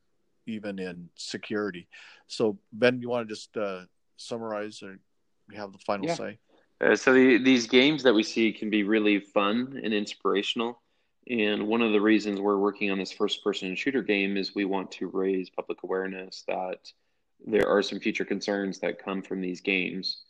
even 0.46 0.80
in 0.80 1.10
security. 1.16 1.88
So, 2.28 2.58
Ben, 2.74 3.02
you 3.02 3.10
want 3.10 3.28
to 3.28 3.34
just 3.34 3.56
uh, 3.58 3.82
summarize 4.18 4.82
or 4.82 5.00
you 5.50 5.58
have 5.58 5.72
the 5.72 5.78
final 5.80 6.08
yeah. 6.08 6.16
say? 6.16 6.40
Uh, 6.82 6.96
so 6.96 7.14
the, 7.14 7.38
these 7.38 7.68
games 7.68 8.02
that 8.04 8.14
we 8.14 8.24
see 8.24 8.52
can 8.52 8.70
be 8.70 8.84
really 8.84 9.20
fun 9.20 9.80
and 9.84 9.94
inspirational. 9.94 10.82
And 11.30 11.68
one 11.68 11.82
of 11.82 11.92
the 11.92 12.02
reasons 12.02 12.40
we're 12.40 12.58
working 12.58 12.90
on 12.90 12.98
this 12.98 13.12
first 13.12 13.44
person 13.44 13.76
shooter 13.76 14.02
game 14.02 14.36
is 14.36 14.56
we 14.56 14.66
want 14.66 14.92
to 14.94 15.08
raise 15.08 15.50
public 15.52 15.84
awareness 15.84 16.44
that 16.48 16.80
there 17.46 17.70
are 17.70 17.84
some 17.84 18.00
future 18.00 18.26
concerns 18.26 18.80
that 18.80 19.04
come 19.04 19.22
from 19.22 19.42
these 19.42 19.62
games. 19.62 20.24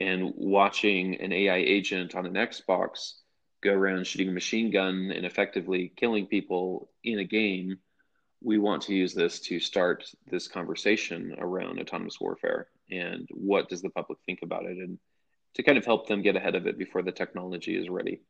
And 0.00 0.32
watching 0.34 1.20
an 1.20 1.32
AI 1.32 1.58
agent 1.58 2.16
on 2.16 2.26
an 2.26 2.34
Xbox 2.34 3.14
go 3.62 3.72
around 3.72 4.04
shooting 4.04 4.28
a 4.28 4.32
machine 4.32 4.72
gun 4.72 5.12
and 5.14 5.24
effectively 5.24 5.92
killing 5.96 6.26
people 6.26 6.90
in 7.04 7.20
a 7.20 7.24
game, 7.24 7.78
we 8.42 8.58
want 8.58 8.82
to 8.82 8.94
use 8.94 9.14
this 9.14 9.38
to 9.38 9.60
start 9.60 10.04
this 10.26 10.48
conversation 10.48 11.36
around 11.38 11.78
autonomous 11.78 12.20
warfare 12.20 12.66
and 12.90 13.28
what 13.30 13.68
does 13.68 13.82
the 13.82 13.90
public 13.90 14.18
think 14.26 14.40
about 14.42 14.64
it 14.64 14.78
and 14.78 14.98
to 15.54 15.62
kind 15.62 15.78
of 15.78 15.84
help 15.84 16.08
them 16.08 16.22
get 16.22 16.36
ahead 16.36 16.54
of 16.54 16.66
it 16.66 16.78
before 16.78 17.02
the 17.02 17.12
technology 17.12 17.76
is 17.76 17.88
ready. 17.88 18.20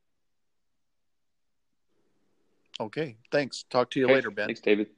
Okay, 2.80 3.16
thanks. 3.30 3.64
Talk 3.70 3.90
to 3.90 4.00
you 4.00 4.06
okay. 4.06 4.14
later, 4.14 4.30
Ben. 4.30 4.46
Thanks, 4.46 4.60
David. 4.60 4.88